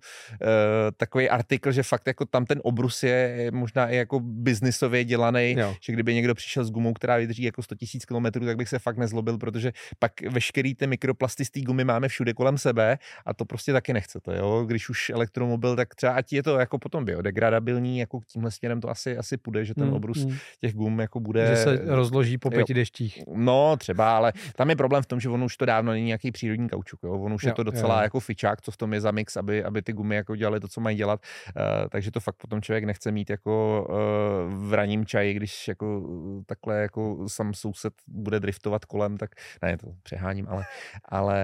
takový 0.97 1.29
artikl, 1.29 1.71
že 1.71 1.83
fakt 1.83 2.07
jako 2.07 2.25
tam 2.25 2.45
ten 2.45 2.59
obrus 2.63 3.03
je 3.03 3.49
možná 3.53 3.89
i 3.89 3.95
jako 3.95 4.19
biznisově 4.19 5.03
dělaný, 5.03 5.55
jo. 5.59 5.75
že 5.81 5.93
kdyby 5.93 6.13
někdo 6.13 6.35
přišel 6.35 6.65
s 6.65 6.71
gumou, 6.71 6.93
která 6.93 7.17
vydrží 7.17 7.43
jako 7.43 7.63
100 7.63 7.75
000 8.11 8.31
km, 8.31 8.45
tak 8.45 8.57
bych 8.57 8.69
se 8.69 8.79
fakt 8.79 8.97
nezlobil, 8.97 9.37
protože 9.37 9.71
pak 9.99 10.21
veškerý 10.21 10.75
ty 10.75 10.87
mikroplasty 10.87 11.45
z 11.45 11.49
té 11.49 11.61
gumy 11.61 11.83
máme 11.83 12.07
všude 12.07 12.33
kolem 12.33 12.57
sebe 12.57 12.97
a 13.25 13.33
to 13.33 13.45
prostě 13.45 13.73
taky 13.73 13.93
nechcete, 13.93 14.37
jo. 14.37 14.63
Když 14.67 14.89
už 14.89 15.09
elektromobil, 15.09 15.75
tak 15.75 15.95
třeba 15.95 16.11
ať 16.13 16.33
je 16.33 16.43
to 16.43 16.59
jako 16.59 16.79
potom 16.79 17.05
biodegradabilní, 17.05 17.99
jako 17.99 18.19
tímhle 18.27 18.51
směrem 18.51 18.81
to 18.81 18.89
asi, 18.89 19.17
asi 19.17 19.37
půjde, 19.37 19.65
že 19.65 19.73
ten 19.73 19.83
hmm, 19.83 19.93
obrus 19.93 20.23
hmm. 20.23 20.37
těch 20.61 20.73
gum 20.73 20.99
jako 20.99 21.19
bude... 21.19 21.47
Že 21.47 21.55
se 21.55 21.81
rozloží 21.85 22.37
po 22.37 22.49
pěti 22.49 22.73
jo. 22.73 22.75
deštích. 22.75 23.23
No, 23.35 23.77
třeba, 23.77 24.17
ale 24.17 24.33
tam 24.55 24.69
je 24.69 24.75
problém 24.75 25.03
v 25.03 25.05
tom, 25.05 25.19
že 25.19 25.29
on 25.29 25.43
už 25.43 25.57
to 25.57 25.65
dávno 25.65 25.91
není 25.91 26.05
nějaký 26.05 26.31
přírodní 26.31 26.69
kaučuk, 26.69 26.99
jo. 27.03 27.11
On 27.11 27.33
už 27.33 27.43
jo, 27.43 27.49
je 27.49 27.53
to 27.53 27.63
docela 27.63 27.97
jo. 27.97 28.03
jako 28.03 28.19
fičák, 28.19 28.61
co 28.61 28.71
v 28.71 28.77
tom 28.77 28.93
je 28.93 29.01
za 29.01 29.11
mix, 29.11 29.37
aby, 29.37 29.63
aby 29.63 29.81
ty 29.81 29.93
gumy 29.93 30.15
jako 30.15 30.35
dělali 30.35 30.59
to, 30.59 30.67
co 30.67 30.76
mají 30.81 30.97
dělat, 30.97 31.19
uh, 31.55 31.63
takže 31.89 32.11
to 32.11 32.19
fakt 32.19 32.35
potom 32.35 32.61
člověk 32.61 32.83
nechce 32.83 33.11
mít 33.11 33.29
jako 33.29 33.87
uh, 33.89 34.67
v 34.67 34.73
raním 34.73 35.05
čaji, 35.05 35.33
když 35.33 35.67
jako 35.67 36.01
takhle 36.45 36.81
jako 36.81 37.29
sam 37.29 37.53
soused 37.53 37.93
bude 38.07 38.39
driftovat 38.39 38.85
kolem, 38.85 39.17
tak 39.17 39.31
ne, 39.61 39.77
to 39.77 39.87
přeháním, 40.03 40.47
ale, 40.49 40.65
ale 41.05 41.37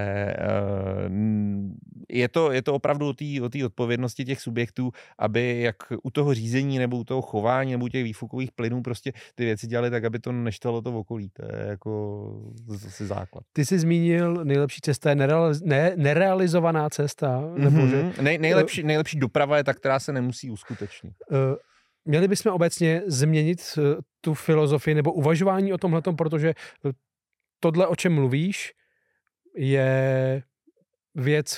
je, 2.09 2.27
to, 2.27 2.51
je 2.51 2.61
to 2.61 2.73
opravdu 2.73 3.13
o 3.43 3.49
té 3.49 3.65
odpovědnosti 3.65 4.25
těch 4.25 4.41
subjektů, 4.41 4.91
aby 5.19 5.61
jak 5.61 5.75
u 6.03 6.11
toho 6.11 6.33
řízení 6.33 6.79
nebo 6.79 6.97
u 6.97 7.03
toho 7.03 7.21
chování 7.21 7.71
nebo 7.71 7.85
u 7.85 7.87
těch 7.87 8.03
výfukových 8.03 8.51
plynů 8.51 8.81
prostě 8.81 9.11
ty 9.35 9.45
věci 9.45 9.67
dělali 9.67 9.89
tak, 9.89 10.03
aby 10.03 10.19
to 10.19 10.31
neštvalo 10.31 10.81
to 10.81 10.91
v 10.91 10.95
okolí. 10.95 11.29
To 11.29 11.45
je 11.45 11.67
jako 11.67 12.23
zase 12.67 13.07
základ. 13.07 13.43
Ty 13.53 13.65
jsi 13.65 13.79
zmínil, 13.79 14.45
nejlepší 14.45 14.81
cesta 14.81 15.09
je 15.09 15.15
nerealiz, 15.15 15.61
ne, 15.61 15.91
nerealizovaná 15.95 16.89
cesta. 16.89 17.41
Nebo 17.57 17.77
mm-hmm. 17.77 18.11
že, 18.15 18.21
Nej, 18.21 18.37
nejlepší, 18.37 18.83
nejlepší 18.83 19.19
doprava 19.23 19.57
je 19.57 19.63
ta, 19.63 19.73
která 19.73 19.99
se 19.99 20.11
nemusí 20.11 20.51
uskutečnit. 20.51 21.13
Uh, 21.31 21.37
měli 22.05 22.27
bychom 22.27 22.51
obecně 22.51 23.01
změnit 23.07 23.59
uh, 23.77 23.83
tu 24.21 24.33
filozofii 24.33 24.95
nebo 24.95 25.13
uvažování 25.13 25.73
o 25.73 25.77
tomhle, 25.77 26.01
protože 26.01 26.53
tohle, 27.59 27.87
o 27.87 27.95
čem 27.95 28.13
mluvíš, 28.13 28.73
je 29.55 30.43
věc, 31.15 31.57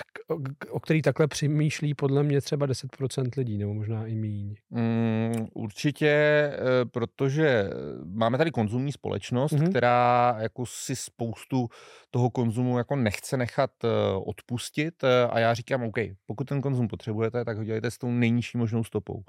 o 0.69 0.79
který 0.79 1.01
takhle 1.01 1.27
přemýšlí 1.27 1.93
podle 1.93 2.23
mě 2.23 2.41
třeba 2.41 2.67
10% 2.67 3.29
lidí, 3.37 3.57
nebo 3.57 3.73
možná 3.73 4.05
i 4.05 4.15
míň. 4.15 4.55
Mm, 4.69 5.47
určitě, 5.53 6.07
eh, 6.07 6.57
protože 6.91 7.69
máme 8.05 8.37
tady 8.37 8.51
konzumní 8.51 8.91
společnost, 8.91 9.53
mm-hmm. 9.53 9.69
která 9.69 10.35
jako 10.39 10.65
si 10.65 10.95
spoustu 10.95 11.67
toho 12.11 12.29
konzumu 12.29 12.77
jako 12.77 12.95
nechce 12.95 13.37
nechat 13.37 13.71
eh, 13.83 13.87
odpustit 14.25 15.03
eh, 15.03 15.27
a 15.29 15.39
já 15.39 15.53
říkám, 15.53 15.83
OK, 15.83 15.97
pokud 16.25 16.43
ten 16.43 16.61
konzum 16.61 16.87
potřebujete, 16.87 17.45
tak 17.45 17.57
ho 17.57 17.63
dělejte 17.63 17.91
s 17.91 17.97
tou 17.97 18.11
nejnižší 18.11 18.57
možnou 18.57 18.83
stopou. 18.83 19.23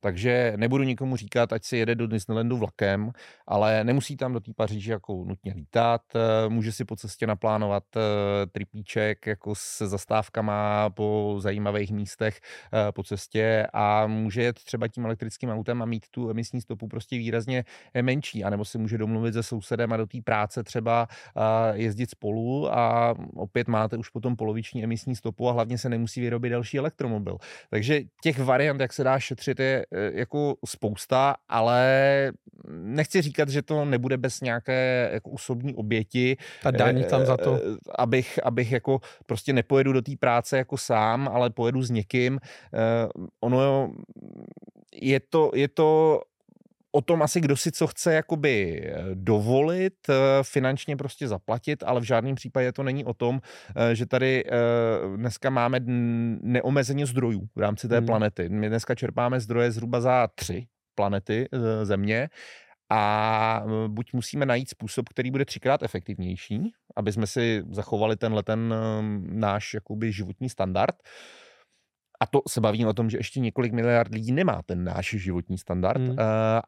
Takže 0.00 0.52
nebudu 0.56 0.84
nikomu 0.84 1.16
říkat, 1.16 1.52
ať 1.52 1.64
si 1.64 1.76
jede 1.76 1.94
do 1.94 2.06
Disneylandu 2.06 2.56
vlakem, 2.56 3.12
ale 3.46 3.84
nemusí 3.84 4.16
tam 4.16 4.32
do 4.32 4.40
té 4.40 4.52
Paříže 4.56 4.92
jako 4.92 5.24
nutně 5.24 5.52
lítat, 5.56 6.02
může 6.48 6.72
si 6.72 6.84
po 6.84 6.96
cestě 6.96 7.26
naplánovat 7.26 7.84
tripíček 8.52 9.26
jako 9.26 9.54
s 9.54 9.71
se 9.72 9.86
zastávkama 9.86 10.90
po 10.90 11.36
zajímavých 11.38 11.92
místech 11.92 12.40
eh, 12.40 12.92
po 12.92 13.02
cestě 13.02 13.66
a 13.72 14.06
může 14.06 14.42
jet 14.42 14.64
třeba 14.64 14.88
tím 14.88 15.04
elektrickým 15.04 15.50
autem 15.50 15.82
a 15.82 15.84
mít 15.84 16.06
tu 16.10 16.30
emisní 16.30 16.60
stopu 16.60 16.88
prostě 16.88 17.18
výrazně 17.18 17.64
menší, 18.02 18.44
anebo 18.44 18.64
si 18.64 18.78
může 18.78 18.98
domluvit 18.98 19.34
se 19.34 19.42
sousedem 19.42 19.92
a 19.92 19.96
do 19.96 20.06
té 20.06 20.18
práce 20.24 20.64
třeba 20.64 21.08
jezdit 21.72 22.10
spolu 22.10 22.74
a 22.74 23.14
opět 23.34 23.68
máte 23.68 23.96
už 23.96 24.08
potom 24.08 24.36
poloviční 24.36 24.84
emisní 24.84 25.16
stopu 25.16 25.48
a 25.48 25.52
hlavně 25.52 25.78
se 25.78 25.88
nemusí 25.88 26.20
vyrobit 26.20 26.52
další 26.52 26.78
elektromobil. 26.78 27.36
Takže 27.70 28.00
těch 28.22 28.38
variant, 28.38 28.80
jak 28.80 28.92
se 28.92 29.04
dá 29.04 29.18
šetřit, 29.18 29.60
je 29.60 29.86
jako 30.12 30.54
spousta, 30.66 31.34
ale 31.48 32.32
nechci 32.68 33.22
říkat, 33.22 33.48
že 33.48 33.62
to 33.62 33.84
nebude 33.84 34.16
bez 34.16 34.40
nějaké 34.40 35.10
jako 35.12 35.30
osobní 35.30 35.74
oběti. 35.74 36.36
Ta 36.62 36.70
daň 36.70 37.04
tam 37.04 37.26
za 37.26 37.36
to. 37.36 37.60
Abych, 37.98 38.38
abych 38.42 38.72
jako 38.72 39.00
prostě 39.26 39.52
nepojedu 39.62 39.92
do 39.92 40.02
té 40.02 40.12
práce 40.18 40.58
jako 40.58 40.76
sám, 40.76 41.28
ale 41.32 41.50
pojedu 41.50 41.82
s 41.82 41.90
někým. 41.90 42.40
Ono 43.40 43.92
je 44.92 45.20
to, 45.20 45.50
je 45.54 45.68
to 45.68 46.20
o 46.92 47.00
tom 47.00 47.22
asi, 47.22 47.40
kdo 47.40 47.56
si 47.56 47.72
co 47.72 47.86
chce 47.86 48.14
jakoby 48.14 48.82
eh, 48.84 49.04
dovolit, 49.14 49.94
eh, 50.08 50.14
finančně 50.42 50.96
prostě 50.96 51.28
zaplatit, 51.28 51.82
ale 51.86 52.00
v 52.00 52.04
žádném 52.04 52.34
případě 52.34 52.72
to 52.72 52.82
není 52.82 53.04
o 53.04 53.14
tom, 53.14 53.40
eh, 53.76 53.94
že 53.94 54.06
tady 54.06 54.44
dneska 55.16 55.50
máme 55.50 55.80
neomezeně 56.42 57.06
zdrojů 57.06 57.48
v 57.56 57.60
rámci 57.60 57.88
té 57.88 57.96
hmm. 57.96 58.06
planety. 58.06 58.48
My 58.48 58.68
dneska 58.68 58.94
čerpáme 58.94 59.40
zdroje 59.40 59.72
zhruba 59.72 60.00
za 60.00 60.28
tři 60.34 60.66
planety 60.94 61.48
Země 61.82 62.28
a 62.92 63.64
buď 63.88 64.12
musíme 64.12 64.46
najít 64.46 64.70
způsob, 64.70 65.08
který 65.08 65.30
bude 65.30 65.44
třikrát 65.44 65.82
efektivnější, 65.82 66.72
aby 66.96 67.12
jsme 67.12 67.26
si 67.26 67.64
zachovali 67.70 68.16
tenhle 68.16 68.42
ten 68.42 68.74
náš 69.22 69.74
jakoby 69.74 70.12
životní 70.12 70.48
standard, 70.48 70.94
a 72.22 72.26
to 72.26 72.42
se 72.48 72.60
bavím 72.60 72.88
o 72.88 72.92
tom, 72.92 73.10
že 73.10 73.18
ještě 73.18 73.40
několik 73.40 73.72
miliard 73.72 74.12
lidí 74.12 74.32
nemá 74.32 74.62
ten 74.66 74.84
náš 74.84 75.10
životní 75.10 75.58
standard, 75.58 76.00
hmm. 76.00 76.10
uh, 76.10 76.16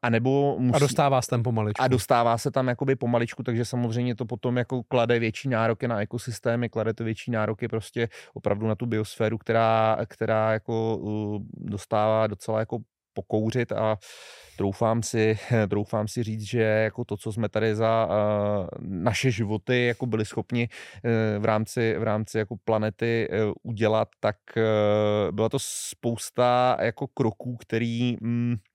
a 0.03 0.11
nebo 0.11 0.57
musí, 0.59 0.77
A 0.77 0.79
dostává 0.79 1.23
se 1.23 1.31
tam 1.31 1.43
pomaličku. 1.43 1.83
A 1.83 1.89
dostává 1.89 2.39
se 2.39 2.51
tam 2.51 2.69
jakoby 2.69 2.97
pomaličku, 2.97 3.43
takže 3.43 3.65
samozřejmě 3.65 4.15
to 4.15 4.25
potom 4.25 4.57
jako 4.57 4.83
klade 4.83 5.19
větší 5.19 5.49
nároky 5.49 5.89
na 5.89 6.03
ekosystémy, 6.03 6.69
klade 6.69 6.95
to 6.95 7.05
větší 7.05 7.31
nároky 7.31 7.69
prostě 7.69 8.09
opravdu 8.35 8.67
na 8.67 8.75
tu 8.75 8.87
biosféru, 8.87 9.39
která, 9.39 9.99
která 10.07 10.53
jako 10.53 10.97
uh, 10.97 11.43
dostává 11.55 12.27
docela 12.27 12.59
jako 12.59 12.79
pokouřit 13.15 13.73
a 13.73 13.97
troufám 14.57 15.03
si, 15.03 15.39
troufám 15.69 16.09
si 16.09 16.23
říct, 16.23 16.43
že 16.43 16.63
jako 16.63 17.05
to, 17.05 17.17
co 17.17 17.33
jsme 17.33 17.49
tady 17.49 17.75
za 17.75 18.07
uh, 18.07 18.67
naše 18.81 19.31
životy 19.31 19.87
jako 19.87 20.07
byli 20.07 20.25
schopni 20.25 20.69
uh, 20.69 21.43
v 21.43 21.45
rámci, 21.45 21.95
v 21.99 22.03
rámci 22.03 22.39
jako 22.39 22.57
planety 22.65 23.29
uh, 23.31 23.53
udělat, 23.63 24.09
tak 24.21 24.37
byla 25.31 25.49
to 25.49 25.59
spousta 25.61 26.77
jako 26.81 27.07
kroků, 27.07 27.57
který 27.57 28.17
Eh, 28.23 28.74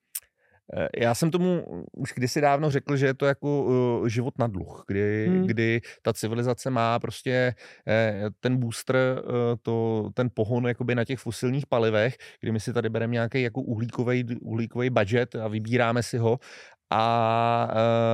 já 0.99 1.15
jsem 1.15 1.31
tomu 1.31 1.63
už 1.97 2.13
kdysi 2.15 2.41
dávno 2.41 2.71
řekl, 2.71 2.97
že 2.97 3.05
je 3.05 3.13
to 3.13 3.25
jako 3.25 3.63
uh, 3.63 4.07
život 4.07 4.33
na 4.39 4.47
dluh, 4.47 4.83
kdy, 4.87 5.27
hmm. 5.27 5.47
kdy 5.47 5.81
ta 6.01 6.13
civilizace 6.13 6.69
má 6.69 6.99
prostě 6.99 7.55
eh, 7.87 8.25
ten 8.39 8.57
booster, 8.57 8.95
uh, 8.95 9.31
to, 9.61 10.09
ten 10.13 10.29
pohon 10.33 10.67
jakoby 10.67 10.95
na 10.95 11.05
těch 11.05 11.19
fosilních 11.19 11.67
palivech, 11.67 12.17
kdy 12.39 12.51
my 12.51 12.59
si 12.59 12.73
tady 12.73 12.89
bereme 12.89 13.13
nějaký 13.13 13.41
jako 13.41 13.61
uhlíkový, 13.61 14.25
uhlíkový 14.41 14.89
budget 14.89 15.35
a 15.35 15.47
vybíráme 15.47 16.03
si 16.03 16.17
ho 16.17 16.39
a 16.89 17.71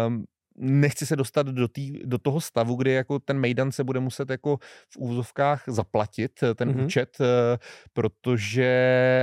uh, 0.07 0.23
nechci 0.57 1.05
se 1.05 1.15
dostat 1.15 1.47
do, 1.47 1.67
tý, 1.67 1.99
do 2.05 2.17
toho 2.17 2.41
stavu, 2.41 2.75
kdy 2.75 2.91
jako 2.91 3.19
ten 3.19 3.39
Mejdan 3.39 3.71
se 3.71 3.83
bude 3.83 3.99
muset 3.99 4.29
jako 4.29 4.57
v 4.89 4.97
úzovkách 4.97 5.63
zaplatit 5.67 6.31
eh, 6.43 6.53
ten 6.53 6.71
mm-hmm. 6.71 6.85
účet, 6.85 7.17
eh, 7.21 7.57
protože 7.93 8.63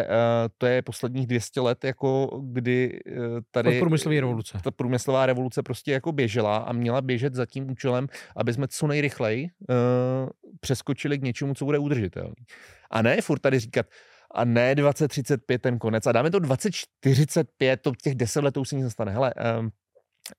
eh, 0.09 0.49
to 0.59 0.66
je 0.66 0.83
posledních 0.83 1.26
200 1.26 1.61
let, 1.61 1.85
jako 1.85 2.41
kdy 2.45 3.01
tady... 3.51 3.76
Od 3.76 3.80
průmyslové 3.80 4.20
revoluce. 4.20 4.59
Ta 4.64 4.70
průmyslová 4.70 5.26
revoluce 5.26 5.62
prostě 5.62 5.93
jako 5.93 6.12
běžela 6.12 6.57
a 6.57 6.72
měla 6.72 7.01
běžet 7.01 7.35
za 7.35 7.47
tím 7.47 7.70
účelem, 7.70 8.07
aby 8.37 8.53
jsme 8.53 8.68
co 8.68 8.87
nejrychleji 8.87 9.49
přeskočili 10.61 11.18
k 11.18 11.22
něčemu, 11.22 11.55
co 11.55 11.64
bude 11.64 11.78
udržitelný. 11.78 12.35
A 12.91 13.03
ne 13.03 13.20
furt 13.20 13.39
tady 13.39 13.59
říkat, 13.59 13.87
a 14.35 14.45
ne 14.45 14.74
2035 14.74 15.62
ten 15.62 15.78
konec. 15.78 16.07
A 16.07 16.12
dáme 16.12 16.30
to 16.30 16.39
2045, 16.39 17.80
to 17.80 17.93
těch 18.03 18.14
10 18.14 18.45
let 18.45 18.57
už 18.57 18.68
se 18.68 18.76
nic 18.76 18.85
nestane. 18.85 19.12
Hele, 19.12 19.35
um, 19.61 19.70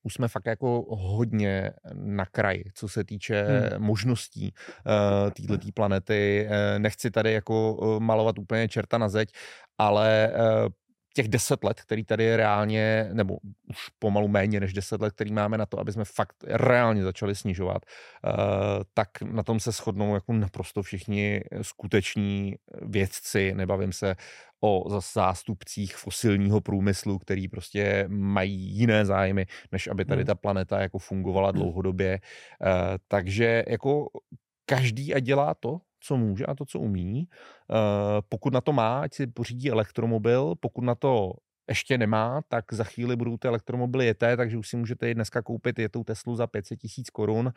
už 0.02 0.14
jsme 0.14 0.28
fakt 0.28 0.46
jako 0.46 0.84
hodně 0.88 1.70
na 1.94 2.26
kraji, 2.26 2.64
co 2.74 2.88
se 2.88 3.04
týče 3.04 3.44
hmm. 3.44 3.82
možností 3.82 4.54
uh, 4.54 5.30
této 5.30 5.72
planety. 5.74 6.48
Uh, 6.48 6.78
nechci 6.78 7.10
tady 7.10 7.32
jako 7.32 7.74
uh, 7.74 8.00
malovat 8.00 8.38
úplně 8.38 8.68
čerta 8.68 8.98
na 8.98 9.08
zeď, 9.08 9.32
ale 9.78 10.32
uh, 10.32 10.68
těch 11.16 11.28
deset 11.28 11.64
let, 11.64 11.80
který 11.80 12.04
tady 12.04 12.24
je 12.24 12.36
reálně, 12.36 13.08
nebo 13.12 13.38
už 13.70 13.88
pomalu 13.98 14.28
méně 14.28 14.60
než 14.60 14.72
deset 14.72 15.00
let, 15.00 15.14
který 15.14 15.32
máme 15.32 15.58
na 15.58 15.66
to, 15.66 15.80
aby 15.80 15.92
jsme 15.92 16.04
fakt 16.04 16.34
reálně 16.46 17.02
začali 17.02 17.34
snižovat, 17.34 17.82
tak 18.94 19.08
na 19.22 19.42
tom 19.42 19.60
se 19.60 19.70
shodnou 19.72 20.14
jako 20.14 20.32
naprosto 20.32 20.82
všichni 20.82 21.40
skuteční 21.62 22.54
vědci, 22.82 23.54
nebavím 23.54 23.92
se 23.92 24.16
o 24.64 25.00
zástupcích 25.14 25.96
fosilního 25.96 26.60
průmyslu, 26.60 27.18
který 27.18 27.48
prostě 27.48 28.04
mají 28.08 28.52
jiné 28.52 29.04
zájmy, 29.04 29.46
než 29.72 29.86
aby 29.86 30.04
tady 30.04 30.22
hmm. 30.22 30.26
ta 30.26 30.34
planeta 30.34 30.80
jako 30.80 30.98
fungovala 30.98 31.48
hmm. 31.48 31.58
dlouhodobě. 31.60 32.18
Takže 33.08 33.64
jako 33.68 34.08
každý 34.66 35.14
a 35.14 35.20
dělá 35.20 35.54
to, 35.54 35.78
co 36.00 36.16
může 36.16 36.46
a 36.46 36.54
to, 36.54 36.64
co 36.64 36.80
umí. 36.80 37.28
Pokud 38.28 38.52
na 38.52 38.60
to 38.60 38.72
má, 38.72 39.00
ať 39.00 39.14
si 39.14 39.26
pořídí 39.26 39.70
elektromobil, 39.70 40.54
pokud 40.60 40.84
na 40.84 40.94
to 40.94 41.32
ještě 41.68 41.98
nemá, 41.98 42.40
tak 42.48 42.72
za 42.72 42.84
chvíli 42.84 43.16
budou 43.16 43.36
ty 43.36 43.48
elektromobily 43.48 44.06
jeté, 44.06 44.36
takže 44.36 44.58
už 44.58 44.68
si 44.68 44.76
můžete 44.76 45.10
i 45.10 45.14
dneska 45.14 45.42
koupit 45.42 45.78
jetou 45.78 46.04
Teslu 46.04 46.36
za 46.36 46.46
500 46.46 46.78
tisíc 46.78 47.10
korun. 47.10 47.46
Uh, 47.46 47.52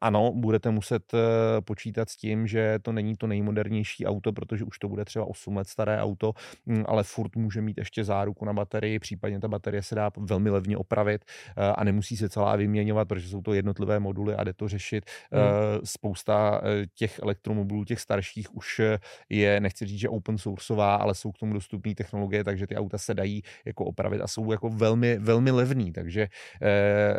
ano, 0.00 0.32
budete 0.34 0.70
muset 0.70 1.14
uh, 1.14 1.20
počítat 1.60 2.08
s 2.08 2.16
tím, 2.16 2.46
že 2.46 2.78
to 2.82 2.92
není 2.92 3.16
to 3.16 3.26
nejmodernější 3.26 4.06
auto, 4.06 4.32
protože 4.32 4.64
už 4.64 4.78
to 4.78 4.88
bude 4.88 5.04
třeba 5.04 5.24
8 5.24 5.56
let 5.56 5.68
staré 5.68 6.00
auto, 6.00 6.32
um, 6.66 6.84
ale 6.88 7.04
furt 7.04 7.36
může 7.36 7.60
mít 7.60 7.78
ještě 7.78 8.04
záruku 8.04 8.44
na 8.44 8.52
baterii, 8.52 8.98
případně 8.98 9.40
ta 9.40 9.48
baterie 9.48 9.82
se 9.82 9.94
dá 9.94 10.10
velmi 10.16 10.50
levně 10.50 10.76
opravit 10.76 11.24
uh, 11.24 11.64
a 11.76 11.84
nemusí 11.84 12.16
se 12.16 12.28
celá 12.28 12.56
vyměňovat, 12.56 13.08
protože 13.08 13.28
jsou 13.28 13.42
to 13.42 13.54
jednotlivé 13.54 14.00
moduly 14.00 14.34
a 14.34 14.44
jde 14.44 14.52
to 14.52 14.68
řešit. 14.68 15.04
Hmm. 15.32 15.42
Spousta 15.84 16.60
těch 16.94 17.18
elektromobilů, 17.18 17.84
těch 17.84 18.00
starších 18.00 18.56
už 18.56 18.80
je, 19.28 19.60
nechci 19.60 19.86
říct, 19.86 19.98
že 19.98 20.08
open 20.08 20.38
sourceová, 20.38 20.96
ale 20.96 21.14
jsou 21.14 21.32
k 21.32 21.38
tomu 21.38 21.52
dostupné 21.52 21.94
technologie, 21.94 22.44
takže 22.44 22.66
ty 22.66 22.76
auta 22.76 22.98
se 22.98 23.14
dají 23.14 23.27
dají 23.28 23.42
jako 23.64 23.84
opravit 23.84 24.20
a 24.20 24.26
jsou 24.26 24.52
jako 24.52 24.68
velmi, 24.68 25.18
velmi 25.18 25.50
levný, 25.50 25.92
takže 25.92 26.22
e, 26.22 26.28
e, 26.60 27.14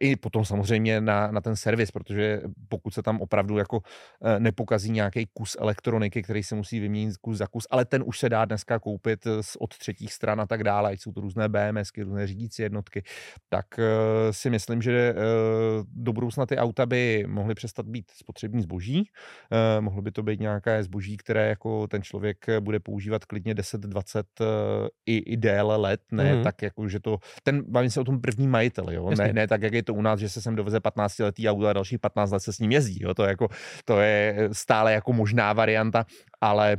i 0.00 0.16
potom 0.16 0.44
samozřejmě 0.44 1.00
na, 1.00 1.30
na 1.30 1.40
ten 1.40 1.56
servis, 1.56 1.90
protože 1.90 2.40
pokud 2.68 2.94
se 2.94 3.02
tam 3.02 3.20
opravdu 3.20 3.58
jako 3.58 3.80
e, 4.22 4.40
nepokazí 4.40 4.90
nějaký 4.90 5.26
kus 5.32 5.56
elektroniky, 5.60 6.22
který 6.22 6.42
se 6.42 6.54
musí 6.54 6.80
vyměnit 6.80 7.16
kus 7.16 7.38
za 7.38 7.46
kus, 7.46 7.66
ale 7.70 7.84
ten 7.84 8.02
už 8.06 8.18
se 8.18 8.28
dá 8.28 8.44
dneska 8.44 8.78
koupit 8.78 9.26
od 9.58 9.78
třetích 9.78 10.12
stran 10.12 10.40
a 10.40 10.46
tak 10.46 10.64
dále, 10.64 10.90
ať 10.90 11.00
jsou 11.00 11.12
to 11.12 11.20
různé 11.20 11.48
BMSky, 11.48 12.02
různé 12.02 12.26
řídící 12.26 12.62
jednotky, 12.62 13.02
tak 13.48 13.66
si 14.30 14.50
myslím, 14.50 14.82
že 14.82 15.14
do 15.84 16.12
budoucna 16.12 16.46
ty 16.46 16.56
auta 16.56 16.86
by 16.86 17.24
mohly 17.28 17.54
přestat 17.54 17.86
být 17.86 18.10
spotřební 18.10 18.62
zboží, 18.62 19.08
mohlo 19.80 20.02
by 20.02 20.12
to 20.12 20.22
být 20.22 20.40
nějaké 20.40 20.82
zboží, 20.82 21.16
které 21.16 21.48
jako 21.48 21.86
ten 21.86 22.02
člověk 22.02 22.46
bude 22.60 22.80
používat 22.80 23.24
klidně 23.24 23.54
10-20 23.54 24.22
e, 24.40 24.44
i, 25.06 25.16
i 25.16 25.36
déle 25.38 25.76
let, 25.76 26.00
ne 26.12 26.34
mm. 26.34 26.44
tak 26.44 26.62
jako, 26.62 26.88
že 26.88 27.00
to, 27.00 27.18
ten, 27.42 27.62
bavím 27.68 27.90
se 27.90 28.00
o 28.00 28.04
tom 28.04 28.20
první 28.20 28.48
majiteli, 28.48 28.94
jo, 28.94 29.10
ne, 29.18 29.32
ne, 29.32 29.48
tak, 29.48 29.62
jak 29.62 29.72
je 29.72 29.82
to 29.82 29.94
u 29.94 30.02
nás, 30.02 30.20
že 30.20 30.28
se 30.28 30.42
sem 30.42 30.56
doveze 30.56 30.80
15 30.80 31.18
letý 31.18 31.48
auto 31.48 31.66
a 31.66 31.72
dalších 31.72 31.98
15 31.98 32.30
let 32.30 32.40
se 32.40 32.52
s 32.52 32.58
ním 32.58 32.72
jezdí, 32.72 33.02
jo, 33.02 33.14
to 33.14 33.22
je 33.22 33.28
jako, 33.28 33.48
to 33.84 34.00
je 34.00 34.48
stále 34.52 34.92
jako 34.92 35.12
možná 35.12 35.52
varianta, 35.52 36.06
ale 36.40 36.76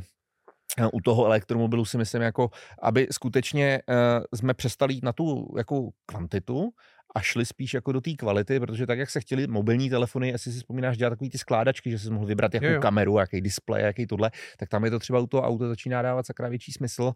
eh, 0.78 0.86
u 0.92 1.00
toho 1.00 1.26
elektromobilu 1.26 1.84
si 1.84 1.98
myslím, 1.98 2.22
jako, 2.22 2.50
aby 2.82 3.06
skutečně 3.10 3.82
uh, 3.88 4.24
jsme 4.34 4.54
přestali 4.54 4.94
jít 4.94 5.04
na 5.04 5.12
tu 5.12 5.54
jako 5.56 5.88
kvantitu 6.06 6.70
a 7.14 7.20
šli 7.20 7.46
spíš 7.46 7.74
jako 7.74 7.92
do 7.92 8.00
té 8.00 8.10
kvality, 8.10 8.60
protože 8.60 8.86
tak, 8.86 8.98
jak 8.98 9.10
se 9.10 9.20
chtěli 9.20 9.46
mobilní 9.46 9.90
telefony, 9.90 10.28
jestli 10.28 10.52
si 10.52 10.58
vzpomínáš 10.58 10.96
dělat 10.96 11.10
takový 11.10 11.30
ty 11.30 11.38
skládačky, 11.38 11.90
že 11.90 11.98
jsi 11.98 12.10
mohl 12.10 12.26
vybrat 12.26 12.54
jakou 12.54 12.66
jo, 12.66 12.72
jo. 12.72 12.80
kameru, 12.80 13.18
jaký 13.18 13.40
displej, 13.40 13.84
jaký 13.84 14.06
tohle, 14.06 14.30
tak 14.58 14.68
tam 14.68 14.84
je 14.84 14.90
to 14.90 14.98
třeba 14.98 15.18
u 15.18 15.26
toho 15.26 15.42
auto 15.42 15.68
začíná 15.68 16.02
dávat 16.02 16.26
sakra 16.26 16.48
větší 16.48 16.72
smysl. 16.72 17.02
Uh, 17.02 17.12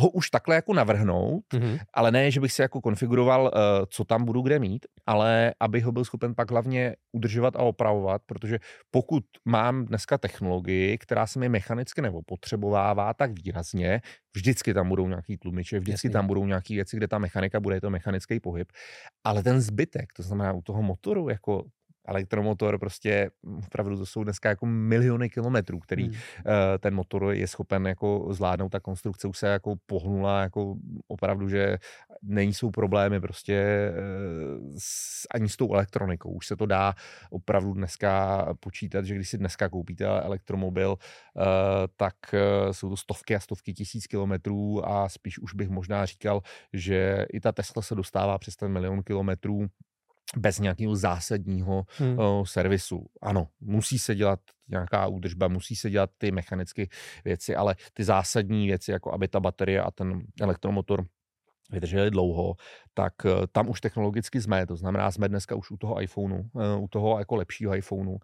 ho 0.00 0.08
už 0.08 0.30
takhle 0.30 0.54
jako 0.54 0.74
navrhnout, 0.74 1.44
mm-hmm. 1.52 1.78
ale 1.94 2.12
ne, 2.12 2.30
že 2.30 2.40
bych 2.40 2.52
si 2.52 2.62
jako 2.62 2.80
konfiguroval, 2.80 3.42
uh, 3.42 3.50
co 3.88 4.04
tam 4.04 4.24
budu 4.24 4.42
kde 4.42 4.58
mít, 4.58 4.86
ale 5.06 5.54
abych 5.60 5.84
ho 5.84 5.92
byl 5.92 6.04
schopen 6.04 6.34
pak 6.34 6.50
hlavně 6.50 6.96
udržovat 7.12 7.56
a 7.56 7.58
opravovat, 7.58 8.22
protože 8.26 8.58
pokud 8.90 9.24
mám 9.44 9.84
dneska 9.84 10.18
technologii, 10.18 10.98
která 10.98 11.26
se 11.26 11.38
mi 11.38 11.48
mechanicky 11.48 12.02
nebo 12.02 12.22
potřebovává 12.22 13.14
tak 13.14 13.30
výrazně, 13.44 14.00
vždycky 14.36 14.74
tam 14.74 14.88
budou 14.88 15.08
nějaký 15.08 15.36
tlumiče, 15.36 15.78
vždycky 15.78 16.06
Jasně. 16.06 16.10
tam 16.10 16.26
budou 16.26 16.46
nějaké 16.46 16.74
věci, 16.74 16.96
kde 16.96 17.08
ta 17.08 17.18
mechanika 17.18 17.60
bude, 17.60 17.76
je 17.76 17.80
to 17.80 17.90
mechanický 17.90 18.40
pohyb, 18.40 18.72
ale 19.24 19.42
ten 19.42 19.60
zbytek, 19.60 20.12
to 20.16 20.22
znamená 20.22 20.52
u 20.52 20.62
toho 20.62 20.82
motoru, 20.82 21.28
jako 21.28 21.64
elektromotor 22.06 22.78
prostě 22.78 23.30
opravdu 23.66 23.96
to 23.96 24.06
jsou 24.06 24.24
dneska 24.24 24.48
jako 24.48 24.66
miliony 24.66 25.30
kilometrů, 25.30 25.80
který 25.80 26.04
hmm. 26.04 26.14
ten 26.78 26.94
motor 26.94 27.32
je 27.32 27.46
schopen 27.46 27.86
jako 27.86 28.28
zvládnout. 28.30 28.68
Ta 28.68 28.80
konstrukce 28.80 29.28
už 29.28 29.38
se 29.38 29.48
jako 29.48 29.74
pohnula 29.86 30.42
jako 30.42 30.76
opravdu, 31.08 31.48
že 31.48 31.78
nejsou 32.22 32.70
problémy 32.70 33.20
prostě 33.20 33.90
s, 34.78 35.26
ani 35.34 35.48
s 35.48 35.56
tou 35.56 35.74
elektronikou. 35.74 36.30
Už 36.30 36.46
se 36.46 36.56
to 36.56 36.66
dá 36.66 36.94
opravdu 37.30 37.72
dneska 37.72 38.46
počítat, 38.60 39.04
že 39.04 39.14
když 39.14 39.28
si 39.28 39.38
dneska 39.38 39.68
koupíte 39.68 40.04
elektromobil, 40.06 40.96
tak 41.96 42.14
jsou 42.72 42.88
to 42.88 42.96
stovky 42.96 43.36
a 43.36 43.40
stovky 43.40 43.72
tisíc 43.72 44.06
kilometrů 44.06 44.88
a 44.88 45.08
spíš 45.08 45.38
už 45.38 45.54
bych 45.54 45.68
možná 45.68 46.06
říkal, 46.06 46.40
že 46.72 47.26
i 47.32 47.40
ta 47.40 47.52
Tesla 47.52 47.82
se 47.82 47.94
dostává 47.94 48.38
přes 48.38 48.56
ten 48.56 48.72
milion 48.72 49.02
kilometrů 49.02 49.66
bez 50.36 50.58
nějakého 50.58 50.96
zásadního 50.96 51.84
hmm. 51.98 52.18
uh, 52.18 52.44
servisu. 52.44 53.06
Ano, 53.22 53.48
musí 53.60 53.98
se 53.98 54.14
dělat 54.14 54.40
nějaká 54.68 55.06
údržba, 55.06 55.48
musí 55.48 55.76
se 55.76 55.90
dělat 55.90 56.10
ty 56.18 56.32
mechanické 56.32 56.86
věci, 57.24 57.56
ale 57.56 57.76
ty 57.92 58.04
zásadní 58.04 58.66
věci, 58.66 58.90
jako 58.90 59.12
aby 59.12 59.28
ta 59.28 59.40
baterie 59.40 59.82
a 59.82 59.90
ten 59.90 60.22
elektromotor 60.40 61.06
vydrželi 61.70 62.10
dlouho, 62.10 62.54
tak 62.94 63.12
uh, 63.24 63.30
tam 63.52 63.68
už 63.68 63.80
technologicky 63.80 64.40
jsme, 64.40 64.66
to 64.66 64.76
znamená, 64.76 65.10
jsme 65.10 65.28
dneska 65.28 65.54
už 65.54 65.70
u 65.70 65.76
toho 65.76 66.02
iPhoneu, 66.02 66.40
uh, 66.52 66.82
u 66.84 66.88
toho 66.88 67.18
jako 67.18 67.36
lepšího 67.36 67.74
iPhoneu 67.74 68.16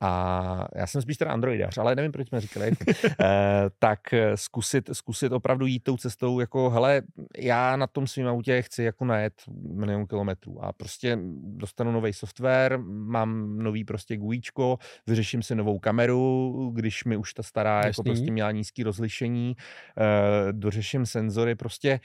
a 0.00 0.68
já 0.74 0.86
jsem 0.86 1.02
spíš 1.02 1.16
teda 1.16 1.32
androidář, 1.32 1.78
ale 1.78 1.94
nevím, 1.94 2.12
proč 2.12 2.28
jsme 2.28 2.40
říkali 2.40 2.72
e, 3.20 3.64
tak 3.78 4.12
eh, 4.12 4.36
zkusit, 4.36 4.90
zkusit 4.92 5.32
opravdu 5.32 5.66
jít 5.66 5.82
tou 5.82 5.96
cestou, 5.96 6.40
jako 6.40 6.70
hele, 6.70 7.02
já 7.38 7.76
na 7.76 7.86
tom 7.86 8.06
svém 8.06 8.26
autě 8.26 8.62
chci 8.62 8.82
jako 8.82 9.04
najet 9.04 9.32
milion 9.72 10.06
kilometrů 10.06 10.64
a 10.64 10.72
prostě 10.72 11.18
dostanu 11.42 11.92
nový 11.92 12.12
software, 12.12 12.78
mám 12.84 13.58
nový 13.58 13.84
prostě 13.84 14.16
GUIčko, 14.16 14.78
vyřeším 15.06 15.42
si 15.42 15.54
novou 15.54 15.78
kameru, 15.78 16.72
když 16.74 17.04
mi 17.04 17.16
už 17.16 17.34
ta 17.34 17.42
stará 17.42 17.76
jako 17.76 17.86
Jasný. 17.86 18.00
jako 18.00 18.14
prostě 18.14 18.32
měla 18.32 18.50
nízký 18.50 18.82
rozlišení, 18.82 19.56
e, 19.98 20.52
dořeším 20.52 21.06
senzory, 21.06 21.54
prostě 21.54 22.00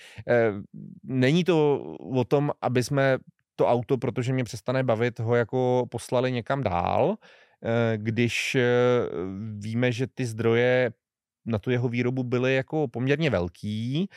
není 1.04 1.44
to 1.44 1.84
o 2.00 2.24
tom, 2.24 2.52
aby 2.62 2.84
jsme 2.84 3.18
to 3.56 3.68
auto, 3.68 3.98
protože 3.98 4.34
mě 4.34 4.44
přestane 4.44 4.84
bavit, 4.84 5.20
ho 5.20 5.36
jako 5.36 5.86
poslali 5.90 6.32
někam 6.32 6.64
dál, 6.64 7.18
Eh, 7.51 7.51
když 7.96 8.56
eh, 8.56 8.62
víme, 9.58 9.92
že 9.92 10.08
ty 10.08 10.26
zdroje 10.26 10.92
na 11.46 11.60
tu 11.60 11.72
jeho 11.72 11.90
výrobu 11.90 12.24
byly 12.24 12.56
jako 12.56 12.88
poměrně 12.88 13.30
velký, 13.30 14.10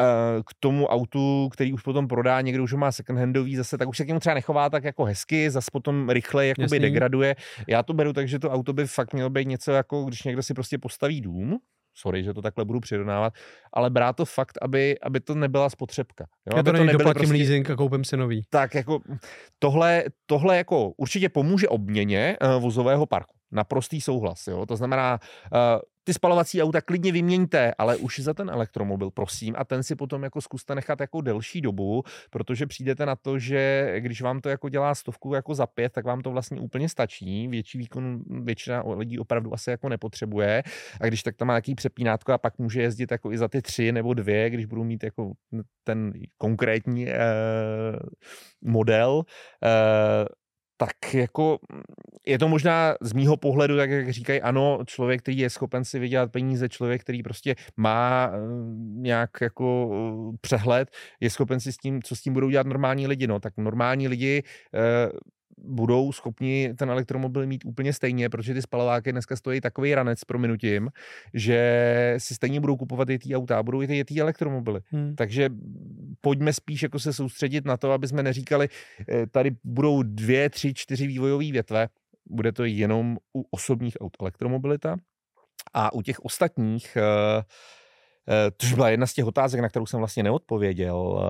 eh, 0.00 0.04
k 0.46 0.50
tomu 0.60 0.86
autu, 0.86 1.48
který 1.48 1.72
už 1.72 1.82
potom 1.82 2.08
prodá, 2.08 2.40
někdo 2.40 2.62
už 2.62 2.72
ho 2.72 2.78
má 2.78 2.90
second-handový 2.90 3.56
zase, 3.56 3.78
tak 3.78 3.88
už 3.88 3.96
se 3.96 4.04
k 4.04 4.08
němu 4.08 4.20
třeba 4.20 4.34
nechová 4.34 4.70
tak 4.70 4.84
jako 4.84 5.04
hezky, 5.04 5.50
zase 5.50 5.70
potom 5.72 6.10
rychle 6.10 6.46
jakoby 6.46 6.64
Jasný. 6.64 6.78
degraduje. 6.78 7.36
Já 7.68 7.82
to 7.82 7.92
beru 7.92 8.12
tak, 8.12 8.28
že 8.28 8.38
to 8.38 8.50
auto 8.50 8.72
by 8.72 8.86
fakt 8.86 9.12
mělo 9.12 9.30
být 9.30 9.48
něco 9.48 9.72
jako, 9.72 10.04
když 10.04 10.22
někdo 10.22 10.42
si 10.42 10.54
prostě 10.54 10.78
postaví 10.78 11.20
dům, 11.20 11.58
sorry, 12.00 12.24
že 12.24 12.34
to 12.34 12.42
takhle 12.42 12.64
budu 12.64 12.80
přirovnávat, 12.80 13.32
ale 13.72 13.90
brát 13.90 14.16
to 14.16 14.24
fakt, 14.24 14.58
aby, 14.62 14.96
aby 15.02 15.20
to 15.20 15.34
nebyla 15.34 15.70
spotřebka. 15.70 16.24
Jo? 16.46 16.56
Já 16.56 16.62
to, 16.62 16.72
to 16.72 16.84
doplatím 16.84 17.12
prostě, 17.12 17.32
leasing 17.34 17.70
a 17.70 17.76
koupím 17.76 18.04
si 18.04 18.16
nový. 18.16 18.42
Tak 18.50 18.74
jako 18.74 19.00
tohle, 19.58 20.04
tohle 20.26 20.56
jako 20.56 20.92
určitě 20.96 21.28
pomůže 21.28 21.68
obměně 21.68 22.36
uh, 22.42 22.62
vozového 22.62 23.06
parku. 23.06 23.39
Naprostý 23.52 24.00
souhlas. 24.00 24.46
Jo? 24.46 24.66
To 24.66 24.76
znamená, 24.76 25.18
uh, 25.52 25.80
ty 26.04 26.14
spalovací 26.14 26.62
auta 26.62 26.80
klidně 26.80 27.12
vyměňte, 27.12 27.74
ale 27.78 27.96
už 27.96 28.20
za 28.20 28.34
ten 28.34 28.50
elektromobil, 28.50 29.10
prosím, 29.10 29.54
a 29.58 29.64
ten 29.64 29.82
si 29.82 29.96
potom 29.96 30.22
jako 30.22 30.40
zkuste 30.40 30.74
nechat 30.74 31.00
jako 31.00 31.20
delší 31.20 31.60
dobu, 31.60 32.02
protože 32.30 32.66
přijdete 32.66 33.06
na 33.06 33.16
to, 33.16 33.38
že 33.38 33.92
když 33.98 34.22
vám 34.22 34.40
to 34.40 34.48
jako 34.48 34.68
dělá 34.68 34.94
stovku 34.94 35.34
jako 35.34 35.54
za 35.54 35.66
pět, 35.66 35.92
tak 35.92 36.04
vám 36.04 36.20
to 36.20 36.30
vlastně 36.30 36.60
úplně 36.60 36.88
stačí. 36.88 37.48
Větší 37.48 37.78
výkon 37.78 38.22
většina 38.44 38.82
lidí 38.86 39.18
opravdu 39.18 39.54
asi 39.54 39.70
jako 39.70 39.88
nepotřebuje. 39.88 40.62
A 41.00 41.06
když 41.06 41.22
tak 41.22 41.36
tam 41.36 41.48
má 41.48 41.54
nějaký 41.54 41.74
přepínátko 41.74 42.32
a 42.32 42.38
pak 42.38 42.58
může 42.58 42.82
jezdit 42.82 43.10
jako 43.10 43.32
i 43.32 43.38
za 43.38 43.48
ty 43.48 43.62
tři 43.62 43.92
nebo 43.92 44.14
dvě, 44.14 44.50
když 44.50 44.66
budou 44.66 44.84
mít 44.84 45.04
jako 45.04 45.32
ten 45.84 46.12
konkrétní 46.38 47.08
eh, 47.08 47.18
model, 48.62 49.22
eh, 49.64 50.39
tak 50.80 51.14
jako 51.14 51.58
je 52.26 52.38
to 52.38 52.48
možná 52.48 52.94
z 53.00 53.12
mýho 53.12 53.36
pohledu, 53.36 53.76
tak 53.76 53.90
jak 53.90 54.10
říkají, 54.10 54.40
ano, 54.40 54.78
člověk, 54.86 55.20
který 55.22 55.38
je 55.38 55.50
schopen 55.50 55.84
si 55.84 55.98
vydělat 55.98 56.32
peníze, 56.32 56.68
člověk, 56.68 57.00
který 57.00 57.22
prostě 57.22 57.54
má 57.76 58.30
eh, 58.32 58.38
nějak 58.96 59.30
jako 59.40 59.90
eh, 59.92 60.36
přehled, 60.40 60.90
je 61.20 61.30
schopen 61.30 61.60
si 61.60 61.72
s 61.72 61.76
tím, 61.76 62.02
co 62.02 62.16
s 62.16 62.20
tím 62.20 62.32
budou 62.32 62.50
dělat 62.50 62.66
normální 62.66 63.06
lidi, 63.06 63.26
no, 63.26 63.40
tak 63.40 63.52
normální 63.56 64.08
lidi 64.08 64.42
eh, 64.74 65.08
budou 65.64 66.12
schopni 66.12 66.74
ten 66.78 66.90
elektromobil 66.90 67.46
mít 67.46 67.64
úplně 67.64 67.92
stejně, 67.92 68.28
protože 68.28 68.54
ty 68.54 68.62
spalováky 68.62 69.12
dneska 69.12 69.36
stojí 69.36 69.60
takový 69.60 69.94
ranec 69.94 70.24
pro 70.24 70.38
minutím, 70.38 70.88
že 71.34 72.14
si 72.18 72.34
stejně 72.34 72.60
budou 72.60 72.76
kupovat 72.76 73.10
i 73.10 73.18
ty 73.18 73.36
auta, 73.36 73.62
budou 73.62 73.82
i 73.82 74.04
ty 74.04 74.20
elektromobily. 74.20 74.80
Hmm. 74.90 75.14
Takže 75.16 75.50
pojďme 76.20 76.52
spíš 76.52 76.82
jako 76.82 76.98
se 76.98 77.12
soustředit 77.12 77.64
na 77.64 77.76
to, 77.76 77.92
aby 77.92 78.08
jsme 78.08 78.22
neříkali, 78.22 78.68
eh, 79.08 79.26
tady 79.26 79.50
budou 79.64 80.02
dvě, 80.02 80.50
tři, 80.50 80.74
čtyři 80.74 81.06
vývojové 81.06 81.52
větve, 81.52 81.88
bude 82.30 82.52
to 82.52 82.64
jenom 82.64 83.16
u 83.36 83.46
osobních 83.50 83.96
aut 84.00 84.16
elektromobilita 84.20 84.96
a 85.74 85.92
u 85.92 86.02
těch 86.02 86.20
ostatních 86.20 86.96
uh, 86.96 87.42
což 88.58 88.74
byla 88.74 88.90
jedna 88.90 89.06
z 89.06 89.14
těch 89.14 89.24
otázek, 89.24 89.60
na 89.60 89.68
kterou 89.68 89.86
jsem 89.86 89.98
vlastně 89.98 90.22
neodpověděl. 90.22 91.22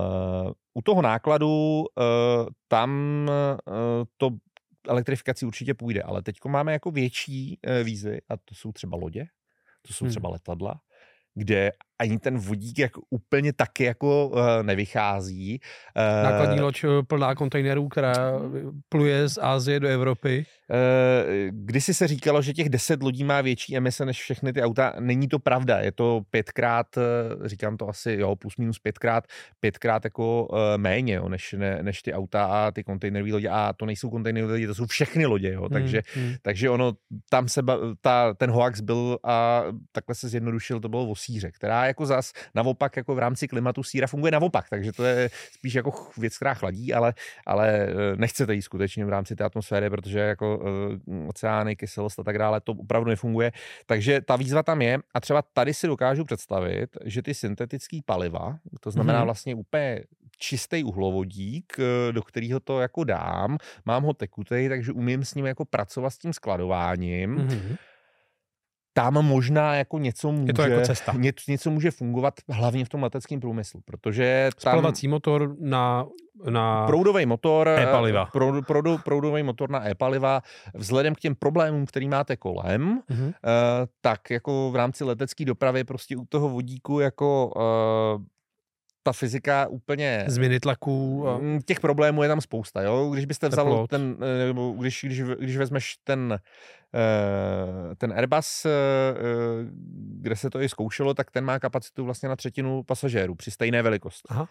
Eh, 0.48 0.52
u 0.74 0.82
toho 0.82 1.02
nákladu 1.02 1.84
eh, 1.84 2.02
tam 2.68 2.90
to 4.16 4.30
elektrifikaci 4.88 5.46
určitě 5.46 5.74
půjde, 5.74 6.02
ale 6.02 6.22
teď 6.22 6.36
máme 6.48 6.72
jako 6.72 6.90
větší 6.90 7.60
výzvy 7.84 8.20
a 8.28 8.36
to 8.36 8.54
jsou 8.54 8.72
třeba 8.72 8.96
lodě, 8.96 9.26
to 9.82 9.92
jsou 9.92 10.04
hmm. 10.04 10.10
třeba 10.10 10.28
letadla, 10.28 10.80
kde 11.34 11.72
ani 12.00 12.18
ten 12.18 12.38
vodík 12.38 12.78
jako 12.78 13.00
úplně 13.10 13.52
taky 13.52 13.84
jako 13.84 14.28
uh, 14.28 14.40
nevychází. 14.62 15.60
Uh, 15.96 16.30
Nákladní 16.30 16.60
loď 16.60 16.84
plná 17.08 17.34
kontejnerů, 17.34 17.88
která 17.88 18.14
pluje 18.88 19.28
z 19.28 19.38
Ázie 19.38 19.80
do 19.80 19.88
Evropy. 19.88 20.46
Uh, 20.70 20.76
kdysi 21.50 21.94
se 21.94 22.08
říkalo, 22.08 22.42
že 22.42 22.52
těch 22.52 22.68
deset 22.68 23.02
lodí 23.02 23.24
má 23.24 23.40
větší 23.40 23.76
emise 23.76 24.04
než 24.04 24.22
všechny 24.22 24.52
ty 24.52 24.62
auta. 24.62 24.92
Není 25.00 25.28
to 25.28 25.38
pravda. 25.38 25.78
Je 25.78 25.92
to 25.92 26.20
pětkrát, 26.30 26.86
říkám 27.44 27.76
to 27.76 27.88
asi, 27.88 28.16
jo, 28.20 28.36
plus 28.36 28.56
minus 28.56 28.78
pětkrát, 28.78 29.24
pětkrát 29.60 30.04
jako 30.04 30.46
uh, 30.46 30.58
méně, 30.76 31.14
jo, 31.14 31.28
než, 31.28 31.52
ne, 31.58 31.78
než 31.82 32.02
ty 32.02 32.12
auta 32.12 32.44
a 32.44 32.70
ty 32.70 32.84
kontejnerové 32.84 33.32
lodě. 33.32 33.48
A 33.48 33.72
to 33.72 33.86
nejsou 33.86 34.10
kontejnerové 34.10 34.52
lodě, 34.52 34.66
to 34.66 34.74
jsou 34.74 34.86
všechny 34.86 35.26
lodě, 35.26 35.52
jo. 35.52 35.68
Takže, 35.68 36.02
hmm, 36.14 36.26
hmm. 36.26 36.34
takže 36.42 36.70
ono, 36.70 36.92
tam 37.30 37.48
se, 37.48 37.62
ta, 38.00 38.34
ten 38.34 38.50
hoax 38.50 38.80
byl 38.80 39.18
a 39.24 39.64
takhle 39.92 40.14
se 40.14 40.28
zjednodušil, 40.28 40.80
to 40.80 40.88
bylo 40.88 41.08
o 41.08 41.16
síře, 41.16 41.50
která 41.50 41.89
jako 41.90 42.06
zas 42.06 42.32
naopak 42.54 42.96
jako 42.96 43.14
v 43.14 43.18
rámci 43.18 43.48
klimatu 43.48 43.82
síra 43.82 44.06
funguje 44.06 44.32
naopak, 44.32 44.68
takže 44.70 44.92
to 44.92 45.04
je 45.04 45.30
spíš 45.52 45.74
jako 45.74 45.92
věc, 46.18 46.36
která 46.36 46.54
chladí, 46.54 46.94
ale, 46.94 47.14
ale 47.46 47.68
eh, 47.68 48.16
nechcete 48.16 48.54
jí 48.54 48.62
skutečně 48.62 49.04
v 49.04 49.08
rámci 49.08 49.36
té 49.36 49.44
atmosféry, 49.44 49.90
protože 49.90 50.18
jako 50.18 50.58
uh, 50.58 51.28
oceány, 51.28 51.76
kyselost 51.76 52.18
a 52.18 52.22
tak 52.22 52.38
dále, 52.38 52.60
to 52.60 52.72
opravdu 52.72 53.10
nefunguje. 53.10 53.52
Takže 53.86 54.20
ta 54.20 54.36
výzva 54.36 54.62
tam 54.62 54.82
je 54.82 54.98
a 55.14 55.20
třeba 55.20 55.42
tady 55.42 55.74
si 55.74 55.86
dokážu 55.86 56.24
představit, 56.24 56.96
že 57.04 57.22
ty 57.22 57.34
syntetické 57.34 57.98
paliva, 58.06 58.58
to 58.80 58.90
znamená 58.90 59.20
mm-hmm. 59.20 59.24
vlastně 59.24 59.54
úplně 59.54 60.04
čistý 60.38 60.84
uhlovodík, 60.84 61.76
eh, 61.78 62.12
do 62.12 62.22
kterého 62.22 62.60
to 62.60 62.80
jako 62.80 63.04
dám, 63.04 63.58
mám 63.84 64.02
ho 64.02 64.14
tekutej, 64.14 64.68
takže 64.68 64.92
umím 64.92 65.24
s 65.24 65.34
ním 65.34 65.46
jako 65.46 65.64
pracovat 65.64 66.10
s 66.10 66.18
tím 66.18 66.32
skladováním. 66.32 67.36
Mm-hmm 67.36 67.76
tam 68.92 69.14
možná 69.14 69.74
jako 69.74 69.98
něco 69.98 70.32
může, 70.32 70.50
je 70.50 70.54
to 70.54 70.62
jako 70.62 70.86
cesta. 70.86 71.12
Něco, 71.16 71.50
něco 71.50 71.70
může 71.70 71.90
fungovat 71.90 72.34
hlavně 72.48 72.84
v 72.84 72.88
tom 72.88 73.02
leteckém 73.02 73.40
průmyslu, 73.40 73.80
protože 73.84 74.50
tam... 74.62 74.72
Spalovací 74.72 75.08
motor 75.08 75.56
na 75.60 76.06
na 76.50 76.86
proudový 76.86 77.26
motor, 77.26 77.68
e-paliva. 77.68 78.26
Proud, 78.26 78.66
proud, 78.66 79.04
proudový 79.04 79.42
motor 79.42 79.70
na 79.70 79.88
e-paliva, 79.88 80.42
vzhledem 80.74 81.14
k 81.14 81.20
těm 81.20 81.34
problémům, 81.34 81.86
který 81.86 82.08
máte 82.08 82.36
kolem, 82.36 83.00
mm-hmm. 83.10 83.26
uh, 83.26 83.32
tak 84.00 84.30
jako 84.30 84.70
v 84.70 84.76
rámci 84.76 85.04
letecké 85.04 85.44
dopravy 85.44 85.84
prostě 85.84 86.16
u 86.16 86.24
toho 86.24 86.48
vodíku 86.48 87.00
jako 87.00 87.52
uh, 88.16 88.22
ta 89.02 89.12
fyzika 89.12 89.66
úplně... 89.66 90.24
Změny 90.26 90.60
tlaků. 90.60 91.28
A... 91.28 91.38
Mm, 91.38 91.60
těch 91.66 91.80
problémů 91.80 92.22
je 92.22 92.28
tam 92.28 92.40
spousta, 92.40 92.82
jo. 92.82 93.10
Když 93.10 93.24
byste 93.24 93.48
vzal 93.48 93.64
Teplot. 93.64 93.90
ten, 93.90 94.16
eh, 94.20 94.46
nebo 94.46 94.70
když, 94.70 95.00
když, 95.04 95.22
když 95.22 95.56
vezmeš 95.56 95.96
ten, 96.04 96.38
eh, 96.94 97.94
ten 97.94 98.12
Airbus, 98.12 98.66
eh, 98.66 98.70
kde 100.20 100.36
se 100.36 100.50
to 100.50 100.60
i 100.60 100.68
zkoušelo, 100.68 101.14
tak 101.14 101.30
ten 101.30 101.44
má 101.44 101.58
kapacitu 101.58 102.04
vlastně 102.04 102.28
na 102.28 102.36
třetinu 102.36 102.82
pasažérů 102.82 103.34
při 103.34 103.50
stejné 103.50 103.82
velikosti. 103.82 104.28
Aha. 104.28 104.48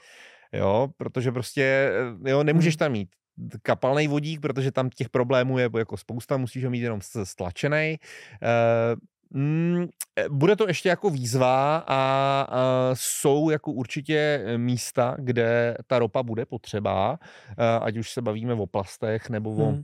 Jo, 0.53 0.87
protože 0.97 1.31
prostě, 1.31 1.91
jo, 2.25 2.43
nemůžeš 2.43 2.73
hmm. 2.73 2.79
tam 2.79 2.91
mít 2.91 3.09
kapalný 3.61 4.07
vodík, 4.07 4.41
protože 4.41 4.71
tam 4.71 4.89
těch 4.89 5.09
problémů 5.09 5.57
je 5.57 5.69
jako 5.77 5.97
spousta, 5.97 6.37
musíš 6.37 6.63
ho 6.63 6.69
mít 6.69 6.81
jenom 6.81 6.99
stlačený. 7.23 7.97
Mm, 9.33 9.87
e, 10.15 10.29
bude 10.29 10.55
to 10.55 10.67
ještě 10.67 10.89
jako 10.89 11.09
výzva 11.09 11.77
a, 11.77 11.85
a 11.87 12.47
jsou 12.93 13.49
jako 13.49 13.71
určitě 13.71 14.45
místa, 14.57 15.15
kde 15.19 15.77
ta 15.87 15.99
ropa 15.99 16.23
bude 16.23 16.45
potřeba, 16.45 17.19
ať 17.81 17.97
už 17.97 18.11
se 18.11 18.21
bavíme 18.21 18.53
o 18.53 18.67
plastech 18.67 19.29
nebo 19.29 19.51
o, 19.51 19.65
hmm. 19.65 19.83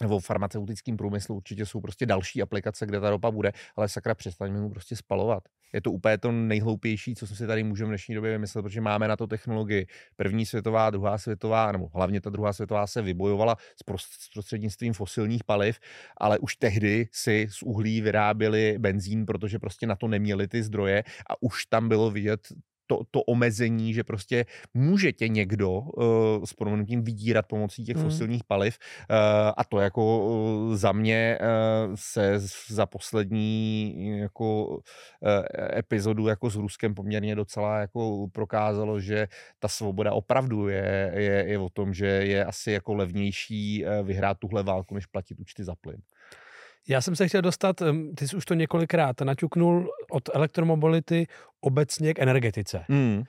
Nebo 0.00 0.20
farmaceutickém 0.20 0.96
průmyslu 0.96 1.34
určitě 1.34 1.66
jsou 1.66 1.80
prostě 1.80 2.06
další 2.06 2.42
aplikace, 2.42 2.86
kde 2.86 3.00
ta 3.00 3.10
ropa 3.10 3.30
bude, 3.30 3.52
ale 3.76 3.88
sakra 3.88 4.14
přestaňme 4.14 4.60
mu 4.60 4.70
prostě 4.70 4.96
spalovat. 4.96 5.42
Je 5.72 5.80
to 5.80 5.92
úplně 5.92 6.18
to 6.18 6.32
nejhloupější, 6.32 7.14
co 7.14 7.26
si 7.26 7.46
tady 7.46 7.62
můžeme 7.62 7.88
v 7.88 7.90
dnešní 7.90 8.14
době 8.14 8.32
vymyslet, 8.32 8.62
protože 8.62 8.80
máme 8.80 9.08
na 9.08 9.16
to 9.16 9.26
technologii. 9.26 9.86
První 10.16 10.46
světová, 10.46 10.90
druhá 10.90 11.18
světová, 11.18 11.72
nebo 11.72 11.90
hlavně 11.94 12.20
ta 12.20 12.30
druhá 12.30 12.52
světová 12.52 12.86
se 12.86 13.02
vybojovala 13.02 13.56
s 13.76 13.82
prostřednictvím 14.32 14.92
fosilních 14.92 15.44
paliv, 15.44 15.78
ale 16.16 16.38
už 16.38 16.56
tehdy 16.56 17.08
si 17.12 17.48
z 17.50 17.62
uhlí 17.62 18.00
vyráběli 18.00 18.78
benzín, 18.78 19.26
protože 19.26 19.58
prostě 19.58 19.86
na 19.86 19.96
to 19.96 20.08
neměli 20.08 20.48
ty 20.48 20.62
zdroje 20.62 21.04
a 21.30 21.42
už 21.42 21.66
tam 21.66 21.88
bylo 21.88 22.10
vidět 22.10 22.40
to, 22.86 23.00
to 23.10 23.22
omezení, 23.22 23.94
že 23.94 24.04
prostě 24.04 24.46
může 24.74 25.12
tě 25.12 25.28
někdo 25.28 25.70
uh, 25.72 26.44
s 26.44 26.52
proměnutím 26.52 27.02
vydírat 27.02 27.46
pomocí 27.46 27.84
těch 27.84 27.96
mm. 27.96 28.02
fosilních 28.02 28.44
paliv 28.44 28.78
uh, 29.10 29.16
a 29.56 29.64
to 29.64 29.78
jako 29.78 30.26
uh, 30.26 30.74
za 30.74 30.92
mě 30.92 31.38
uh, 31.40 31.94
se 31.94 32.38
za 32.68 32.86
poslední 32.86 33.94
jako 34.18 34.66
uh, 34.66 34.78
epizodu 35.78 36.26
jako 36.26 36.50
s 36.50 36.56
Ruskem 36.56 36.94
poměrně 36.94 37.34
docela 37.34 37.78
jako 37.78 38.28
prokázalo, 38.32 39.00
že 39.00 39.28
ta 39.58 39.68
svoboda 39.68 40.12
opravdu 40.12 40.68
je, 40.68 41.12
je, 41.14 41.44
je 41.48 41.58
o 41.58 41.68
tom, 41.68 41.94
že 41.94 42.06
je 42.06 42.44
asi 42.44 42.70
jako 42.70 42.94
levnější 42.94 43.84
vyhrát 44.02 44.38
tuhle 44.38 44.62
válku, 44.62 44.94
než 44.94 45.06
platit 45.06 45.40
účty 45.40 45.64
za 45.64 45.74
plyn. 45.74 46.00
Já 46.88 47.00
jsem 47.00 47.16
se 47.16 47.28
chtěl 47.28 47.42
dostat, 47.42 47.82
ty 48.16 48.28
jsi 48.28 48.36
už 48.36 48.44
to 48.44 48.54
několikrát 48.54 49.20
naťuknul 49.20 49.90
od 50.10 50.28
elektromobility 50.34 51.26
obecně 51.60 52.14
k 52.14 52.18
energetice. 52.18 52.84
Mm. 52.88 53.22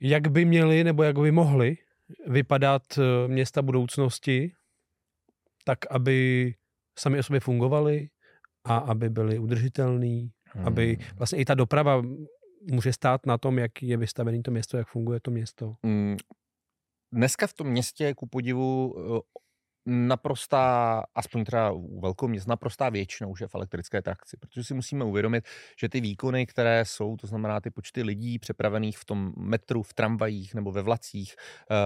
Jak 0.00 0.28
by 0.28 0.44
měly 0.44 0.84
nebo 0.84 1.02
jak 1.02 1.18
by 1.18 1.30
mohly 1.32 1.76
vypadat 2.26 2.82
eh, 2.98 3.28
města 3.28 3.62
budoucnosti, 3.62 4.52
tak 5.64 5.78
aby 5.90 6.54
sami 6.98 7.18
o 7.18 7.22
sobě 7.22 7.40
fungovaly 7.40 8.08
a 8.64 8.76
aby 8.76 9.10
byly 9.10 9.38
udržitelný, 9.38 10.32
mm. 10.54 10.66
aby 10.66 10.96
vlastně 11.14 11.38
i 11.38 11.44
ta 11.44 11.54
doprava 11.54 12.02
může 12.70 12.92
stát 12.92 13.26
na 13.26 13.38
tom, 13.38 13.58
jak 13.58 13.82
je 13.82 13.96
vystavené 13.96 14.42
to 14.42 14.50
město, 14.50 14.76
jak 14.76 14.88
funguje 14.88 15.20
to 15.20 15.30
město. 15.30 15.74
Mm. 15.82 16.16
Dneska 17.12 17.46
v 17.46 17.54
tom 17.54 17.66
městě, 17.66 18.14
ku 18.14 18.26
podivu, 18.26 18.94
eh, 18.98 19.20
naprostá, 19.86 21.02
aspoň 21.14 21.44
teda 21.44 21.70
u 21.72 22.00
velkou 22.00 22.28
měst, 22.28 22.46
naprostá 22.46 22.88
většina 22.88 23.28
už 23.28 23.40
je 23.40 23.48
v 23.48 23.54
elektrické 23.54 24.02
trakci, 24.02 24.36
protože 24.36 24.64
si 24.64 24.74
musíme 24.74 25.04
uvědomit, 25.04 25.44
že 25.78 25.88
ty 25.88 26.00
výkony, 26.00 26.46
které 26.46 26.84
jsou, 26.84 27.16
to 27.16 27.26
znamená 27.26 27.60
ty 27.60 27.70
počty 27.70 28.02
lidí 28.02 28.38
přepravených 28.38 28.98
v 28.98 29.04
tom 29.04 29.32
metru, 29.36 29.82
v 29.82 29.94
tramvajích 29.94 30.54
nebo 30.54 30.72
ve 30.72 30.82
vlacích, 30.82 31.36
uh, 31.70 31.76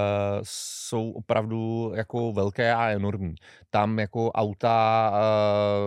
jsou 0.43 1.11
opravdu 1.11 1.93
jako 1.95 2.33
velké 2.33 2.75
a 2.75 2.89
enormní. 2.91 3.35
Tam 3.71 3.99
jako 3.99 4.33
auta 4.33 5.13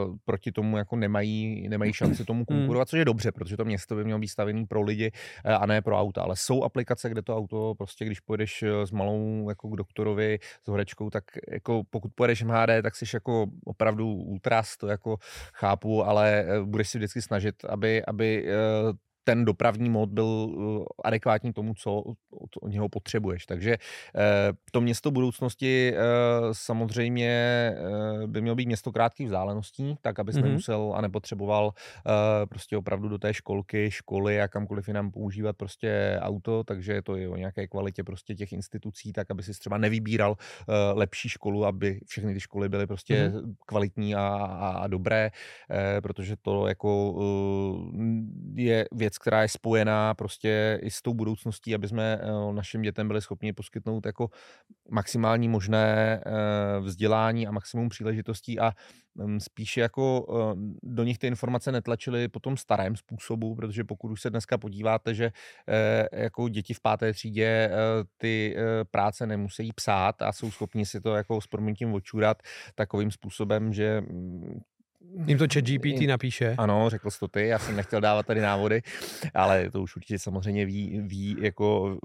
uh, 0.07 0.15
proti 0.25 0.51
tomu 0.51 0.77
jako 0.77 0.95
nemají, 0.95 1.69
nemají 1.69 1.93
šanci 1.93 2.25
tomu 2.25 2.45
hmm. 2.49 2.59
konkurovat, 2.59 2.89
což 2.89 2.99
je 2.99 3.05
dobře, 3.05 3.31
protože 3.31 3.57
to 3.57 3.65
město 3.65 3.95
by 3.95 4.03
mělo 4.03 4.19
být 4.19 4.27
stavěné 4.27 4.65
pro 4.65 4.81
lidi 4.81 5.11
uh, 5.45 5.51
a 5.51 5.65
ne 5.65 5.81
pro 5.81 5.99
auta. 5.99 6.21
Ale 6.21 6.35
jsou 6.35 6.63
aplikace, 6.63 7.09
kde 7.09 7.21
to 7.21 7.37
auto 7.37 7.73
prostě, 7.77 8.05
když 8.05 8.19
pojedeš 8.19 8.63
s 8.83 8.91
malou 8.91 9.49
jako 9.49 9.69
k 9.69 9.75
doktorovi 9.75 10.39
s 10.63 10.67
horečkou, 10.67 11.09
tak 11.09 11.23
jako 11.51 11.83
pokud 11.89 12.06
pojedeš 12.15 12.43
MHD, 12.43 12.81
tak 12.83 12.95
jsi 12.95 13.05
jako 13.13 13.45
opravdu 13.65 14.07
ultras, 14.13 14.77
to 14.77 14.87
jako 14.87 15.17
chápu, 15.53 16.03
ale 16.03 16.39
eh, 16.39 16.61
budeš 16.63 16.89
si 16.89 16.97
vždycky 16.97 17.21
snažit, 17.21 17.55
aby, 17.69 18.05
aby 18.05 18.45
eh, 18.47 18.53
ten 19.23 19.45
dopravní 19.45 19.89
mod 19.89 20.09
byl 20.09 20.49
eh, 20.49 20.85
adekvátní 21.03 21.53
tomu, 21.53 21.73
co 21.73 22.03
od 22.61 22.67
něho 22.67 22.89
potřebuješ. 22.89 23.45
Takže 23.45 23.71
eh, 23.73 24.53
to 24.71 24.81
město 24.81 25.11
budoucnosti 25.11 25.93
eh, 25.93 25.99
samozřejmě 26.51 27.27
by 28.25 28.41
mělo 28.41 28.55
být 28.55 28.65
město 28.65 28.91
krátkých 28.91 29.25
vzdáleností, 29.25 29.95
tak 30.01 30.19
aby 30.19 30.31
mm-hmm. 30.31 30.53
musel 30.53 30.93
a 30.95 31.01
nepotřeboval 31.01 31.73
prostě 32.49 32.77
opravdu 32.77 33.09
do 33.09 33.17
té 33.17 33.33
školky, 33.33 33.91
školy 33.91 34.41
a 34.41 34.47
kamkoliv 34.47 34.87
jinam 34.87 35.11
používat 35.11 35.57
prostě 35.57 36.19
auto, 36.21 36.63
takže 36.63 36.93
je 36.93 37.01
to 37.01 37.17
i 37.17 37.27
o 37.27 37.35
nějaké 37.35 37.67
kvalitě 37.67 38.03
prostě 38.03 38.35
těch 38.35 38.53
institucí, 38.53 39.13
tak 39.13 39.31
aby 39.31 39.43
si 39.43 39.51
třeba 39.51 39.77
nevybíral 39.77 40.35
lepší 40.93 41.29
školu, 41.29 41.65
aby 41.65 41.99
všechny 42.05 42.33
ty 42.33 42.39
školy 42.39 42.69
byly 42.69 42.87
prostě 42.87 43.29
mm-hmm. 43.29 43.53
kvalitní 43.65 44.15
a, 44.15 44.27
a, 44.37 44.69
a 44.69 44.87
dobré, 44.87 45.31
protože 46.01 46.35
to 46.41 46.67
jako 46.67 47.15
je 48.55 48.85
věc, 48.91 49.17
která 49.17 49.41
je 49.41 49.47
spojená 49.47 50.13
prostě 50.13 50.79
i 50.81 50.91
s 50.91 51.01
tou 51.01 51.13
budoucností, 51.13 51.75
aby 51.75 51.87
jsme 51.87 52.19
eh, 52.21 52.25
našim 52.51 52.81
dětem 52.81 53.07
byli 53.07 53.21
schopni 53.21 53.53
poskytnout 53.53 54.05
jako 54.05 54.29
maximální 54.89 55.49
možné 55.49 56.21
eh, 56.25 56.79
vzdělání 56.79 57.47
a 57.47 57.51
maximum 57.51 57.89
příležitostí 57.89 58.59
a 58.59 58.71
mm, 59.15 59.39
spíše 59.39 59.81
jako 59.81 60.25
eh, 60.29 60.59
do 60.83 61.03
nich 61.03 61.17
ty 61.17 61.27
informace 61.27 61.71
netlačily 61.71 62.27
po 62.27 62.39
tom 62.39 62.57
starém 62.57 62.95
způsobu, 62.95 63.55
protože 63.55 63.83
pokud 63.83 64.11
už 64.11 64.21
se 64.21 64.29
dneska 64.29 64.57
podíváte, 64.57 65.13
že 65.13 65.31
jako 66.11 66.49
děti 66.49 66.73
v 66.73 66.81
páté 66.81 67.13
třídě 67.13 67.71
ty 68.17 68.55
práce 68.91 69.27
nemusí 69.27 69.71
psát 69.75 70.21
a 70.21 70.31
jsou 70.31 70.51
schopni 70.51 70.85
si 70.85 71.01
to 71.01 71.15
jako 71.15 71.41
s 71.41 71.47
proměnitím 71.47 71.93
očurat 71.93 72.37
takovým 72.75 73.11
způsobem, 73.11 73.73
že 73.73 74.01
mm, 74.01 74.59
Jim 75.25 75.37
to 75.37 75.45
chat 75.53 75.63
GPT 75.63 76.07
napíše. 76.07 76.55
Ano, 76.57 76.89
řekl 76.89 77.11
jsi 77.11 77.19
to 77.19 77.27
ty, 77.27 77.47
já 77.47 77.59
jsem 77.59 77.75
nechtěl 77.75 78.01
dávat 78.01 78.25
tady 78.25 78.41
návody, 78.41 78.81
ale 79.33 79.71
to 79.71 79.81
už 79.81 79.95
určitě 79.95 80.19
samozřejmě 80.19 80.65
ví, 80.65 81.01
ví 81.01 81.35
jako 81.41 81.97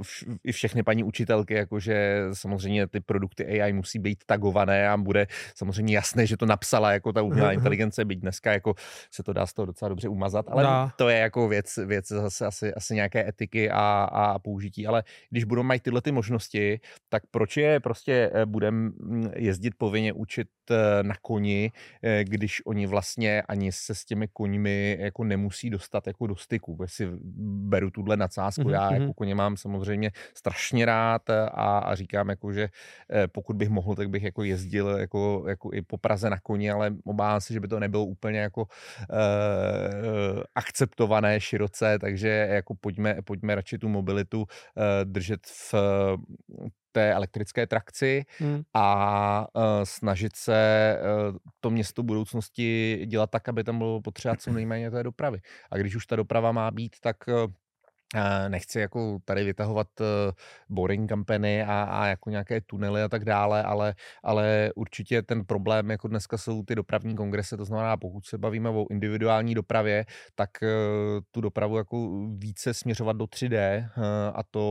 i 0.44 0.52
všechny 0.52 0.82
paní 0.82 1.04
učitelky, 1.04 1.54
jakože 1.54 2.24
samozřejmě 2.32 2.86
ty 2.86 3.00
produkty 3.00 3.62
AI 3.62 3.72
musí 3.72 3.98
být 3.98 4.18
tagované 4.26 4.88
a 4.88 4.96
bude 4.96 5.26
samozřejmě 5.56 5.94
jasné, 5.94 6.26
že 6.26 6.36
to 6.36 6.46
napsala 6.46 6.92
jako 6.92 7.12
ta 7.12 7.22
umělá 7.22 7.52
inteligence, 7.52 8.04
byť 8.04 8.18
dneska 8.18 8.52
jako 8.52 8.74
se 9.10 9.22
to 9.22 9.32
dá 9.32 9.46
z 9.46 9.52
toho 9.52 9.66
docela 9.66 9.88
dobře 9.88 10.08
umazat, 10.08 10.46
ale 10.48 10.62
dá. 10.62 10.92
to 10.96 11.08
je 11.08 11.18
jako 11.18 11.48
věc, 11.48 11.78
věc 11.86 12.08
zase 12.08 12.46
asi, 12.46 12.74
asi 12.74 12.94
nějaké 12.94 13.28
etiky 13.28 13.70
a, 13.70 14.08
a 14.12 14.38
použití, 14.38 14.86
ale 14.86 15.04
když 15.30 15.44
budou 15.44 15.62
mít 15.62 15.82
tyhle 15.82 16.00
ty 16.00 16.12
možnosti, 16.12 16.80
tak 17.08 17.22
proč 17.30 17.56
je 17.56 17.80
prostě 17.80 18.30
eh, 18.34 18.46
budeme 18.46 18.78
mm, 18.88 19.30
jezdit 19.36 19.74
povinně 19.78 20.12
učit 20.12 20.48
eh, 20.70 21.02
na 21.02 21.14
koni, 21.22 21.72
eh, 22.02 22.24
když 22.24 22.66
oni 22.66 22.86
vlastně 22.92 23.42
ani 23.42 23.72
se 23.72 23.94
s 23.94 24.04
těmi 24.04 24.28
koňmi 24.28 24.96
jako 25.00 25.24
nemusí 25.24 25.70
dostat 25.70 26.06
jako 26.06 26.26
do 26.26 26.36
styku. 26.36 26.76
Já 26.80 26.88
si 26.88 27.08
beru 27.72 27.90
tuhle 27.90 28.16
nadsázku, 28.16 28.62
mm-hmm. 28.62 28.72
já 28.72 28.92
jako 28.92 29.04
mhm. 29.04 29.12
koně 29.12 29.34
mám 29.34 29.56
samozřejmě 29.56 30.10
strašně 30.34 30.84
rád 30.84 31.30
a, 31.30 31.78
a 31.78 31.94
říkám 31.94 32.28
jako, 32.28 32.52
že 32.52 32.68
eh, 33.10 33.28
pokud 33.28 33.56
bych 33.56 33.68
mohl, 33.68 33.94
tak 33.94 34.10
bych 34.10 34.22
jako 34.22 34.42
jezdil 34.44 34.88
jako, 34.88 35.44
jako 35.48 35.70
i 35.72 35.82
po 35.82 35.98
Praze 35.98 36.30
na 36.30 36.40
koni, 36.40 36.70
ale 36.70 36.94
obávám 37.04 37.40
se, 37.40 37.52
že 37.52 37.60
by 37.60 37.68
to 37.68 37.80
nebylo 37.80 38.04
úplně 38.04 38.38
jako 38.38 38.62
uh, 38.62 40.42
akceptované 40.54 41.40
široce, 41.40 41.98
takže 41.98 42.28
jako 42.28 42.74
pojďme, 42.74 43.22
pojďme 43.24 43.54
radši 43.54 43.78
tu 43.78 43.88
mobilitu 43.88 44.40
uh, 44.40 44.46
držet 45.04 45.46
v 45.46 45.74
té 46.92 47.12
elektrické 47.14 47.66
trakci 47.66 48.24
hmm. 48.38 48.62
a 48.74 49.46
uh, 49.54 49.62
snažit 49.84 50.36
se 50.36 50.98
uh, 51.30 51.36
to 51.60 51.70
město 51.70 52.02
budoucnosti 52.02 52.98
dělat 53.06 53.30
tak, 53.30 53.48
aby 53.48 53.64
tam 53.64 53.78
bylo 53.78 54.00
potřeba 54.00 54.36
co 54.36 54.52
nejméně 54.52 54.90
té 54.90 55.02
dopravy. 55.02 55.40
A 55.70 55.76
když 55.76 55.96
už 55.96 56.06
ta 56.06 56.16
doprava 56.16 56.52
má 56.52 56.70
být, 56.70 56.96
tak 57.00 57.16
uh, 57.28 57.52
Nechci 58.48 58.80
jako 58.80 59.18
tady 59.24 59.44
vytahovat 59.44 59.86
eh, 60.00 60.32
boring 60.68 61.10
company 61.10 61.62
a, 61.62 61.82
a 61.82 62.06
jako 62.06 62.30
nějaké 62.30 62.60
tunely 62.60 63.02
a 63.02 63.08
tak 63.08 63.24
dále, 63.24 63.62
ale, 63.62 63.94
ale 64.22 64.70
určitě 64.76 65.22
ten 65.22 65.44
problém, 65.44 65.90
jako 65.90 66.08
dneska 66.08 66.38
jsou 66.38 66.62
ty 66.62 66.74
dopravní 66.74 67.16
kongresy, 67.16 67.56
to 67.56 67.64
znamená, 67.64 67.96
pokud 67.96 68.26
se 68.26 68.38
bavíme 68.38 68.68
o 68.68 68.86
individuální 68.90 69.54
dopravě, 69.54 70.04
tak 70.34 70.50
eh, 70.62 70.68
tu 71.30 71.40
dopravu 71.40 71.76
jako 71.76 72.26
více 72.36 72.74
směřovat 72.74 73.16
do 73.16 73.24
3D 73.24 73.56
eh, 73.56 73.90
a 74.34 74.42
to... 74.50 74.62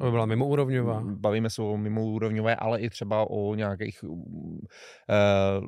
To 0.00 0.10
byla 0.10 0.26
mimoúrovňová. 0.26 1.02
Bavíme 1.04 1.50
se 1.50 1.62
o 1.62 1.76
mimoúrovňové, 1.76 2.56
ale 2.56 2.80
i 2.80 2.90
třeba 2.90 3.30
o 3.30 3.54
nějakých 3.54 4.04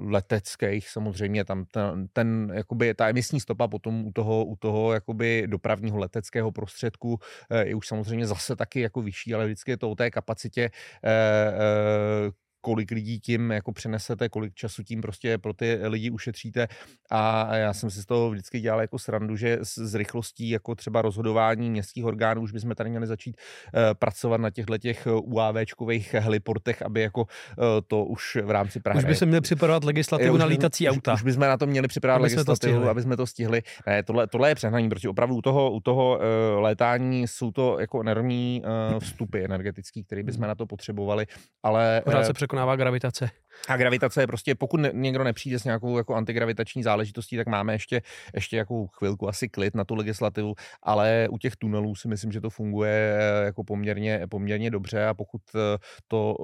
leteckých, 0.06 0.88
samozřejmě 0.88 1.44
tam 1.44 1.64
ten, 1.64 2.06
ten 2.12 2.52
jakoby 2.54 2.94
ta 2.94 3.08
emisní 3.08 3.40
stopa 3.40 3.68
potom 3.68 4.06
u 4.06 4.12
toho, 4.12 4.44
u 4.44 4.56
toho 4.56 4.92
jakoby 4.92 5.44
dopravního 5.46 5.98
leteckého 5.98 6.52
prostředí 6.52 6.71
prostředků 6.72 7.18
eh, 7.50 7.66
je 7.68 7.74
už 7.74 7.86
samozřejmě 7.86 8.26
zase 8.26 8.56
taky 8.56 8.80
jako 8.80 9.02
vyšší, 9.02 9.34
ale 9.34 9.44
vždycky 9.44 9.70
je 9.70 9.76
to 9.76 9.90
o 9.90 9.94
té 9.94 10.10
kapacitě, 10.10 10.70
eh, 11.04 11.10
eh, 11.10 12.41
kolik 12.62 12.90
lidí 12.90 13.20
tím 13.20 13.50
jako 13.50 13.72
přenesete, 13.72 14.28
kolik 14.28 14.54
času 14.54 14.82
tím 14.82 15.00
prostě 15.00 15.38
pro 15.38 15.52
ty 15.52 15.78
lidi 15.82 16.10
ušetříte 16.10 16.68
a 17.10 17.56
já 17.56 17.72
jsem 17.72 17.90
si 17.90 18.02
z 18.02 18.06
toho 18.06 18.30
vždycky 18.30 18.60
dělal 18.60 18.80
jako 18.80 18.98
srandu, 18.98 19.36
že 19.36 19.58
s, 19.62 19.94
rychlostí 19.94 20.50
jako 20.50 20.74
třeba 20.74 21.02
rozhodování 21.02 21.70
městských 21.70 22.04
orgánů 22.04 22.42
už 22.42 22.52
bychom 22.52 22.74
tady 22.74 22.90
měli 22.90 23.06
začít 23.06 23.36
uh, 23.36 23.80
pracovat 23.94 24.40
na 24.40 24.50
těchto 24.50 24.78
těch 24.78 25.08
UAVčkových 25.22 26.14
heliportech, 26.14 26.82
aby 26.82 27.00
jako 27.00 27.20
uh, 27.20 27.64
to 27.86 28.04
už 28.04 28.38
v 28.44 28.50
rámci 28.50 28.80
Prahy... 28.80 28.98
Už 28.98 29.04
by 29.04 29.14
se 29.14 29.26
měli 29.26 29.40
připravovat 29.40 29.84
legislativu 29.84 30.36
na 30.36 30.44
lítací 30.44 30.88
auta. 30.88 31.12
Už, 31.12 31.20
už 31.20 31.24
bychom 31.24 31.40
na 31.40 31.56
to 31.56 31.66
měli 31.66 31.88
připravovat 31.88 32.26
aby 32.26 32.34
legislativu, 32.34 32.80
jsme 32.80 32.90
aby 32.90 33.02
jsme 33.02 33.16
to 33.16 33.26
stihli. 33.26 33.62
Ne, 33.86 34.02
tohle, 34.02 34.26
tohle 34.26 34.48
je 34.48 34.54
přehnaní, 34.54 34.88
protože 34.88 35.08
opravdu 35.08 35.36
u 35.36 35.42
toho, 35.42 35.70
u 35.70 35.80
toho 35.80 36.18
uh, 36.18 36.62
létání 36.62 37.28
jsou 37.28 37.50
to 37.50 37.80
jako 37.80 38.00
enormní 38.00 38.62
uh, 38.92 38.98
vstupy 38.98 39.44
energetický, 39.44 40.04
které 40.04 40.22
bychom 40.22 40.40
hmm. 40.40 40.48
na 40.48 40.54
to 40.54 40.66
potřebovali, 40.66 41.26
ale... 41.62 42.02
Pořád 42.04 42.26
se 42.26 42.32
překonává 42.52 42.76
gravitace. 42.76 43.30
A 43.68 43.76
gravitace 43.76 44.22
je 44.22 44.26
prostě, 44.26 44.54
pokud 44.54 44.80
ne, 44.80 44.90
někdo 44.92 45.24
nepřijde 45.24 45.58
s 45.58 45.64
nějakou 45.64 45.98
jako 45.98 46.14
antigravitační 46.14 46.82
záležitostí, 46.82 47.36
tak 47.36 47.46
máme 47.46 47.72
ještě, 47.72 48.02
ještě 48.34 48.56
jako 48.56 48.86
chvilku 48.86 49.28
asi 49.28 49.48
klid 49.48 49.74
na 49.74 49.84
tu 49.84 49.94
legislativu, 49.94 50.54
ale 50.82 51.28
u 51.30 51.38
těch 51.38 51.56
tunelů 51.56 51.94
si 51.94 52.08
myslím, 52.08 52.32
že 52.32 52.40
to 52.40 52.50
funguje 52.50 53.18
eh, 53.18 53.44
jako 53.44 53.64
poměrně, 53.64 54.26
poměrně 54.30 54.70
dobře 54.70 55.06
a 55.06 55.14
pokud 55.14 55.42
eh, 55.54 55.78
to 56.08 56.36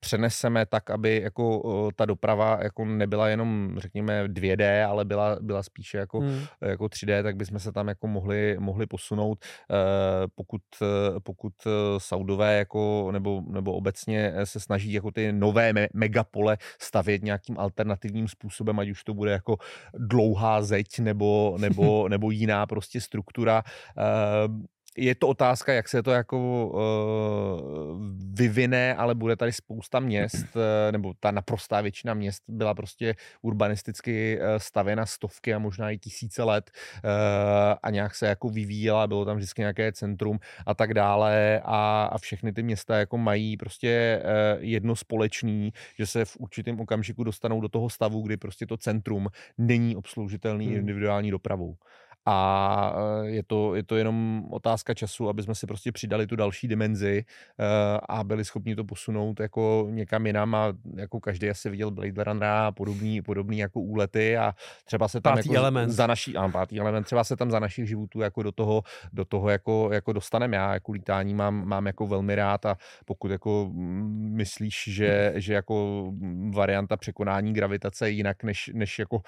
přeneseme 0.00 0.66
tak, 0.66 0.90
aby 0.90 1.20
jako 1.22 1.90
ta 1.96 2.04
doprava 2.04 2.58
jako 2.62 2.84
nebyla 2.84 3.28
jenom, 3.28 3.74
řekněme, 3.78 4.24
2D, 4.24 4.88
ale 4.88 5.04
byla, 5.04 5.36
byla 5.40 5.62
spíše 5.62 5.98
jako, 5.98 6.20
hmm. 6.20 6.40
jako 6.60 6.84
3D, 6.84 7.22
tak 7.22 7.36
bychom 7.36 7.58
se 7.58 7.72
tam 7.72 7.88
jako 7.88 8.06
mohli, 8.06 8.56
mohli 8.58 8.86
posunout. 8.86 9.38
Eh, 9.44 10.26
pokud, 10.34 10.62
pokud 11.22 11.52
Saudové 11.98 12.58
jako, 12.58 13.08
nebo, 13.12 13.42
nebo 13.48 13.72
obecně 13.72 14.32
se 14.44 14.60
snaží 14.60 14.92
jako 14.92 15.10
ty 15.10 15.32
nové 15.32 15.72
me- 15.72 15.88
megapole 15.94 16.58
stavět 16.78 17.22
nějakým 17.22 17.58
alternativním 17.58 18.28
způsobem, 18.28 18.78
ať 18.78 18.88
už 18.88 19.04
to 19.04 19.14
bude 19.14 19.30
jako 19.30 19.56
dlouhá 19.94 20.62
zeď 20.62 20.98
nebo, 20.98 21.56
nebo, 21.60 22.08
nebo 22.08 22.30
jiná 22.30 22.66
prostě 22.66 23.00
struktura, 23.00 23.62
eh, 23.98 24.68
je 24.96 25.14
to 25.14 25.28
otázka, 25.28 25.72
jak 25.72 25.88
se 25.88 26.02
to 26.02 26.10
jako 26.10 26.66
uh, 26.66 26.80
vyvine, 28.34 28.94
ale 28.94 29.14
bude 29.14 29.36
tady 29.36 29.52
spousta 29.52 30.00
měst, 30.00 30.56
uh, 30.56 30.62
nebo 30.92 31.14
ta 31.20 31.30
naprostá 31.30 31.80
většina 31.80 32.14
měst 32.14 32.42
byla 32.48 32.74
prostě 32.74 33.14
urbanisticky 33.42 34.38
uh, 34.40 34.46
stavěna 34.58 35.06
stovky 35.06 35.54
a 35.54 35.58
možná 35.58 35.90
i 35.90 35.98
tisíce 35.98 36.42
let 36.42 36.70
uh, 37.04 37.10
a 37.82 37.90
nějak 37.90 38.14
se 38.14 38.26
jako 38.26 38.48
vyvíjela, 38.48 39.06
bylo 39.06 39.24
tam 39.24 39.36
vždycky 39.36 39.62
nějaké 39.62 39.92
centrum 39.92 40.38
a 40.66 40.74
tak 40.74 40.94
dále 40.94 41.60
a, 41.64 42.08
a 42.12 42.18
všechny 42.18 42.52
ty 42.52 42.62
města 42.62 42.98
jako 42.98 43.18
mají 43.18 43.56
prostě 43.56 44.22
uh, 44.24 44.64
jedno 44.64 44.96
společný, 44.96 45.72
že 45.98 46.06
se 46.06 46.24
v 46.24 46.36
určitém 46.36 46.80
okamžiku 46.80 47.24
dostanou 47.24 47.60
do 47.60 47.68
toho 47.68 47.90
stavu, 47.90 48.22
kdy 48.22 48.36
prostě 48.36 48.66
to 48.66 48.76
centrum 48.76 49.28
není 49.58 49.96
obsloužitelný 49.96 50.66
hmm. 50.66 50.76
individuální 50.76 51.30
dopravou 51.30 51.76
a 52.26 52.94
eh, 53.22 53.26
je 53.26 53.42
to, 53.42 53.74
je 53.74 53.82
to 53.82 53.96
jenom 53.96 54.44
otázka 54.50 54.94
času, 54.94 55.28
aby 55.28 55.42
jsme 55.42 55.54
si 55.54 55.66
prostě 55.66 55.92
přidali 55.92 56.26
tu 56.26 56.36
další 56.36 56.68
dimenzi 56.68 57.24
eh, 57.60 57.64
a 58.08 58.24
byli 58.24 58.44
schopni 58.44 58.76
to 58.76 58.84
posunout 58.84 59.40
jako 59.40 59.86
někam 59.90 60.26
jinam 60.26 60.54
a 60.54 60.72
jako 60.96 61.20
každý 61.20 61.50
asi 61.50 61.70
viděl 61.70 61.90
Blade 61.90 62.24
Runner 62.24 62.48
a 62.48 62.72
podobný, 62.72 63.22
podobný 63.22 63.58
jako 63.58 63.80
úlety 63.80 64.36
a 64.36 64.54
třeba 64.84 65.08
se 65.08 65.20
tam 65.20 65.34
pátý 65.34 65.48
jako 65.48 65.58
element. 65.58 65.92
za 65.92 66.06
naší, 66.06 66.36
a 66.36 66.48
pátý 66.48 66.80
element, 66.80 67.06
třeba 67.06 67.24
se 67.24 67.36
tam 67.36 67.50
za 67.50 67.58
našich 67.58 67.88
životů 67.88 68.20
jako 68.20 68.42
do 68.42 68.52
toho, 68.52 68.82
do 69.12 69.24
toho 69.24 69.50
jako, 69.50 69.90
jako 69.92 70.12
dostaneme. 70.12 70.56
Já 70.56 70.72
jako 70.74 70.92
lítání 70.92 71.34
mám, 71.34 71.68
mám 71.68 71.86
jako 71.86 72.06
velmi 72.06 72.34
rád 72.34 72.66
a 72.66 72.76
pokud 73.04 73.30
jako 73.30 73.70
myslíš, 74.18 74.84
že, 74.88 75.32
že 75.36 75.54
jako 75.54 76.06
varianta 76.54 76.96
překonání 76.96 77.52
gravitace 77.52 78.08
je 78.08 78.12
jinak 78.12 78.42
než, 78.42 78.70
než 78.74 78.98
jako 78.98 79.22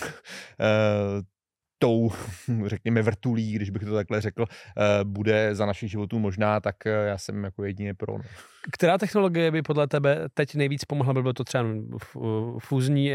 eh, 0.60 1.35
tou, 1.78 2.10
řekněme, 2.66 3.02
vrtulí, 3.02 3.52
když 3.52 3.70
bych 3.70 3.84
to 3.84 3.94
takhle 3.94 4.20
řekl, 4.20 4.44
eh, 4.50 5.04
bude 5.04 5.54
za 5.54 5.66
našich 5.66 5.90
životů 5.90 6.18
možná, 6.18 6.60
tak 6.60 6.86
eh, 6.86 6.90
já 6.90 7.18
jsem 7.18 7.44
jako 7.44 7.64
jedině 7.64 7.94
pro. 7.94 8.18
No. 8.18 8.24
Která 8.72 8.98
technologie 8.98 9.50
by 9.50 9.62
podle 9.62 9.86
tebe 9.86 10.28
teď 10.34 10.54
nejvíc 10.54 10.84
pomohla? 10.84 11.14
By 11.14 11.22
bylo 11.22 11.32
to 11.32 11.44
třeba 11.44 11.64
fúzní 12.58 13.14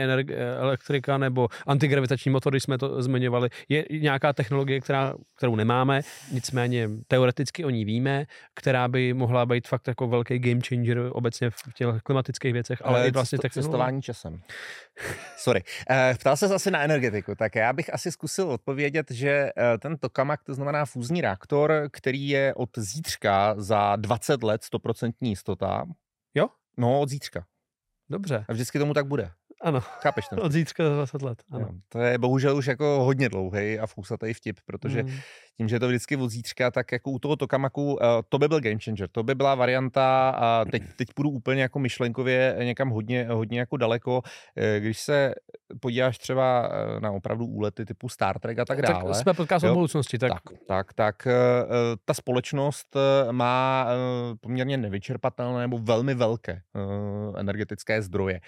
elektrika 0.59 1.17
nebo 1.17 1.47
antigravitační 1.67 2.31
motor, 2.31 2.53
když 2.53 2.63
jsme 2.63 2.77
to 2.77 3.03
zmiňovali. 3.03 3.49
Je 3.69 3.85
nějaká 3.91 4.33
technologie, 4.33 4.81
která, 4.81 5.13
kterou 5.37 5.55
nemáme, 5.55 6.01
nicméně 6.31 6.89
teoreticky 7.07 7.65
o 7.65 7.69
ní 7.69 7.85
víme, 7.85 8.25
která 8.53 8.87
by 8.87 9.13
mohla 9.13 9.45
být 9.45 9.67
fakt 9.67 9.87
jako 9.87 10.07
velký 10.07 10.39
game 10.39 10.61
changer 10.67 11.09
obecně 11.11 11.49
v 11.49 11.73
těch 11.75 11.87
klimatických 12.03 12.53
věcech, 12.53 12.81
ale, 12.85 12.99
ale 12.99 13.07
i 13.07 13.11
vlastně 13.11 13.37
technologie. 13.39 13.71
Cestování 13.71 14.01
časem. 14.01 14.41
Sorry. 15.37 15.63
Eh, 15.89 16.15
ptal 16.19 16.37
se 16.37 16.47
zase 16.47 16.71
na 16.71 16.81
energetiku, 16.81 17.35
tak 17.35 17.55
já 17.55 17.73
bych 17.73 17.93
asi 17.93 18.11
zkusil 18.11 18.49
odpovědět, 18.49 19.11
že 19.11 19.49
ten 19.79 19.97
tokamak, 19.97 20.43
to 20.43 20.53
znamená 20.53 20.85
fúzní 20.85 21.21
reaktor, 21.21 21.87
který 21.91 22.29
je 22.29 22.53
od 22.53 22.69
zítřka 22.77 23.55
za 23.57 23.95
20 23.95 24.43
let 24.43 24.61
100% 24.73 25.35
jistota. 25.41 25.85
Jo? 26.35 26.49
No, 26.77 26.99
od 27.01 27.09
zítřka. 27.09 27.45
Dobře. 28.09 28.45
A 28.49 28.53
vždycky 28.53 28.79
tomu 28.79 28.93
tak 28.93 29.07
bude. 29.07 29.31
Ano. 29.61 29.79
Chápeš 29.79 30.27
to? 30.27 30.35
Od 30.41 30.51
zítřka 30.51 30.83
za 30.83 30.95
20 30.95 31.21
let. 31.21 31.43
Ano. 31.51 31.65
Jo, 31.65 31.75
to 31.89 31.99
je 31.99 32.17
bohužel 32.17 32.57
už 32.57 32.65
jako 32.65 32.85
hodně 33.03 33.29
dlouhý 33.29 33.79
a 33.79 33.87
fousatý 33.87 34.33
vtip, 34.33 34.59
protože 34.65 35.03
mm 35.03 35.11
tím, 35.61 35.67
že 35.67 35.75
je 35.75 35.79
to 35.79 35.87
vždycky 35.87 36.17
od 36.17 36.29
zítřka, 36.29 36.71
tak 36.71 36.91
jako 36.91 37.11
u 37.11 37.19
toho 37.19 37.35
Tokamaku, 37.35 37.93
uh, 37.93 37.99
to 38.29 38.39
by 38.39 38.47
byl 38.47 38.59
game 38.59 38.79
changer, 38.83 39.09
to 39.11 39.23
by 39.23 39.35
byla 39.35 39.55
varianta 39.55 40.29
a 40.29 40.65
teď, 40.65 40.83
teď 40.95 41.07
půjdu 41.13 41.29
úplně 41.29 41.61
jako 41.61 41.79
myšlenkově 41.79 42.55
někam 42.59 42.89
hodně, 42.89 43.27
hodně 43.31 43.59
jako 43.59 43.77
daleko, 43.77 44.21
eh, 44.57 44.79
když 44.79 44.99
se 44.99 45.33
podíváš 45.79 46.17
třeba 46.17 46.69
eh, 46.71 46.99
na 46.99 47.11
opravdu 47.11 47.45
úlety 47.45 47.85
typu 47.85 48.09
Star 48.09 48.39
Trek 48.39 48.59
a 48.59 48.65
tak 48.65 48.81
dále. 48.81 49.03
Tak 49.03 49.15
jsme 49.15 49.33
podcast 49.33 49.65
o 49.65 49.73
budoucnosti. 49.73 50.17
Tak, 50.17 50.31
tak, 50.31 50.43
tak, 50.67 50.93
tak 50.93 51.27
ta 52.05 52.13
společnost 52.13 52.95
má 53.31 53.87
poměrně 54.41 54.77
nevyčerpatelné 54.77 55.59
nebo 55.59 55.77
velmi 55.77 56.13
velké 56.13 56.61
energetické 57.37 58.01
zdroje 58.01 58.41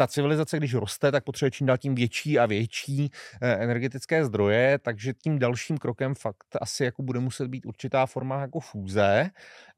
ta 0.00 0.06
civilizace, 0.06 0.56
když 0.56 0.74
roste, 0.74 1.12
tak 1.12 1.24
potřebuje 1.24 1.50
čím 1.50 1.66
dál 1.66 1.78
tím 1.78 1.94
větší 1.94 2.38
a 2.38 2.46
větší 2.46 3.10
eh, 3.42 3.52
energetické 3.52 4.24
zdroje, 4.24 4.78
takže 4.78 5.14
tím 5.14 5.38
dalším 5.38 5.78
krokem 5.78 6.14
fakt 6.14 6.56
asi 6.60 6.84
jako 6.84 7.02
bude 7.02 7.20
muset 7.20 7.48
být 7.48 7.66
určitá 7.66 8.06
forma 8.06 8.40
jako 8.40 8.60
fúze. 8.60 9.30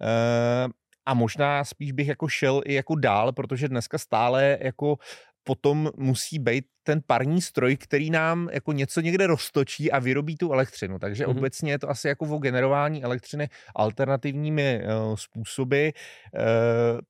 Eh, 0.03 0.69
a 1.07 1.15
možná 1.15 1.65
spíš 1.65 1.93
bych 1.93 2.09
jako 2.09 2.29
šel 2.29 2.63
i 2.65 2.75
jako 2.75 2.95
dál, 2.95 3.33
protože 3.33 3.69
dneska 3.69 3.99
stále 3.99 4.59
jako 4.61 4.97
potom 5.45 5.91
musí 5.97 6.39
být 6.39 6.65
ten 6.83 7.01
parní 7.07 7.43
stroj, 7.43 7.77
který 7.77 8.11
nám 8.11 8.49
jako 8.53 8.73
něco 8.73 9.01
někde 9.01 9.27
roztočí 9.27 9.93
a 9.93 9.99
vyrobí 9.99 10.37
tu 10.37 10.53
elektřinu. 10.53 10.99
Takže 10.99 11.25
mm-hmm. 11.25 11.39
obecně 11.39 11.73
je 11.73 11.79
to 11.79 11.91
asi 11.91 12.09
jako 12.09 12.25
o 12.25 12.39
generování 12.39 13.05
elektřiny 13.05 13.49
alternativními 13.75 14.81
uh, 14.85 15.17
způsoby. 15.17 15.89
Uh, 15.89 16.41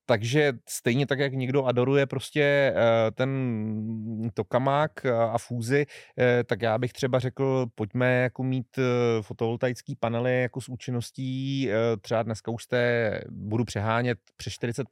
takže 0.07 0.53
stejně 0.69 1.07
tak, 1.07 1.19
jak 1.19 1.33
někdo 1.33 1.65
adoruje 1.65 2.07
prostě 2.07 2.75
uh, 2.75 2.81
ten 3.15 3.31
tokamák 4.35 5.07
a 5.07 5.39
fúzi, 5.39 5.87
uh, 5.87 6.25
tak 6.47 6.63
já 6.63 6.79
bych 6.79 6.93
třeba 6.93 7.19
řekl, 7.19 7.67
pojďme 7.75 8.15
jako 8.23 8.43
mít 8.43 8.79
uh, 8.79 8.85
fotovoltaický 9.23 9.97
panely 9.97 10.43
jako 10.43 10.61
s 10.61 10.69
účinností, 10.69 11.69
uh, 11.69 12.01
třeba 12.01 12.23
dneska 12.23 12.51
už 12.51 12.63
jste, 12.63 13.21
budu 13.31 13.65
přehánět 13.65 14.19
přes 14.37 14.53
40%, 14.53 14.83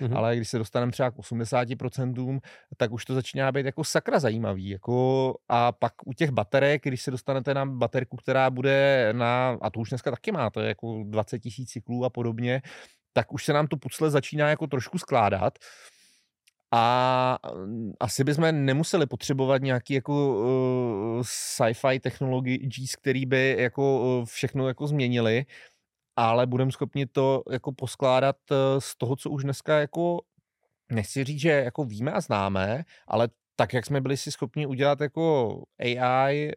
mm-hmm. 0.00 0.16
ale 0.16 0.36
když 0.36 0.48
se 0.48 0.58
dostaneme 0.58 0.92
třeba 0.92 1.10
k 1.10 1.16
80%, 1.16 2.40
tak 2.76 2.92
už 2.92 3.04
to 3.04 3.14
začíná 3.14 3.52
být 3.52 3.66
jako 3.66 3.84
sak 3.84 4.03
sakra 4.04 4.20
zajímavý. 4.20 4.68
Jako, 4.68 5.34
a 5.48 5.72
pak 5.72 5.92
u 6.06 6.12
těch 6.12 6.30
baterek, 6.30 6.82
když 6.84 7.02
se 7.02 7.10
dostanete 7.10 7.54
na 7.54 7.66
baterku, 7.66 8.16
která 8.16 8.50
bude 8.50 9.08
na, 9.12 9.58
a 9.60 9.70
to 9.70 9.80
už 9.80 9.88
dneska 9.88 10.10
taky 10.10 10.32
máte, 10.32 10.66
jako 10.66 11.04
20 11.04 11.38
tisíc 11.38 11.70
cyklů 11.70 12.04
a 12.04 12.10
podobně, 12.10 12.62
tak 13.12 13.32
už 13.32 13.44
se 13.44 13.52
nám 13.52 13.66
to 13.66 13.76
pucle 13.76 14.10
začíná 14.10 14.48
jako 14.48 14.66
trošku 14.66 14.98
skládat. 14.98 15.58
A 16.72 17.38
mm, 17.54 17.92
asi 18.00 18.24
bychom 18.24 18.64
nemuseli 18.64 19.06
potřebovat 19.06 19.62
nějaký 19.62 19.94
jako 19.94 20.12
uh, 20.12 21.22
sci-fi 21.22 22.00
technologii, 22.00 22.68
který 23.00 23.26
by 23.26 23.56
jako 23.58 24.00
uh, 24.00 24.24
všechno 24.24 24.68
jako 24.68 24.86
změnili, 24.86 25.46
ale 26.16 26.46
budeme 26.46 26.72
schopni 26.72 27.06
to 27.06 27.42
jako 27.50 27.72
poskládat 27.72 28.36
uh, 28.50 28.56
z 28.78 28.96
toho, 28.96 29.16
co 29.16 29.30
už 29.30 29.42
dneska 29.44 29.78
jako 29.78 30.20
nechci 30.92 31.24
říct, 31.24 31.40
že 31.40 31.50
jako 31.50 31.84
víme 31.84 32.12
a 32.12 32.20
známe, 32.20 32.84
ale 33.08 33.28
tak, 33.56 33.72
jak 33.74 33.86
jsme 33.86 34.00
byli 34.00 34.16
si 34.16 34.32
schopni 34.32 34.66
udělat 34.66 35.00
jako 35.00 35.62
AI 35.78 36.50
eh, 36.50 36.54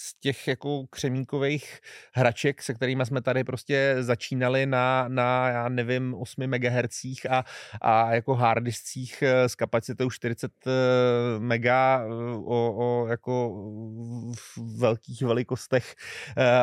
z 0.00 0.14
těch 0.20 0.48
jako 0.48 0.86
křemíkových 0.90 1.80
hraček, 2.12 2.62
se 2.62 2.74
kterými 2.74 3.06
jsme 3.06 3.22
tady 3.22 3.44
prostě 3.44 3.96
začínali 4.00 4.66
na, 4.66 5.08
na 5.08 5.48
já 5.48 5.68
nevím, 5.68 6.14
8 6.14 6.46
MHz 6.46 7.04
a, 7.30 7.44
a 7.80 8.14
jako 8.14 8.34
harddiskcích 8.34 9.22
eh, 9.22 9.48
s 9.48 9.54
kapacitou 9.54 10.10
40 10.10 10.52
eh, 10.66 10.70
mega 11.38 12.02
o, 12.44 12.74
o 12.76 13.06
jako 13.06 13.54
velkých 14.76 15.22
velikostech 15.22 15.94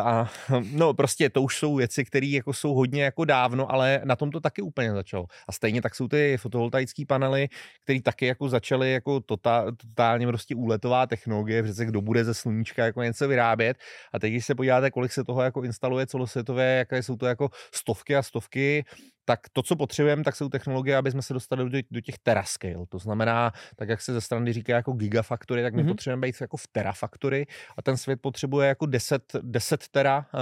a 0.03 0.31
no 0.71 0.93
prostě 0.93 1.29
to 1.29 1.41
už 1.41 1.57
jsou 1.57 1.75
věci, 1.75 2.05
které 2.05 2.27
jako 2.27 2.53
jsou 2.53 2.73
hodně 2.73 3.03
jako 3.03 3.25
dávno, 3.25 3.71
ale 3.71 4.01
na 4.03 4.15
tom 4.15 4.31
to 4.31 4.39
taky 4.39 4.61
úplně 4.61 4.91
začalo. 4.91 5.25
A 5.47 5.51
stejně 5.51 5.81
tak 5.81 5.95
jsou 5.95 6.07
ty 6.07 6.37
fotovoltaické 6.37 7.05
panely, 7.05 7.47
které 7.83 8.01
taky 8.01 8.25
jako 8.25 8.49
začaly 8.49 8.91
jako 8.91 9.19
totál, 9.19 9.71
totálně 9.71 10.27
prostě 10.27 10.55
úletová 10.55 11.07
technologie, 11.07 11.63
přece 11.63 11.85
kdo 11.85 12.01
bude 12.01 12.23
ze 12.23 12.33
sluníčka 12.33 12.85
jako 12.85 13.03
něco 13.03 13.26
vyrábět. 13.27 13.77
A 14.13 14.19
teď, 14.19 14.31
když 14.31 14.45
se 14.45 14.55
podíváte, 14.55 14.91
kolik 14.91 15.11
se 15.11 15.23
toho 15.23 15.41
jako 15.41 15.63
instaluje 15.63 16.07
celosvětové, 16.07 16.75
jaké 16.77 17.03
jsou 17.03 17.15
to 17.15 17.25
jako 17.25 17.49
stovky 17.73 18.15
a 18.15 18.23
stovky 18.23 18.85
tak 19.29 19.39
to, 19.53 19.63
co 19.63 19.75
potřebujeme, 19.75 20.23
tak 20.23 20.35
jsou 20.35 20.49
technologie, 20.49 20.97
aby 20.97 21.11
jsme 21.11 21.21
se 21.21 21.33
dostali 21.33 21.69
do, 21.69 21.77
do 21.91 22.01
těch 22.01 22.17
terascale. 22.17 22.85
To 22.89 22.99
znamená, 22.99 23.51
tak 23.75 23.89
jak 23.89 24.01
se 24.01 24.13
ze 24.13 24.21
strany 24.21 24.53
říká 24.53 24.75
jako 24.75 24.91
gigafaktory, 24.91 25.63
tak 25.63 25.73
my 25.73 25.83
mm-hmm. 25.83 25.87
potřebujeme 25.87 26.27
být 26.27 26.41
jako 26.41 26.57
v 26.57 26.67
terafaktory 26.67 27.47
a 27.77 27.81
ten 27.81 27.97
svět 27.97 28.21
potřebuje 28.21 28.67
jako 28.67 28.85
10, 28.85 29.23
10 29.41 29.87
tera 29.87 30.17
uh, 30.17 30.39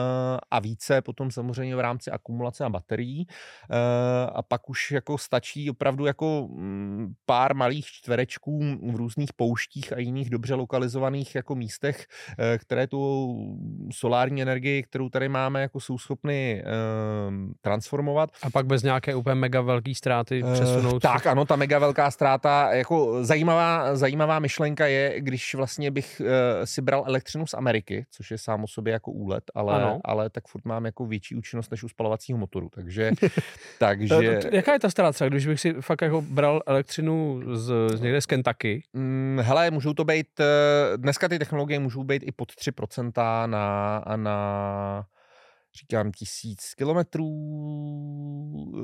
a 0.52 0.60
více 0.60 1.02
potom 1.02 1.32
samozřejmě 1.32 1.76
v 1.76 1.80
rámci 1.80 2.12
akumulace 2.12 2.66
a 2.66 2.70
baterií 2.70 3.28
uh, 3.28 3.76
a 4.34 4.42
pak 4.42 4.70
už 4.70 4.92
jako 4.92 5.18
stačí 5.18 5.70
opravdu 5.70 6.06
jako 6.06 6.48
mm, 6.52 7.14
pár 7.26 7.56
malých 7.56 7.86
čtverečků 7.86 8.60
v 8.92 8.96
různých 8.96 9.34
pouštích 9.34 9.94
a 9.94 10.00
jiných 10.00 10.30
dobře 10.30 10.54
lokalizovaných 10.54 11.36
jako 11.36 11.56
místech, 11.56 12.06
uh, 12.30 12.46
které 12.58 12.88
tu 12.88 13.34
solární 13.94 14.42
energii, 14.42 14.84
kterou 14.84 15.10
tady 15.10 15.30
máme, 15.30 15.62
jako 15.62 15.80
jsou 15.80 15.98
schopny 15.98 16.64
uh, 16.66 17.34
transformovat. 17.62 18.30
A 18.44 18.50
pak 18.50 18.66
bez 18.76 18.84
nějaké 18.84 19.16
úplně 19.16 19.36
mega 19.36 19.62
velké 19.62 19.96
ztráty 19.96 20.44
přesunout. 20.54 20.94
Uh, 20.94 21.00
tak, 21.00 21.28
ano, 21.28 21.46
ta 21.46 21.56
mega 21.56 21.80
velká 21.80 22.12
ztráta, 22.12 22.74
jako 22.74 23.24
zajímavá, 23.24 23.96
zajímavá 23.96 24.40
myšlenka 24.40 24.88
je, 24.88 25.22
když 25.22 25.56
vlastně 25.56 25.92
bych 25.92 26.22
uh, 26.22 26.28
si 26.64 26.82
bral 26.82 27.04
elektřinu 27.08 27.48
z 27.48 27.54
Ameriky, 27.54 28.06
což 28.12 28.32
je 28.32 28.38
sám 28.38 28.64
o 28.64 28.68
sobě 28.68 28.94
jako 28.94 29.12
úlet, 29.12 29.44
ale, 29.56 30.00
ale 30.04 30.30
tak 30.30 30.48
furt 30.48 30.66
mám 30.66 30.86
jako 30.86 31.06
větší 31.06 31.36
účinnost 31.36 31.72
než 31.72 31.84
u 31.84 31.90
spalovacího 31.90 32.38
motoru, 32.38 32.70
takže... 32.70 33.12
takže... 33.80 34.40
Jaká 34.52 34.74
je 34.74 34.80
ta 34.80 34.90
ztráta, 34.90 35.30
když 35.30 35.48
bych 35.48 35.60
si 35.60 35.74
fakt 35.74 36.02
jako 36.02 36.22
bral 36.22 36.62
elektřinu 36.66 37.42
z, 37.54 37.74
z 37.96 38.02
někde 38.02 38.22
z 38.22 38.26
Kentucky? 38.26 38.84
Mm, 38.94 39.40
hele, 39.42 39.72
můžou 39.72 39.94
to 39.94 40.04
být, 40.04 40.28
dneska 40.96 41.28
ty 41.28 41.40
technologie 41.40 41.80
můžou 41.80 42.04
být 42.04 42.24
i 42.26 42.32
pod 42.32 42.52
3% 42.52 43.48
na, 43.48 44.04
na 44.16 45.06
říkám 45.76 46.12
tisíc 46.12 46.74
kilometrů. 46.74 47.30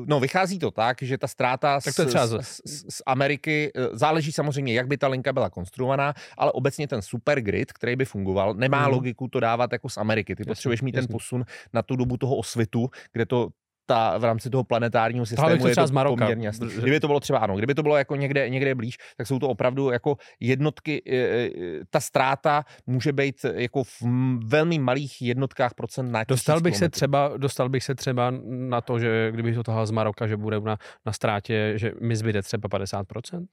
No, 0.08 0.20
vychází 0.20 0.60
to 0.60 0.72
tak, 0.72 1.02
že 1.02 1.18
ta 1.18 1.28
ztráta 1.28 1.80
tak 1.82 1.96
to 1.96 2.02
je 2.02 2.06
třeba 2.06 2.28
z, 2.28 2.42
z, 2.42 2.62
z 2.89 3.02
Ameriky, 3.06 3.72
eh, 3.76 3.98
záleží 3.98 4.32
samozřejmě, 4.32 4.74
jak 4.74 4.88
by 4.88 4.98
ta 4.98 5.08
linka 5.08 5.34
byla 5.34 5.50
konstruovaná, 5.50 6.14
ale 6.38 6.52
obecně 6.52 6.88
ten 6.88 7.02
supergrid, 7.02 7.74
který 7.74 7.96
by 7.96 8.06
fungoval, 8.06 8.54
nemá 8.54 8.88
mm. 8.88 8.94
logiku 8.94 9.28
to 9.28 9.39
dávat 9.39 9.72
jako 9.72 9.89
z 9.89 9.98
Ameriky. 9.98 10.36
Ty 10.36 10.42
jasně, 10.42 10.50
potřebuješ 10.50 10.82
mít 10.82 10.96
jasně. 10.96 11.08
ten 11.08 11.14
posun 11.14 11.46
na 11.74 11.82
tu 11.82 11.96
dobu 11.96 12.18
toho 12.18 12.36
osvitu, 12.36 12.89
kde 13.14 13.26
to 13.26 13.50
ta, 13.92 14.18
v 14.18 14.24
rámci 14.24 14.50
toho 14.50 14.64
planetárního 14.64 15.26
systému 15.26 15.58
to 15.58 15.68
je 15.68 15.76
to 15.76 15.88
Maroka. 15.92 16.26
poměrně 16.26 16.48
jasný. 16.48 16.68
Kdyby 16.68 17.00
to 17.00 17.08
bylo 17.08 17.20
třeba, 17.20 17.39
ano, 17.39 17.58
kdyby 17.58 17.74
to 17.74 17.84
bylo 17.84 17.98
jako 17.98 18.16
někde, 18.16 18.50
někde 18.50 18.76
blíž, 18.76 18.98
tak 19.18 19.28
jsou 19.28 19.39
to 19.39 19.50
opravdu 19.50 19.89
jako 19.89 20.18
jednotky, 20.39 21.04
e, 21.08 21.16
e, 21.16 21.50
ta 21.89 22.00
ztráta 22.00 22.64
může 22.88 23.14
být 23.14 23.46
jako 23.54 23.84
v 23.84 24.02
velmi 24.46 24.80
malých 24.80 25.22
jednotkách 25.22 25.74
procent 25.74 26.12
na 26.12 26.24
dostal 26.28 26.62
bych 26.62 26.78
se 26.78 26.89
třeba, 26.89 27.38
Dostal 27.38 27.70
bych 27.70 27.84
se 27.84 27.96
třeba 27.96 28.34
na 28.46 28.82
to, 28.82 29.00
že 29.00 29.32
kdybych 29.32 29.56
to 29.56 29.64
tahal 29.64 29.86
z 29.86 29.92
Maroka, 29.92 30.28
že 30.28 30.38
bude 30.38 30.60
na, 30.60 30.78
na 31.06 31.14
ztrátě, 31.14 31.74
že 31.76 31.92
mi 32.02 32.16
zbyde 32.16 32.42
třeba 32.42 32.70
50%? 32.70 33.46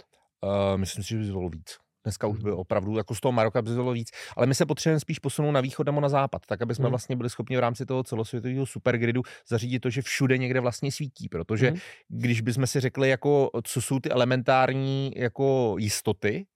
Uh, 0.43 0.77
myslím 0.77 1.05
si, 1.05 1.09
že 1.09 1.19
by 1.19 1.25
bylo 1.25 1.49
víc. 1.49 1.77
Dneska 2.09 2.27
už 2.27 2.39
by 2.39 2.53
opravdu 2.53 2.97
jako 2.97 3.15
z 3.15 3.21
toho 3.21 3.33
Maroka 3.33 3.63
by 3.63 3.71
bylo 3.71 3.93
víc, 3.93 4.11
ale 4.37 4.47
my 4.47 4.55
se 4.55 4.67
potřebujeme 4.67 5.01
spíš 5.01 5.19
posunout 5.19 5.53
na 5.53 5.61
východ 5.61 5.87
nebo 5.87 6.01
na 6.01 6.09
západ, 6.09 6.43
tak 6.47 6.63
aby 6.63 6.75
jsme 6.75 6.83
hmm. 6.83 6.91
vlastně 6.91 7.17
byli 7.17 7.31
schopni 7.31 7.57
v 7.57 7.61
rámci 7.61 7.87
toho 7.87 8.05
celosvětového 8.05 8.67
supergridu 8.67 9.23
zařídit 9.49 9.81
to, 9.81 9.91
že 9.91 10.03
všude 10.03 10.39
někde 10.39 10.61
vlastně 10.61 10.93
svítí, 10.93 11.29
protože 11.29 11.69
hmm. 11.69 11.79
když 12.09 12.41
bychom 12.41 12.67
si 12.67 12.81
řekli, 12.81 13.09
jako, 13.09 13.51
co 13.63 13.83
jsou 13.83 14.01
ty 14.01 14.11
elementární 14.11 15.13
jako 15.17 15.77
jistoty, 15.79 16.47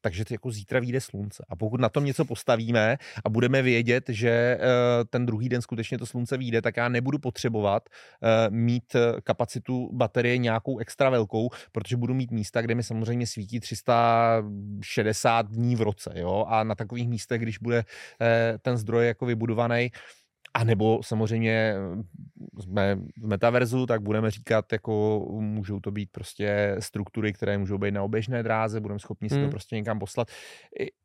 takže 0.00 0.24
jako 0.30 0.50
zítra 0.50 0.80
vyjde 0.80 1.00
slunce. 1.00 1.44
A 1.48 1.56
pokud 1.56 1.80
na 1.80 1.88
tom 1.88 2.04
něco 2.04 2.24
postavíme 2.24 2.98
a 3.24 3.28
budeme 3.28 3.62
vědět, 3.62 4.04
že 4.08 4.58
uh, 4.58 4.64
ten 5.10 5.26
druhý 5.26 5.48
den 5.48 5.62
skutečně 5.62 5.98
to 5.98 6.06
slunce 6.06 6.36
vyjde, 6.36 6.62
tak 6.62 6.76
já 6.76 6.88
nebudu 6.88 7.18
potřebovat 7.18 7.88
uh, 7.88 8.28
mít 8.54 8.94
eh, 8.94 9.20
kapacitu 9.20 9.90
baterie 9.92 10.38
nějakou 10.38 10.78
extra 10.78 11.10
velkou, 11.10 11.48
protože 11.72 11.96
budu 11.96 12.14
mít 12.14 12.30
místa, 12.30 12.62
kde 12.62 12.74
mi 12.74 12.82
samozřejmě 12.82 13.26
svítí 13.26 13.60
360 13.60 15.46
dní 15.46 15.76
v 15.76 15.80
roce. 15.80 16.12
Jo? 16.16 16.44
A 16.48 16.64
na 16.64 16.74
takových 16.74 17.08
místech, 17.08 17.42
když 17.42 17.58
bude 17.58 17.84
ten 18.62 18.76
zdroj 18.76 19.06
jako 19.06 19.26
vybudovaný, 19.26 19.90
a 20.54 20.64
nebo 20.64 21.00
samozřejmě 21.02 21.74
jsme 22.60 22.96
v 22.96 23.26
metaverzu, 23.26 23.86
tak 23.86 24.02
budeme 24.02 24.30
říkat, 24.30 24.72
jako 24.72 25.26
můžou 25.40 25.80
to 25.80 25.90
být 25.90 26.08
prostě 26.12 26.76
struktury, 26.78 27.32
které 27.32 27.58
můžou 27.58 27.78
být 27.78 27.90
na 27.90 28.02
oběžné 28.02 28.42
dráze, 28.42 28.80
budeme 28.80 29.00
schopni 29.00 29.28
si 29.28 29.34
to 29.34 29.40
hmm. 29.40 29.50
prostě 29.50 29.76
někam 29.76 29.98
poslat. 29.98 30.28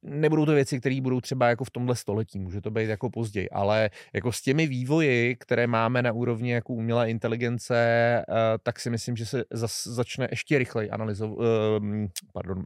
Nebudou 0.03 0.45
to 0.45 0.53
věci, 0.53 0.79
které 0.79 1.01
budou 1.01 1.21
třeba 1.21 1.49
jako 1.49 1.63
v 1.63 1.71
tomhle 1.71 1.95
století, 1.95 2.39
může 2.39 2.61
to 2.61 2.71
být 2.71 2.89
jako 2.89 3.09
později, 3.09 3.49
ale 3.49 3.89
jako 4.13 4.31
s 4.31 4.41
těmi 4.41 4.67
vývoji, 4.67 5.35
které 5.35 5.67
máme 5.67 6.01
na 6.01 6.11
úrovni 6.11 6.51
jako 6.51 6.73
umělé 6.73 7.09
inteligence, 7.09 7.75
eh, 7.77 8.23
tak 8.63 8.79
si 8.79 8.89
myslím, 8.89 9.15
že 9.15 9.25
se 9.25 9.43
začne 9.85 10.27
ještě 10.31 10.57
rychleji 10.57 10.89
analyzovat, 10.89 11.37
eh, 11.39 12.07
pardon, 12.33 12.63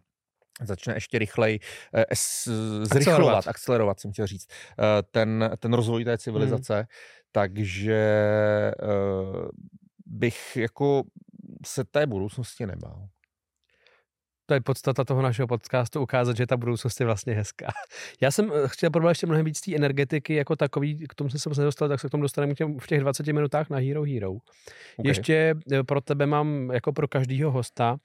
začne 0.65 0.93
ještě 0.93 1.19
rychleji 1.19 1.59
eh, 1.93 2.05
zrychlovat, 2.83 2.97
akcelerovat. 2.97 3.47
akcelerovat, 3.47 3.99
jsem 3.99 4.11
chtěl 4.11 4.27
říct, 4.27 4.47
eh, 4.49 5.03
ten, 5.11 5.51
ten 5.59 5.73
rozvoj 5.73 6.05
té 6.05 6.17
civilizace, 6.17 6.75
hmm. 6.75 6.85
takže 7.31 7.93
eh, 7.93 9.47
bych 10.05 10.57
jako 10.57 11.03
se 11.65 11.83
té 11.83 12.07
budoucnosti 12.07 12.65
nebál. 12.65 13.07
To 14.45 14.53
je 14.53 14.61
podstata 14.61 15.03
toho 15.03 15.21
našeho 15.21 15.47
podcastu, 15.47 16.01
ukázat, 16.01 16.37
že 16.37 16.47
ta 16.47 16.57
budoucnost 16.57 16.99
je 16.99 17.05
vlastně 17.05 17.33
hezká. 17.33 17.67
Já 18.21 18.31
jsem 18.31 18.51
chtěl 18.65 18.89
probrat 18.89 19.11
ještě 19.11 19.27
mnohem 19.27 19.45
víc 19.45 19.61
té 19.61 19.75
energetiky 19.75 20.35
jako 20.35 20.55
takový, 20.55 21.07
k 21.07 21.15
tomu 21.15 21.29
jsem 21.29 21.53
se 21.53 21.61
nedostal, 21.61 21.89
tak 21.89 21.99
se 21.99 22.07
k 22.07 22.11
tomu 22.11 22.23
dostaneme 22.23 22.53
v 22.79 22.87
těch 22.87 22.99
20 22.99 23.27
minutách 23.27 23.69
na 23.69 23.77
Hero 23.77 24.03
Hero. 24.03 24.31
Okay. 24.31 24.41
Ještě 25.03 25.55
pro 25.85 26.01
tebe 26.01 26.25
mám, 26.25 26.71
jako 26.71 26.93
pro 26.93 27.07
každého 27.07 27.51
hosta, 27.51 27.97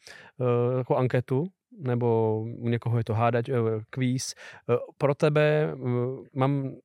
jako 0.79 0.97
anketu, 0.97 1.47
nebo 1.79 2.41
u 2.41 2.69
někoho 2.69 2.99
je 2.99 3.05
to 3.05 3.15
hádač, 3.15 3.49
eh, 3.49 3.55
kvíz. 3.91 4.35
Eh, 4.71 4.77
pro 4.99 5.15
tebe 5.15 5.73
eh, 5.73 5.77
mám 6.35 6.77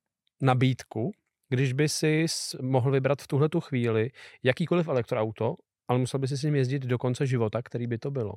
nabídku, 0.42 1.12
když 1.48 1.72
by 1.72 1.88
si 1.88 2.26
mohl 2.62 2.90
vybrat 2.90 3.22
v 3.22 3.26
tuhle 3.26 3.48
tu 3.48 3.60
chvíli 3.60 4.10
jakýkoliv 4.42 4.88
elektroauto, 4.88 5.54
ale 5.88 5.98
musel 5.98 6.20
by 6.20 6.28
si 6.28 6.36
s 6.36 6.42
ním 6.42 6.54
jezdit 6.54 6.82
do 6.82 6.98
konce 6.98 7.26
života, 7.26 7.62
který 7.62 7.86
by 7.86 7.98
to 7.98 8.10
bylo. 8.10 8.34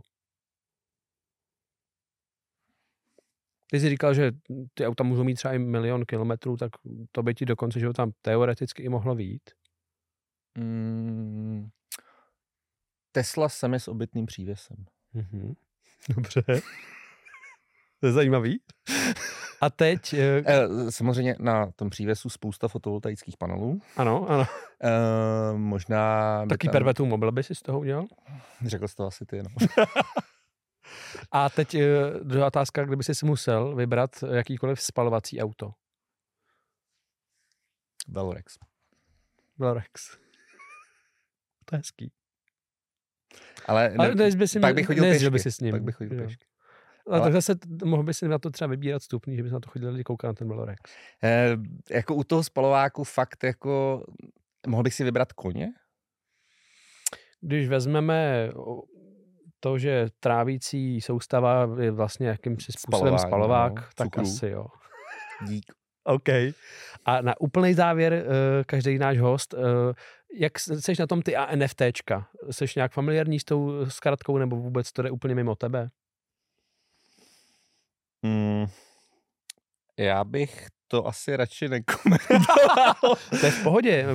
Ty 3.72 3.80
jsi 3.80 3.90
říkal, 3.90 4.14
že 4.14 4.32
ty 4.74 4.86
auta 4.86 5.04
můžou 5.04 5.24
mít 5.24 5.36
třeba 5.36 5.54
i 5.54 5.60
milion 5.60 6.06
kilometrů, 6.06 6.58
tak 6.58 6.72
to 7.12 7.24
by 7.24 7.34
ti 7.34 7.46
do 7.46 7.56
konce 7.56 7.80
života 7.80 8.12
teoreticky 8.22 8.84
i 8.84 8.90
mohlo 8.90 9.16
výjít. 9.16 9.50
Mm, 10.58 11.70
Tesla 13.12 13.50
semi 13.50 13.80
s 13.80 13.88
obytným 13.88 14.26
přívěsem. 14.26 14.86
Mm-hmm. 15.16 15.56
Dobře. 16.10 16.44
To 18.00 18.08
je 18.08 18.14
zajímavý. 18.14 18.60
A 19.62 19.70
teď... 19.70 20.14
Eh, 20.14 20.66
samozřejmě 20.90 21.36
na 21.40 21.72
tom 21.72 21.90
přívěsu 21.90 22.30
spousta 22.30 22.68
fotovoltaických 22.68 23.38
panelů. 23.38 23.82
Ano, 23.98 24.30
ano. 24.30 24.46
E, 24.84 25.58
možná... 25.58 26.46
Taký 26.46 26.68
tam... 26.68 26.72
perpetuum 26.72 27.10
mobil 27.10 27.32
by 27.32 27.44
si 27.44 27.56
z 27.56 27.62
toho 27.62 27.80
udělal? 27.80 28.06
Řekl 28.66 28.88
jsi 28.88 28.96
to 28.96 29.06
asi 29.08 29.26
ty, 29.26 29.44
no. 29.44 29.50
A 31.32 31.50
teď 31.50 31.76
druhá 32.24 32.48
otázka, 32.48 32.86
kdyby 32.86 33.04
jsi 33.04 33.26
musel 33.26 33.76
vybrat 33.76 34.12
jakýkoliv 34.32 34.82
spalovací 34.82 35.42
auto. 35.42 35.72
Velorex. 38.08 38.58
Velorex. 39.58 40.18
To 41.66 41.76
je 41.76 41.78
hezký. 41.78 42.12
Ale, 43.66 43.90
ne, 43.90 43.96
Ale 43.98 44.32
by 44.36 44.48
si 44.48 44.60
pak 44.60 44.76
bych 44.76 44.86
chodil 44.86 45.04
pěšky. 45.04 45.30
By 45.30 45.40
si 45.40 45.52
s 45.52 45.60
ním. 45.60 45.72
Pak 45.72 45.84
bych 45.84 45.96
chodil 45.96 46.18
pěšky. 46.18 46.46
Ale, 47.08 47.20
ale 47.20 47.24
tak 47.24 47.34
zase 47.34 47.56
mohl 47.86 48.04
by 48.04 48.14
si 48.14 48.28
na 48.28 48.40
to 48.40 48.50
třeba 48.50 48.68
vybírat 48.68 49.04
stupný, 49.04 49.36
že 49.36 49.44
by 49.44 49.50
se 49.50 49.54
na 49.54 49.60
to 49.60 49.70
chodil 49.70 49.90
lidi 49.90 50.04
koukat 50.04 50.28
na 50.28 50.34
ten 50.34 50.48
Velorex. 50.48 50.82
Eh, 51.24 51.58
jako 51.92 52.16
u 52.16 52.24
toho 52.24 52.44
spalováku 52.44 53.04
fakt 53.04 53.44
jako 53.44 54.04
mohl 54.68 54.84
bych 54.84 54.94
si 54.94 55.04
vybrat 55.04 55.34
koně? 55.34 55.70
Když 57.42 57.68
vezmeme 57.68 58.50
to, 59.60 59.78
že 59.78 60.08
trávící 60.20 61.02
soustava 61.02 61.68
je 61.80 61.92
vlastně 61.92 62.28
jakýmsi 62.28 62.72
způsobem 62.72 63.18
Spalování, 63.18 63.30
spalovák, 63.30 63.74
no, 63.76 63.84
tak 63.96 64.06
cukru. 64.06 64.22
asi 64.22 64.48
jo. 64.48 64.66
Dík. 65.48 65.66
OK. 66.04 66.30
A 67.06 67.22
na 67.22 67.42
úplný 67.42 67.74
závěr, 67.74 68.14
eh, 68.14 68.64
každý 68.64 68.98
náš 68.98 69.20
host, 69.20 69.54
eh, 69.54 69.94
jak 70.36 70.60
jsi 70.60 70.94
na 71.00 71.08
tom 71.08 71.22
ty 71.22 71.36
a 71.36 71.56
NFTčka? 71.56 72.28
Jsi 72.52 72.66
nějak 72.76 72.92
familiární 72.92 73.40
s 73.40 73.44
tou 73.44 73.86
zkratkou 73.90 74.38
nebo 74.38 74.56
vůbec 74.56 74.92
to 74.92 75.02
jde 75.02 75.12
úplně 75.12 75.36
mimo 75.36 75.56
tebe? 75.56 75.90
Mm, 78.22 78.66
já 79.98 80.24
bych 80.24 80.68
to 80.88 81.08
asi 81.08 81.38
radši 81.38 81.70
nekomentoval. 81.70 83.16
to 83.40 83.46
je 83.46 83.52
v 83.52 83.64
pohodě. 83.64 84.06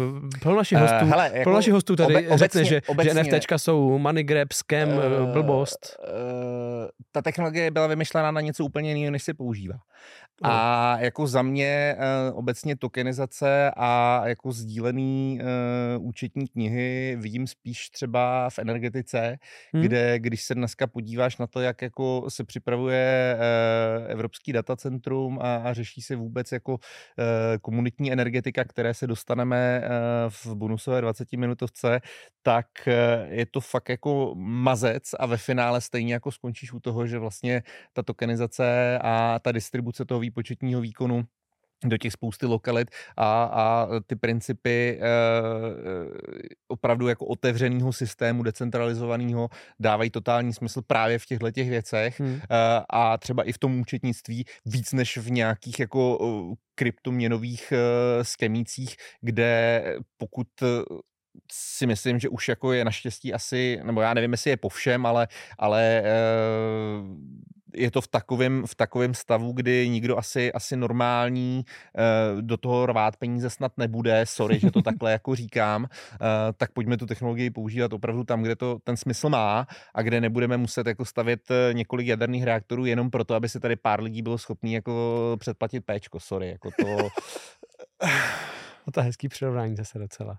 Pro 0.43 0.57
našich 0.57 0.79
hostů, 0.79 1.05
uh, 1.05 1.11
hele, 1.11 1.31
jako 1.33 1.43
pro 1.43 1.55
našich 1.55 1.73
hostů 1.73 1.97
tady 1.97 2.29
obe, 2.29 2.39
řekne, 2.39 2.65
že, 2.65 2.81
obecně, 2.87 3.15
že 3.15 3.23
NFTčka 3.23 3.59
jsou 3.59 3.99
money 3.99 4.25
grab, 4.25 4.53
scam, 4.53 4.89
uh, 4.89 5.33
blbost. 5.33 5.97
Uh, 5.99 6.89
ta 7.13 7.23
technologie 7.23 7.71
byla 7.71 7.87
vymyšlená 7.87 8.31
na 8.31 8.41
něco 8.41 8.65
úplně 8.65 8.95
jiného, 8.95 9.13
než 9.13 9.23
se 9.23 9.35
používá. 9.35 9.79
A 10.43 10.97
jako 10.99 11.27
za 11.27 11.43
mě 11.43 11.97
uh, 11.99 12.39
obecně 12.39 12.77
tokenizace 12.77 13.71
a 13.77 14.23
jako 14.25 14.53
sdílený 14.53 15.41
uh, 15.97 16.07
účetní 16.07 16.49
knihy 16.49 17.17
vidím 17.21 17.47
spíš 17.47 17.91
třeba 17.91 18.51
v 18.51 18.59
energetice, 18.59 19.37
hmm. 19.75 19.83
kde 19.83 20.19
když 20.19 20.43
se 20.45 20.55
dneska 20.55 20.87
podíváš 20.87 21.39
na 21.39 21.47
to, 21.47 21.61
jak 21.61 21.83
jako 21.83 22.25
se 22.29 22.45
připravuje 22.45 23.37
uh, 23.37 24.13
Evropský 24.13 24.53
datacentrum 24.53 25.39
a, 25.43 25.57
a 25.57 25.73
řeší 25.73 26.03
se 26.03 26.17
vůbec 26.17 26.53
jako 26.53 26.79
komunitní 27.63 28.13
energetika, 28.13 28.65
které 28.65 28.95
se 28.95 29.07
dostaneme 29.07 29.83
v 30.29 30.47
bonusové 30.47 31.01
20 31.01 31.33
minutovce, 31.33 32.01
tak 32.43 32.67
je 33.29 33.47
to 33.47 33.61
fakt 33.61 33.89
jako 33.89 34.35
mazec 34.37 35.03
a 35.19 35.27
ve 35.27 35.37
finále 35.37 35.81
stejně 35.81 36.13
jako 36.13 36.33
skončíš 36.33 36.73
u 36.73 36.81
toho, 36.81 37.07
že 37.07 37.19
vlastně 37.19 37.63
ta 37.93 38.03
tokenizace 38.03 38.99
a 39.03 39.39
ta 39.39 39.53
distribuce 39.53 39.88
toho 39.93 40.21
výpočetního 40.21 40.81
výkonu 40.81 41.25
do 41.85 41.97
těch 41.97 42.13
spousty 42.13 42.47
lokalit 42.47 42.91
a, 43.17 43.45
a 43.45 43.89
ty 44.07 44.17
principy 44.17 44.99
e, 45.01 45.07
opravdu 46.69 47.09
jako 47.09 47.27
otevřeného 47.27 47.93
systému, 47.93 48.43
decentralizovaného, 48.43 49.49
dávají 49.81 50.11
totální 50.11 50.53
smysl 50.53 50.83
právě 50.83 51.19
v 51.19 51.27
těchto 51.27 51.51
těch 51.51 51.71
věcech 51.71 52.21
hmm. 52.21 52.35
e, 52.35 52.41
a 52.91 53.19
třeba 53.19 53.43
i 53.43 53.53
v 53.53 53.59
tom 53.59 53.81
účetnictví 53.81 54.45
víc 54.67 54.93
než 54.93 55.17
v 55.17 55.31
nějakých 55.31 55.81
jako 55.81 56.19
kryptoměnových 56.75 57.73
e, 57.73 58.25
skemících, 58.25 58.97
kde 59.21 59.83
pokud 60.17 60.49
si 61.53 61.87
myslím, 61.87 62.19
že 62.19 62.29
už 62.29 62.49
jako 62.49 62.73
je 62.73 62.85
naštěstí 62.85 63.35
asi, 63.35 63.81
nebo 63.83 64.01
já 64.01 64.15
nevím, 64.15 64.33
jestli 64.33 64.51
je 64.51 64.57
po 64.57 64.69
všem, 64.69 65.07
ale, 65.07 65.29
ale 65.59 66.03
e, 66.05 66.13
je 67.79 67.91
to 67.91 68.01
v 68.01 68.09
takovém, 68.09 68.67
v 68.67 68.75
takovém 68.75 69.15
stavu, 69.15 69.53
kdy 69.53 69.89
nikdo 69.89 70.19
asi, 70.19 70.53
asi 70.53 70.77
normální 70.77 71.65
uh, 71.65 72.43
do 72.43 72.57
toho 72.57 72.87
rvát 72.87 73.17
peníze 73.17 73.51
snad 73.51 73.73
nebude, 73.79 74.27
sorry, 74.27 74.59
že 74.59 74.71
to 74.71 74.83
takhle 74.83 75.13
jako 75.13 75.35
říkám, 75.35 75.83
uh, 75.83 75.89
tak 76.57 76.73
pojďme 76.73 76.97
tu 76.97 77.07
technologii 77.07 77.51
používat 77.51 77.93
opravdu 77.93 78.25
tam, 78.25 78.43
kde 78.43 78.57
to 78.57 78.79
ten 78.85 78.97
smysl 78.97 79.29
má 79.29 79.67
a 79.95 80.03
kde 80.03 80.21
nebudeme 80.21 80.57
muset 80.57 80.87
jako 80.87 81.05
stavět 81.05 81.51
eh, 81.51 81.75
několik 81.75 82.07
jaderných 82.07 82.45
reaktorů 82.45 82.87
jenom 82.87 83.11
proto, 83.11 83.35
aby 83.35 83.49
se 83.49 83.61
tady 83.61 83.77
pár 83.77 84.03
lidí 84.03 84.23
bylo 84.23 84.39
schopný 84.39 84.73
jako 84.73 85.37
předplatit 85.41 85.85
péčko, 85.85 86.21
sorry, 86.21 86.49
jako 86.49 86.71
to... 86.81 87.09
no 88.87 88.93
to 88.93 89.03
hezký 89.03 89.29
přirovnání 89.29 89.77
zase 89.77 89.99
docela. 89.99 90.39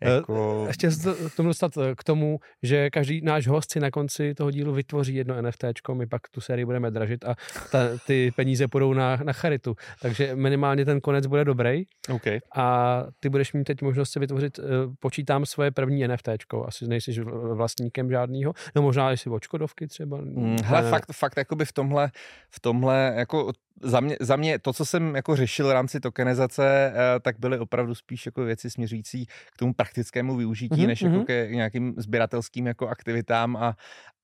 Jako... 0.00 0.64
Ještě 0.66 0.90
k 1.32 1.36
tomu 1.36 1.48
dostat 1.48 1.76
eh, 1.76 1.94
k 1.94 2.04
tomu, 2.04 2.38
že 2.62 2.90
každý 2.90 3.20
náš 3.20 3.46
host 3.46 3.72
si 3.72 3.80
na 3.80 3.90
konci 3.90 4.34
toho 4.34 4.50
dílu 4.50 4.72
vytvoří 4.72 5.14
jedno 5.14 5.42
NFT, 5.42 5.64
my 5.94 6.06
pak 6.06 6.28
tu 6.28 6.40
sérii 6.40 6.64
budeme 6.64 6.90
dražit 6.90 7.24
a 7.24 7.34
ta, 7.72 7.78
ty 8.06 8.32
peníze 8.36 8.68
půjdou 8.68 8.92
na, 8.92 9.16
na 9.16 9.32
charitu. 9.32 9.76
Takže 10.02 10.36
minimálně 10.36 10.84
ten 10.84 11.00
konec 11.00 11.26
bude 11.26 11.44
dobrý. 11.44 11.84
Okay. 12.14 12.38
A 12.56 13.04
ty 13.20 13.28
budeš 13.28 13.52
mít 13.52 13.64
teď 13.64 13.82
možnost 13.82 14.10
si 14.10 14.18
vytvořit, 14.20 14.58
eh, 14.58 14.62
počítám 15.00 15.46
svoje 15.46 15.70
první 15.70 16.08
NFT, 16.08 16.28
asi 16.66 16.86
nejsi 16.88 17.20
vlastníkem 17.54 18.10
žádného, 18.10 18.52
no 18.74 18.82
možná 18.82 19.12
i 19.12 19.16
si 19.16 19.30
očkodovky 19.30 19.86
třeba. 19.86 20.16
Mm, 20.16 20.56
hele, 20.64 20.90
fakt, 20.90 21.12
fakt 21.12 21.36
jakoby 21.36 21.64
v 21.64 21.72
tomhle, 21.72 22.10
v 22.50 22.60
tomhle 22.60 23.12
jako 23.16 23.52
za 23.82 24.00
mě, 24.00 24.16
za 24.20 24.36
mě 24.36 24.58
to, 24.58 24.72
co 24.72 24.84
jsem 24.84 25.16
jako 25.16 25.36
řešil 25.36 25.68
v 25.68 25.72
rámci 25.72 26.00
tokenizace, 26.00 26.92
eh, 26.94 27.20
tak 27.20 27.38
byly 27.38 27.58
opravdu 27.58 27.94
spíš 27.94 28.26
jako 28.26 28.44
věci 28.44 28.70
směřující 28.70 29.26
k 29.26 29.56
tomu 29.58 29.63
praktickému 29.72 30.36
využití, 30.36 30.74
mm-hmm. 30.74 30.86
než 30.86 31.00
jako 31.02 31.16
mhm. 31.16 31.24
ke 31.24 31.48
nějakým 31.50 31.94
sběratelským 31.96 32.66
jako 32.66 32.88
aktivitám 32.88 33.56
a, 33.56 33.76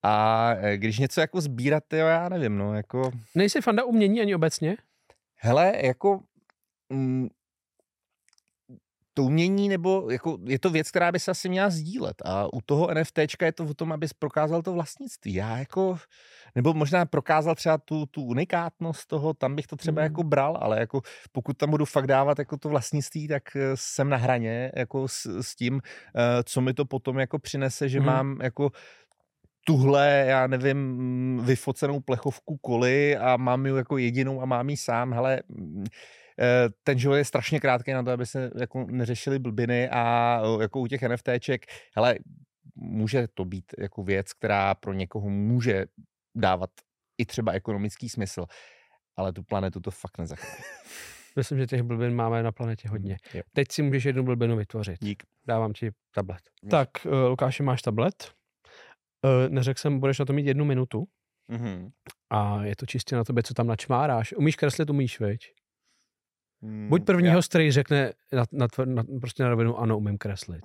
a 0.02 0.54
eh, 0.54 0.76
když 0.76 0.98
něco 0.98 1.20
jako 1.20 1.40
sbírat, 1.40 1.84
jo, 1.92 2.06
já 2.06 2.28
nevím, 2.28 2.58
no, 2.58 2.74
jako... 2.74 3.10
Nejsi 3.34 3.60
fanda 3.60 3.84
umění 3.84 4.20
ani 4.20 4.34
obecně? 4.34 4.76
Hele, 5.36 5.72
jako... 5.84 6.20
Mm, 6.92 7.28
to 9.14 9.22
umění, 9.22 9.68
nebo 9.68 10.10
jako 10.10 10.38
je 10.44 10.58
to 10.58 10.70
věc, 10.70 10.90
která 10.90 11.12
by 11.12 11.20
se 11.20 11.30
asi 11.30 11.48
měla 11.48 11.70
sdílet. 11.70 12.22
A 12.24 12.54
u 12.54 12.60
toho 12.66 12.94
NFTčka 12.94 13.46
je 13.46 13.52
to 13.52 13.64
o 13.64 13.74
tom, 13.74 13.92
abys 13.92 14.12
prokázal 14.12 14.62
to 14.62 14.72
vlastnictví. 14.72 15.34
Já 15.34 15.58
jako 15.58 15.98
nebo 16.54 16.74
možná 16.74 17.06
prokázal 17.06 17.54
třeba 17.54 17.78
tu, 17.78 18.06
tu 18.06 18.22
unikátnost 18.22 19.06
toho, 19.06 19.34
tam 19.34 19.56
bych 19.56 19.66
to 19.66 19.76
třeba 19.76 20.02
mm. 20.02 20.04
jako 20.04 20.22
bral, 20.22 20.58
ale 20.60 20.80
jako 20.80 21.00
pokud 21.32 21.56
tam 21.56 21.70
budu 21.70 21.84
fakt 21.84 22.06
dávat 22.06 22.38
jako 22.38 22.56
to 22.56 22.68
vlastnictví, 22.68 23.28
tak 23.28 23.56
eh, 23.56 23.60
jsem 23.74 24.08
na 24.08 24.16
hraně 24.16 24.72
jako 24.76 25.08
s, 25.08 25.26
s 25.40 25.54
tím, 25.54 25.80
eh, 26.16 26.42
co 26.44 26.60
mi 26.60 26.74
to 26.74 26.84
potom 26.84 27.18
jako 27.18 27.38
přinese, 27.38 27.88
že 27.88 28.00
mm. 28.00 28.06
mám 28.06 28.38
jako 28.42 28.70
tuhle, 29.64 30.24
já 30.28 30.46
nevím, 30.46 31.40
vyfocenou 31.44 32.00
plechovku 32.00 32.56
koly 32.56 33.16
a 33.16 33.36
mám 33.36 33.66
ji 33.66 33.76
jako 33.76 33.98
jedinou 33.98 34.42
a 34.42 34.44
mám 34.44 34.70
ji 34.70 34.76
sám, 34.76 35.12
hele, 35.12 35.42
mm, 35.48 35.84
ten 36.82 36.98
život 36.98 37.14
je 37.14 37.24
strašně 37.24 37.60
krátký 37.60 37.92
na 37.92 38.02
to, 38.02 38.10
aby 38.10 38.26
se 38.26 38.50
jako 38.60 38.86
neřešili 38.90 39.38
blbiny 39.38 39.88
a 39.88 40.40
jako 40.60 40.80
u 40.80 40.86
těch 40.86 41.02
NFTček, 41.02 41.66
hele, 41.96 42.18
může 42.74 43.28
to 43.34 43.44
být 43.44 43.64
jako 43.78 44.02
věc, 44.02 44.32
která 44.32 44.74
pro 44.74 44.92
někoho 44.92 45.28
může 45.28 45.86
dávat 46.34 46.70
i 47.18 47.26
třeba 47.26 47.52
ekonomický 47.52 48.08
smysl, 48.08 48.46
ale 49.16 49.32
tu 49.32 49.42
planetu 49.42 49.80
to 49.80 49.90
fakt 49.90 50.18
nezachrání. 50.18 50.64
Myslím, 51.36 51.58
že 51.58 51.66
těch 51.66 51.82
blbin 51.82 52.14
máme 52.14 52.42
na 52.42 52.52
planetě 52.52 52.88
hodně. 52.88 53.16
Jo. 53.34 53.42
Teď 53.52 53.72
si 53.72 53.82
můžeš 53.82 54.04
jednu 54.04 54.22
blbinu 54.24 54.56
vytvořit. 54.56 54.96
Dík. 55.00 55.22
Dávám 55.46 55.72
ti 55.72 55.90
tablet. 56.14 56.40
Tak, 56.70 56.88
uh, 57.06 57.12
Lukáši, 57.12 57.62
máš 57.62 57.82
tablet. 57.82 58.32
Uh, 59.24 59.52
neřekl 59.52 59.80
jsem, 59.80 60.00
budeš 60.00 60.18
na 60.18 60.24
to 60.24 60.32
mít 60.32 60.46
jednu 60.46 60.64
minutu. 60.64 61.04
Mm-hmm. 61.52 61.90
A 62.30 62.64
je 62.64 62.76
to 62.76 62.86
čistě 62.86 63.16
na 63.16 63.24
tobě, 63.24 63.42
co 63.42 63.54
tam 63.54 63.66
načmáráš. 63.66 64.32
Umíš 64.32 64.56
kreslit, 64.56 64.90
umíš, 64.90 65.20
veď? 65.20 65.40
Mm, 66.62 66.88
Buď 66.88 67.04
první 67.04 67.28
já... 67.28 67.34
host, 67.34 67.48
který 67.48 67.72
řekne 67.72 68.12
na, 68.32 68.44
na, 68.52 68.66
na, 68.84 69.04
prostě 69.20 69.42
na 69.42 69.48
rovinu, 69.48 69.78
ano, 69.78 69.98
umím 69.98 70.18
kreslit. 70.18 70.64